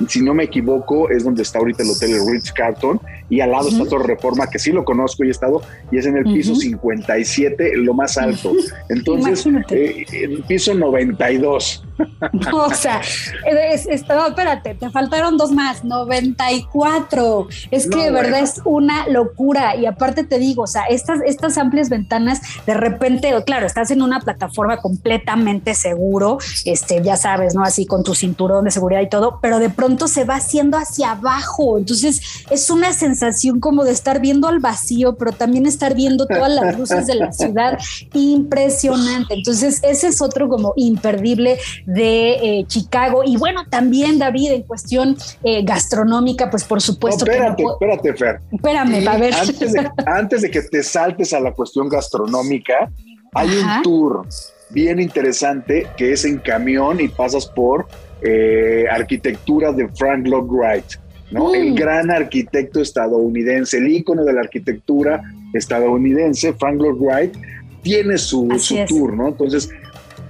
Si 0.09 0.21
no 0.21 0.35
me 0.35 0.45
equivoco, 0.45 1.09
es 1.11 1.25
donde 1.25 1.43
está 1.43 1.59
ahorita 1.59 1.83
el 1.83 1.91
hotel 1.91 2.13
el 2.13 2.31
Ritz 2.31 2.53
Carlton 2.53 3.01
y 3.31 3.41
al 3.41 3.53
lado 3.53 3.69
está 3.69 3.85
Torre 3.87 4.07
Reforma, 4.09 4.49
que 4.49 4.59
sí 4.59 4.73
lo 4.73 4.85
conozco 4.85 5.25
y 5.25 5.29
he 5.29 5.31
estado, 5.31 5.63
y 5.91 5.99
es 5.99 6.07
en 6.07 6.19
el 6.19 6.25
piso 6.25 6.53
Ujú. 6.53 6.61
57, 6.61 7.77
lo 7.77 7.95
más 7.95 8.19
alto. 8.19 8.53
Entonces, 8.89 9.47
eh, 9.71 10.05
el 10.13 10.43
piso 10.43 10.75
92. 10.75 11.86
O 12.53 12.73
sea, 12.75 13.01
es- 13.47 13.87
es- 13.87 14.09
no, 14.09 14.27
espérate, 14.29 14.75
te 14.75 14.91
faltaron 14.91 15.37
dos 15.37 15.53
más, 15.53 15.85
94. 15.85 17.49
Es 17.71 17.89
que 17.89 17.97
No, 17.97 18.03
de 18.05 18.11
verdad 18.11 18.31
bueno. 18.31 18.45
es 18.47 18.61
una 18.65 19.09
locura. 19.09 19.77
Y 19.77 19.87
aparte 19.87 20.25
te 20.25 20.39
digo, 20.39 20.63
o 20.63 20.67
sea, 20.67 20.83
estas, 20.85 21.21
estas 21.27 21.59
amplias 21.59 21.89
ventanas, 21.89 22.41
de 22.67 22.75
repente, 22.75 23.33
claro, 23.45 23.67
estás 23.67 23.91
en 23.91 24.03
una 24.03 24.21
plataforma 24.21 24.79
completamente 24.79 25.75
seguro, 25.75 26.39
este, 26.65 27.03
ya 27.03 27.17
sabes, 27.17 27.55
¿no? 27.55 27.63
Así 27.63 27.87
con 27.87 28.03
tu 28.03 28.15
cinturón 28.15 28.65
de 28.65 28.71
seguridad 28.71 29.01
y 29.01 29.09
todo, 29.09 29.39
pero 29.41 29.59
de 29.59 29.71
pronto 29.71 30.09
se 30.09 30.25
va 30.25 30.37
haciendo 30.37 30.77
hacia 30.79 31.13
abajo. 31.13 31.79
Entonces 31.79 32.21
es 32.51 32.71
una 32.71 32.93
sensación 32.93 33.61
como 33.61 33.85
de 33.85 33.93
estar 33.93 34.21
viendo 34.21 34.49
al 34.49 34.59
vacío, 34.61 35.17
pero 35.17 35.33
también 35.33 35.67
estar 35.67 35.95
viendo 35.95 36.27
todas 36.27 36.51
las 36.53 36.79
luces 36.79 37.07
de 37.07 37.15
la 37.15 37.33
ciudad. 37.33 37.79
Impresionante. 38.13 39.35
Entonces, 39.35 39.81
ese 39.83 40.09
es 40.09 40.23
otro 40.23 40.49
como 40.49 40.73
imperdible 40.77 41.59
de 41.87 42.59
eh, 42.59 42.65
Chicago. 42.67 43.23
Y 43.25 43.37
bueno, 43.37 43.65
también, 43.71 44.19
David, 44.19 44.51
en 44.53 44.63
cuestión 44.63 45.17
eh, 45.43 45.63
gastronómica, 45.63 46.51
pues 46.51 46.65
por 46.65 46.77
No, 46.77 46.81
supuesto 46.81 47.25
que 47.25 47.39
no 47.39 47.51
espérate, 47.51 47.63
espérate, 47.63 48.15
Fer. 48.15 48.41
Espérame, 48.53 49.09
a 49.09 49.17
ver. 49.17 49.35
Antes 49.35 49.73
de, 49.73 49.91
antes 50.07 50.43
de 50.43 50.51
que 50.51 50.63
te 50.63 50.83
saltes 50.83 51.33
a 51.33 51.41
la 51.41 51.53
cuestión 51.53 51.89
gastronómica, 51.89 52.91
hay 53.33 53.49
Ajá. 53.49 53.77
un 53.79 53.83
tour 53.83 54.27
bien 54.71 55.01
interesante 55.01 55.87
que 55.97 56.13
es 56.13 56.25
en 56.25 56.39
camión 56.39 57.01
y 57.01 57.09
pasas 57.09 57.47
por 57.47 57.87
eh, 58.23 58.87
arquitectura 58.91 59.73
de 59.73 59.89
Frank 59.89 60.27
Lloyd 60.27 60.51
Wright, 60.51 60.85
¿no? 61.31 61.51
Mm. 61.51 61.55
El 61.55 61.75
gran 61.75 62.11
arquitecto 62.11 62.81
estadounidense, 62.81 63.79
el 63.79 63.89
ícono 63.89 64.25
de 64.25 64.33
la 64.33 64.41
arquitectura 64.41 65.23
estadounidense, 65.55 66.53
Frank 66.55 66.81
Lloyd 66.81 66.99
Wright, 66.99 67.37
tiene 67.83 68.19
su, 68.19 68.49
su 68.59 68.75
tour, 68.89 69.15
¿no? 69.15 69.29
Entonces, 69.29 69.71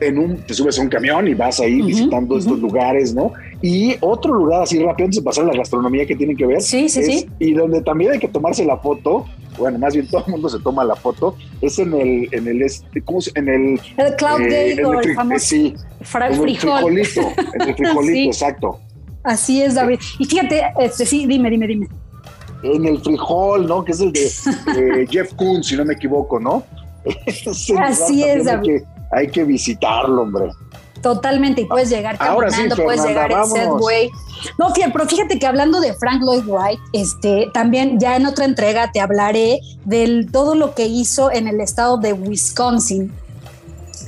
en 0.00 0.18
un, 0.18 0.36
te 0.38 0.52
subes 0.54 0.78
a 0.78 0.82
un 0.82 0.88
camión 0.88 1.26
y 1.26 1.34
vas 1.34 1.58
ahí 1.60 1.80
visitando 1.82 2.36
estos 2.38 2.58
lugares, 2.60 3.14
¿no? 3.14 3.32
Y 3.62 3.96
otro 4.00 4.34
lugar 4.34 4.62
así 4.62 4.78
rápido 4.78 5.06
antes 5.06 5.20
de 5.20 5.24
pasar 5.24 5.44
a 5.44 5.48
la 5.48 5.54
gastronomía 5.56 6.04
que 6.06 6.14
tienen 6.14 6.36
que 6.36 6.44
ver. 6.46 6.60
Sí, 6.60 6.88
sí, 6.88 7.00
es- 7.00 7.06
sí. 7.06 7.28
Y 7.38 7.54
donde 7.54 7.80
también 7.82 8.12
hay 8.12 8.18
que 8.18 8.28
tomarse 8.28 8.64
la 8.64 8.76
foto, 8.76 9.24
bueno, 9.58 9.78
más 9.78 9.94
bien 9.94 10.06
todo 10.10 10.22
el 10.26 10.32
mundo 10.32 10.48
se 10.50 10.58
toma 10.60 10.84
la 10.84 10.96
foto, 10.96 11.34
es 11.62 11.78
en 11.78 11.94
el, 11.94 12.28
en 12.32 12.46
el, 12.46 12.62
este, 12.62 13.00
¿cómo 13.02 13.20
se- 13.22 13.32
en 13.36 13.48
el... 13.48 13.80
El 13.96 14.14
Cloud 14.16 14.40
eh, 14.42 14.44
Gate 14.44 14.72
en 14.80 14.84
o 14.84 15.00
el 15.00 15.14
famoso 15.14 15.46
Sí, 15.46 15.74
el 16.00 16.06
frijol. 16.06 16.32
frijolito, 16.82 17.20
el 17.54 17.74
frijolito, 17.76 18.12
Sí. 18.12 18.26
exacto. 18.26 18.80
Así 19.24 19.62
es, 19.62 19.74
David. 19.74 19.98
Y 20.18 20.24
fíjate, 20.26 20.62
este, 20.78 21.04
sí, 21.06 21.26
dime, 21.26 21.50
dime, 21.50 21.66
dime. 21.66 21.88
En 22.62 22.84
el 22.86 23.00
frijol, 23.00 23.66
¿no? 23.66 23.84
Que 23.84 23.92
es 23.92 24.00
el 24.00 24.12
de 24.12 24.20
eh, 25.02 25.06
Jeff 25.10 25.32
Koons, 25.34 25.66
si 25.66 25.76
no 25.76 25.84
me 25.84 25.94
equivoco, 25.94 26.38
¿no? 26.38 26.62
Así 27.80 28.22
es, 28.24 28.44
David. 28.44 28.66
que, 28.68 28.84
hay 29.10 29.28
que 29.28 29.44
visitarlo, 29.44 30.22
hombre. 30.22 30.50
Totalmente, 31.02 31.60
y 31.60 31.64
puedes 31.66 31.90
llegar 31.90 32.16
Ahora 32.18 32.50
sí, 32.50 32.56
caminando, 32.56 32.82
puedes 32.82 33.02
Fernanda, 33.02 33.28
llegar 33.28 33.46
en. 33.46 33.62
Segway. 33.62 34.10
No, 34.58 34.70
fíjate, 34.70 34.92
pero 34.92 35.06
fíjate 35.06 35.38
que 35.38 35.46
hablando 35.46 35.80
de 35.80 35.94
Frank 35.94 36.22
Lloyd 36.22 36.44
Wright, 36.46 36.80
este, 36.92 37.48
también 37.52 38.00
ya 38.00 38.16
en 38.16 38.26
otra 38.26 38.44
entrega 38.44 38.90
te 38.92 39.00
hablaré 39.00 39.60
de 39.84 40.26
todo 40.32 40.54
lo 40.54 40.74
que 40.74 40.86
hizo 40.86 41.30
en 41.30 41.48
el 41.48 41.60
estado 41.60 41.98
de 41.98 42.12
Wisconsin. 42.12 43.12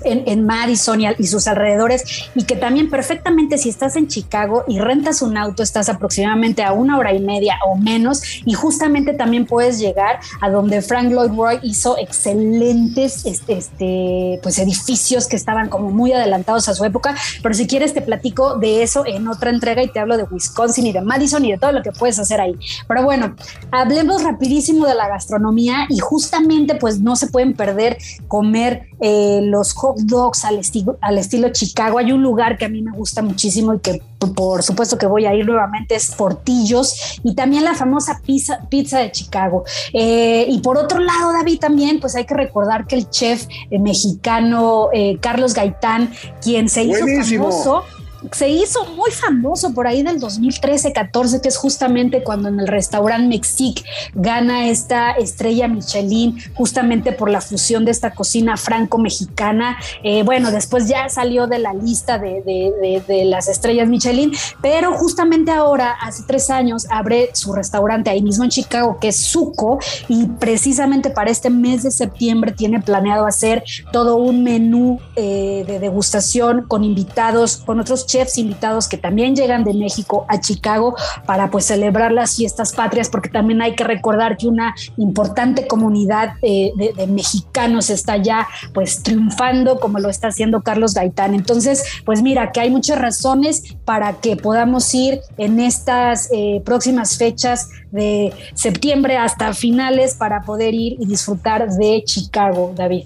En, 0.04 0.22
en 0.26 0.46
Madison 0.46 1.00
y, 1.00 1.06
y 1.18 1.26
sus 1.26 1.46
alrededores, 1.48 2.30
y 2.34 2.44
que 2.44 2.56
también 2.56 2.90
perfectamente 2.90 3.58
si 3.58 3.68
estás 3.68 3.96
en 3.96 4.08
Chicago 4.08 4.64
y 4.68 4.78
rentas 4.78 5.22
un 5.22 5.36
auto, 5.36 5.62
estás 5.62 5.88
aproximadamente 5.88 6.62
a 6.62 6.72
una 6.72 6.98
hora 6.98 7.12
y 7.12 7.20
media 7.20 7.56
o 7.66 7.76
menos, 7.76 8.22
y 8.44 8.54
justamente 8.54 9.14
también 9.14 9.46
puedes 9.46 9.78
llegar 9.78 10.20
a 10.40 10.50
donde 10.50 10.82
Frank 10.82 11.10
Lloyd 11.10 11.32
Wright 11.32 11.60
hizo 11.62 11.98
excelentes 11.98 13.26
este, 13.26 13.54
este, 13.54 14.40
pues 14.42 14.58
edificios 14.58 15.26
que 15.26 15.36
estaban 15.36 15.68
como 15.68 15.90
muy 15.90 16.12
adelantados 16.12 16.68
a 16.68 16.74
su 16.74 16.84
época, 16.84 17.14
pero 17.42 17.54
si 17.54 17.66
quieres 17.66 17.94
te 17.94 18.02
platico 18.02 18.58
de 18.58 18.82
eso 18.82 19.04
en 19.06 19.28
otra 19.28 19.50
entrega 19.50 19.82
y 19.82 19.88
te 19.88 20.00
hablo 20.00 20.16
de 20.16 20.24
Wisconsin 20.24 20.86
y 20.86 20.92
de 20.92 21.00
Madison 21.00 21.44
y 21.44 21.52
de 21.52 21.58
todo 21.58 21.72
lo 21.72 21.82
que 21.82 21.92
puedes 21.92 22.18
hacer 22.18 22.40
ahí. 22.40 22.54
Pero 22.86 23.02
bueno, 23.02 23.34
hablemos 23.70 24.22
rapidísimo 24.22 24.86
de 24.86 24.94
la 24.94 25.08
gastronomía 25.08 25.86
y 25.88 25.98
justamente 25.98 26.74
pues 26.74 27.00
no 27.00 27.16
se 27.16 27.28
pueden 27.28 27.54
perder 27.54 27.98
comer 28.26 28.87
eh, 29.00 29.40
los 29.42 29.72
hot 29.74 29.98
dogs 29.98 30.44
al, 30.44 30.58
estilo 30.58 30.98
al 31.00 31.18
estilo 31.18 31.50
Chicago. 31.50 31.98
Hay 31.98 32.12
un 32.12 32.22
lugar 32.22 32.58
que 32.58 32.64
a 32.64 32.68
mí 32.68 32.82
me 32.82 32.92
gusta 32.92 33.22
muchísimo 33.22 33.74
y 33.74 33.80
que 33.80 34.02
por 34.18 34.62
supuesto 34.62 34.98
que 34.98 35.06
voy 35.06 35.26
a 35.26 35.34
ir 35.34 35.46
nuevamente 35.46 35.94
es 35.94 36.10
Portillos 36.10 37.20
y 37.22 37.34
también 37.34 37.64
la 37.64 37.74
famosa 37.74 38.20
pizza, 38.24 38.60
pizza 38.68 38.98
de 38.98 39.12
Chicago. 39.12 39.64
Eh, 39.92 40.46
y 40.48 40.58
por 40.58 40.76
otro 40.76 40.98
lado, 40.98 41.32
David, 41.32 41.60
también 41.60 42.00
pues 42.00 42.16
hay 42.16 42.24
que 42.24 42.34
recordar 42.34 42.86
que 42.86 42.96
el 42.96 43.08
chef 43.10 43.46
eh, 43.70 43.78
mexicano 43.78 44.88
eh, 44.92 45.18
Carlos 45.20 45.54
Gaitán, 45.54 46.12
quien 46.42 46.68
se 46.68 46.84
hizo 46.84 47.06
famoso 47.06 47.84
se 48.32 48.48
hizo 48.48 48.84
muy 48.96 49.10
famoso 49.10 49.72
por 49.74 49.86
ahí 49.86 50.02
del 50.02 50.20
2013-14, 50.20 51.40
que 51.40 51.48
es 51.48 51.56
justamente 51.56 52.22
cuando 52.22 52.48
en 52.48 52.58
el 52.60 52.66
restaurante 52.68 53.28
Mexic 53.28 53.84
gana 54.14 54.68
esta 54.68 55.12
estrella 55.12 55.68
Michelin, 55.68 56.38
justamente 56.54 57.12
por 57.12 57.30
la 57.30 57.40
fusión 57.40 57.84
de 57.84 57.90
esta 57.90 58.12
cocina 58.14 58.56
franco-mexicana. 58.56 59.76
Eh, 60.02 60.22
bueno, 60.24 60.50
después 60.50 60.88
ya 60.88 61.08
salió 61.08 61.46
de 61.46 61.58
la 61.58 61.72
lista 61.74 62.18
de, 62.18 62.42
de- 62.42 62.72
de- 62.80 63.02
de 63.06 63.24
las 63.24 63.48
estrellas 63.48 63.88
Michelin, 63.88 64.32
pero 64.60 64.92
justamente 64.94 65.50
ahora, 65.50 65.92
hace 66.00 66.22
tres 66.26 66.50
años, 66.50 66.86
abre 66.90 67.30
su 67.34 67.52
restaurante 67.52 68.10
ahí 68.10 68.22
mismo 68.22 68.44
en 68.44 68.50
Chicago, 68.50 68.98
que 69.00 69.08
es 69.08 69.16
Suco, 69.16 69.78
y 70.08 70.26
precisamente 70.26 71.10
para 71.10 71.30
este 71.30 71.50
mes 71.50 71.82
de 71.82 71.90
septiembre 71.90 72.52
tiene 72.52 72.80
planeado 72.80 73.26
hacer 73.26 73.62
todo 73.92 74.16
un 74.16 74.42
menú 74.42 74.98
eh, 75.16 75.64
de 75.66 75.78
degustación 75.78 76.64
con 76.66 76.84
invitados, 76.84 77.56
con 77.58 77.80
otros 77.80 78.06
chefs 78.08 78.38
invitados 78.38 78.88
que 78.88 78.96
también 78.96 79.36
llegan 79.36 79.62
de 79.62 79.74
México 79.74 80.24
a 80.28 80.40
Chicago 80.40 80.96
para 81.26 81.50
pues 81.50 81.66
celebrar 81.66 82.10
las 82.10 82.36
fiestas 82.36 82.72
patrias, 82.72 83.08
porque 83.08 83.28
también 83.28 83.62
hay 83.62 83.74
que 83.74 83.84
recordar 83.84 84.36
que 84.36 84.48
una 84.48 84.74
importante 84.96 85.66
comunidad 85.66 86.32
eh, 86.42 86.72
de, 86.76 87.06
mexicanos 87.06 87.90
está 87.90 88.16
ya 88.16 88.48
pues 88.74 89.02
triunfando 89.02 89.78
como 89.78 89.98
lo 89.98 90.08
está 90.08 90.28
haciendo 90.28 90.62
Carlos 90.62 90.94
Gaitán. 90.94 91.34
Entonces, 91.34 91.84
pues 92.04 92.22
mira, 92.22 92.50
que 92.50 92.60
hay 92.60 92.70
muchas 92.70 92.98
razones 92.98 93.76
para 93.84 94.14
que 94.14 94.36
podamos 94.36 94.92
ir 94.94 95.20
en 95.36 95.60
estas 95.60 96.28
eh, 96.32 96.62
próximas 96.64 97.18
fechas 97.18 97.68
de 97.90 98.32
septiembre 98.54 99.16
hasta 99.16 99.52
finales 99.52 100.14
para 100.14 100.42
poder 100.42 100.74
ir 100.74 100.96
y 100.98 101.06
disfrutar 101.06 101.68
de 101.68 102.02
Chicago, 102.04 102.72
David. 102.74 103.04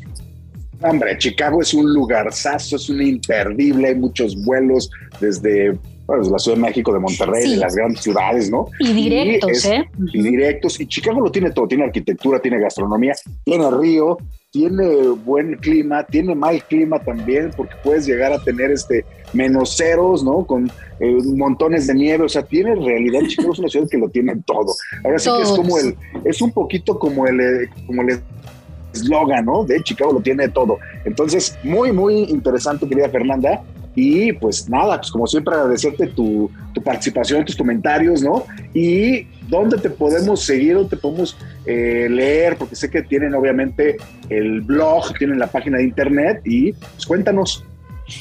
Hombre, 0.83 1.16
Chicago 1.18 1.61
es 1.62 1.72
un 1.74 1.93
lugarzazo, 1.93 2.76
es 2.76 2.89
un 2.91 3.01
imperdible, 3.03 3.89
hay 3.89 3.95
muchos 3.95 4.37
vuelos 4.45 4.91
desde 5.20 5.78
bueno, 6.05 6.24
la 6.30 6.39
Ciudad 6.39 6.57
de 6.57 6.62
México, 6.62 6.93
de 6.93 6.99
Monterrey, 6.99 7.45
Sí. 7.45 7.51
de 7.53 7.57
las 7.59 7.76
grandes 7.76 8.03
ciudades, 8.03 8.51
¿no? 8.51 8.66
Y 8.80 8.93
directos, 8.93 9.51
es- 9.53 9.64
¿eh? 9.66 9.85
Y 10.12 10.20
directos. 10.22 10.80
Y 10.80 10.87
Chicago 10.87 11.20
lo 11.20 11.30
tiene 11.30 11.53
todo, 11.53 11.68
tiene 11.68 11.85
arquitectura, 11.85 12.41
tiene 12.43 12.59
gastronomía, 12.59 13.14
tiene 13.45 13.70
río, 13.70 14.16
tiene 14.51 14.85
buen 15.24 15.55
clima, 15.59 16.05
tiene 16.05 16.35
mal 16.35 16.62
clima 16.64 16.99
también, 16.99 17.53
porque 17.57 17.74
puedes 17.85 18.05
llegar 18.05 18.33
a 18.33 18.43
tener 18.43 18.72
este 18.72 19.05
menos 19.33 19.76
ceros, 19.76 20.24
¿no? 20.24 20.45
Con 20.45 20.70
eh, 20.99 21.18
montones 21.37 21.87
de 21.87 21.95
nieve, 21.95 22.24
o 22.24 22.28
sea, 22.28 22.43
tiene 22.43 22.72
en 22.72 22.85
realidad 22.85 23.20
Chicago 23.28 23.53
es 23.53 23.59
una 23.61 23.68
ciudad 23.68 23.89
que 23.89 23.99
lo 23.99 24.09
tiene 24.09 24.35
todo. 24.45 24.74
Ahora 25.05 25.18
sí 25.20 25.30
que 25.37 25.43
es 25.45 25.51
como 25.51 25.78
el, 25.78 25.97
es 26.24 26.43
un 26.43 26.51
poquito 26.51 26.99
como 26.99 27.26
el, 27.28 27.41
eh, 27.41 27.68
como 27.87 28.03
el 28.03 28.20
eslogan, 28.93 29.45
¿no? 29.47 29.64
De 29.64 29.82
Chicago 29.82 30.12
lo 30.12 30.20
tiene 30.20 30.49
todo. 30.49 30.78
Entonces, 31.05 31.59
muy, 31.62 31.93
muy 31.93 32.24
interesante, 32.24 32.88
querida 32.88 33.09
Fernanda. 33.09 33.62
Y 33.95 34.32
pues 34.32 34.70
nada, 34.70 34.97
pues 34.97 35.11
como 35.11 35.26
siempre 35.26 35.55
agradecerte 35.55 36.07
tu, 36.07 36.51
tu 36.72 36.82
participación, 36.82 37.45
tus 37.45 37.57
comentarios, 37.57 38.22
¿no? 38.22 38.47
Y 38.72 39.26
dónde 39.49 39.76
te 39.76 39.90
podemos 39.90 40.43
seguir, 40.45 40.74
dónde 40.74 40.90
te 40.90 40.97
podemos 40.97 41.36
eh, 41.66 42.09
leer, 42.11 42.57
porque 42.57 42.74
sé 42.74 42.88
que 42.88 43.03
tienen 43.03 43.34
obviamente 43.34 43.99
el 44.30 44.62
blog, 44.62 45.12
tienen 45.18 45.38
la 45.38 45.47
página 45.47 45.76
de 45.76 45.84
internet 45.84 46.40
y 46.45 46.72
pues 46.72 47.05
cuéntanos. 47.07 47.64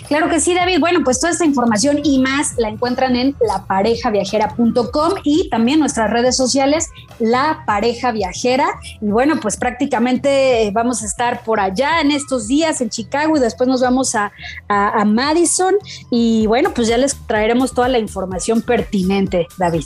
Claro 0.07 0.29
que 0.29 0.39
sí, 0.39 0.53
David. 0.53 0.79
Bueno, 0.79 0.99
pues 1.03 1.19
toda 1.19 1.31
esta 1.33 1.45
información 1.45 1.99
y 2.03 2.19
más 2.19 2.53
la 2.57 2.69
encuentran 2.69 3.15
en 3.15 3.35
laparejaviajera.com 3.47 5.11
y 5.23 5.49
también 5.49 5.79
nuestras 5.79 6.09
redes 6.11 6.35
sociales, 6.35 6.87
La 7.19 7.63
Pareja 7.65 8.11
Viajera. 8.11 8.67
Y 9.01 9.07
bueno, 9.07 9.39
pues 9.41 9.57
prácticamente 9.57 10.63
eh, 10.67 10.71
vamos 10.71 11.03
a 11.03 11.05
estar 11.05 11.43
por 11.43 11.59
allá 11.59 12.01
en 12.01 12.11
estos 12.11 12.47
días 12.47 12.81
en 12.81 12.89
Chicago 12.89 13.37
y 13.37 13.39
después 13.39 13.67
nos 13.67 13.81
vamos 13.81 14.15
a, 14.15 14.31
a- 14.67 15.01
a 15.01 15.05
Madison. 15.05 15.75
Y 16.09 16.45
bueno, 16.47 16.71
pues 16.73 16.87
ya 16.87 16.97
les 16.97 17.15
traeremos 17.27 17.73
toda 17.73 17.87
la 17.87 17.99
información 17.99 18.61
pertinente, 18.61 19.47
David. 19.57 19.83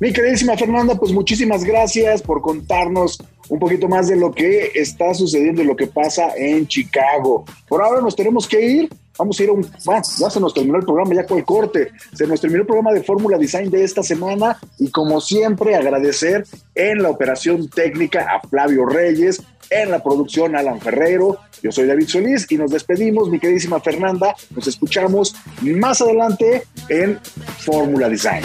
Mi 0.00 0.12
queridísima 0.12 0.56
Fernanda, 0.56 0.94
pues 0.94 1.12
muchísimas 1.12 1.64
gracias 1.64 2.22
por 2.22 2.40
contarnos 2.40 3.18
un 3.48 3.58
poquito 3.58 3.88
más 3.88 4.08
de 4.08 4.16
lo 4.16 4.32
que 4.32 4.72
está 4.74 5.14
sucediendo 5.14 5.62
y 5.62 5.66
lo 5.66 5.76
que 5.76 5.86
pasa 5.86 6.36
en 6.36 6.66
Chicago. 6.66 7.44
Por 7.68 7.82
ahora 7.82 8.00
nos 8.00 8.16
tenemos 8.16 8.46
que 8.46 8.60
ir. 8.60 8.88
Vamos 9.18 9.40
a 9.40 9.42
ir 9.42 9.48
a 9.48 9.52
un. 9.52 9.68
Bueno, 9.84 10.02
ya 10.18 10.30
se 10.30 10.38
nos 10.38 10.54
terminó 10.54 10.78
el 10.78 10.84
programa, 10.84 11.12
ya 11.14 11.26
con 11.26 11.38
el 11.38 11.44
corte. 11.44 11.90
Se 12.14 12.26
nos 12.26 12.40
terminó 12.40 12.60
el 12.60 12.66
programa 12.66 12.92
de 12.92 13.02
Fórmula 13.02 13.36
Design 13.36 13.68
de 13.68 13.82
esta 13.82 14.02
semana. 14.02 14.58
Y 14.78 14.90
como 14.90 15.20
siempre, 15.20 15.74
agradecer 15.74 16.46
en 16.74 17.02
la 17.02 17.10
operación 17.10 17.68
técnica 17.68 18.28
a 18.30 18.46
Flavio 18.46 18.86
Reyes, 18.86 19.42
en 19.70 19.90
la 19.90 20.02
producción 20.02 20.54
Alan 20.54 20.80
Ferrero. 20.80 21.38
Yo 21.62 21.72
soy 21.72 21.86
David 21.86 22.06
Solís 22.06 22.46
y 22.50 22.56
nos 22.56 22.70
despedimos, 22.70 23.28
mi 23.28 23.40
queridísima 23.40 23.80
Fernanda. 23.80 24.36
Nos 24.54 24.68
escuchamos 24.68 25.34
más 25.62 26.00
adelante 26.00 26.62
en 26.88 27.18
Fórmula 27.58 28.08
Design. 28.08 28.44